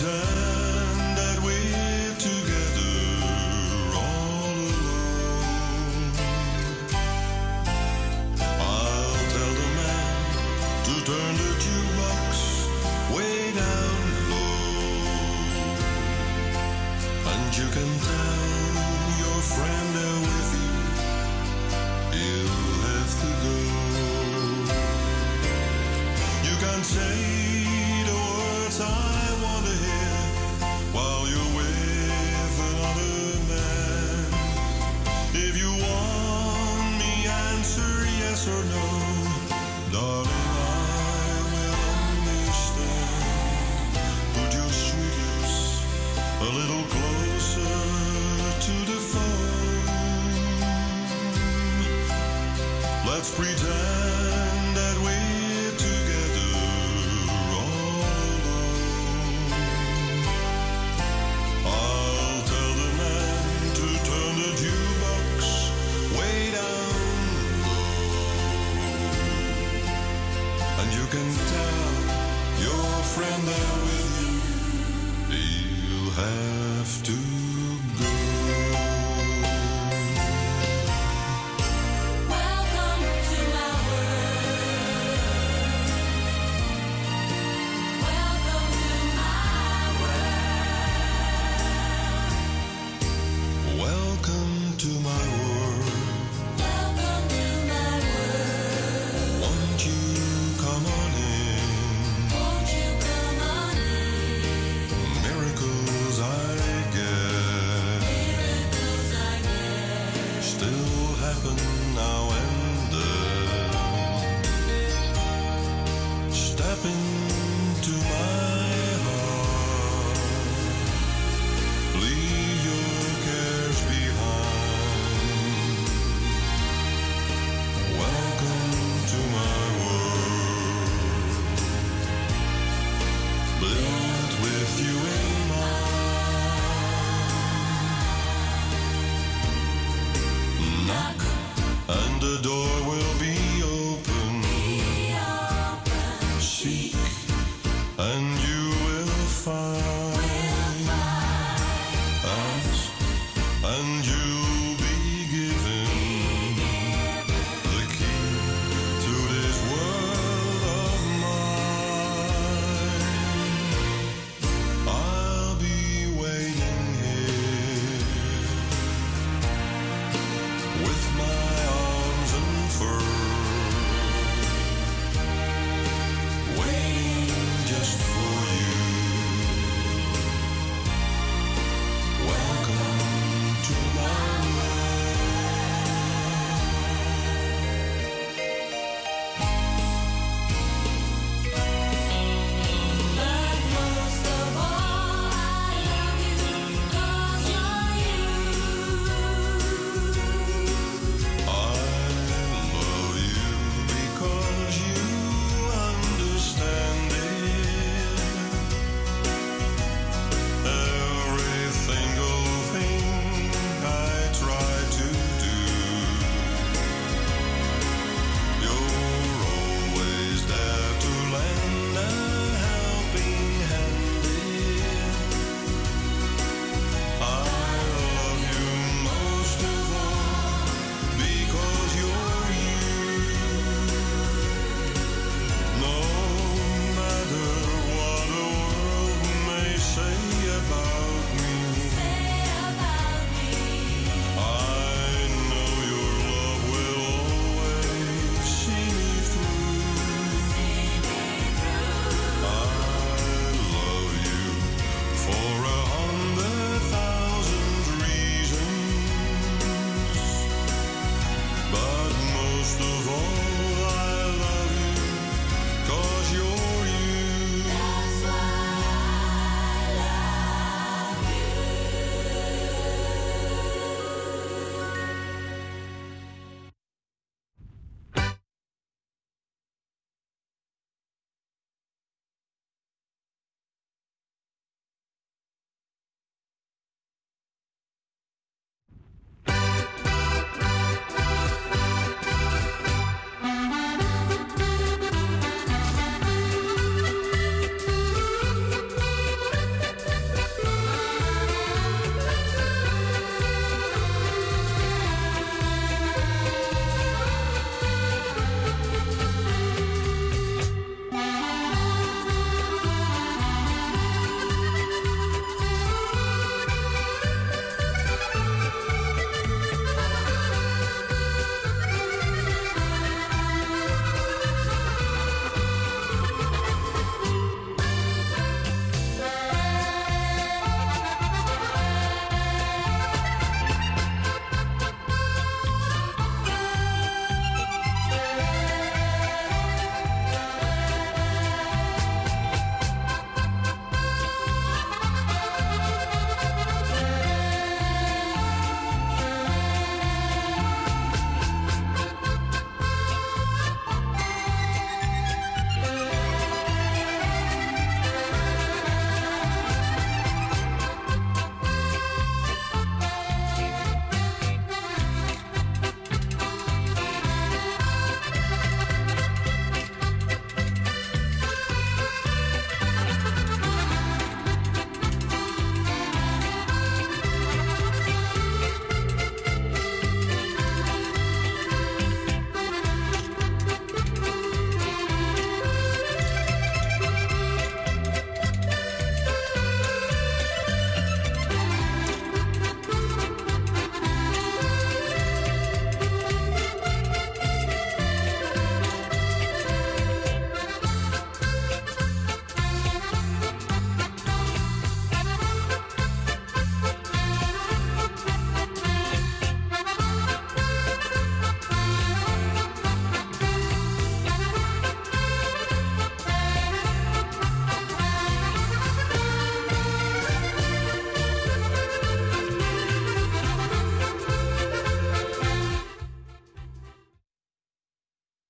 return. 0.00 0.47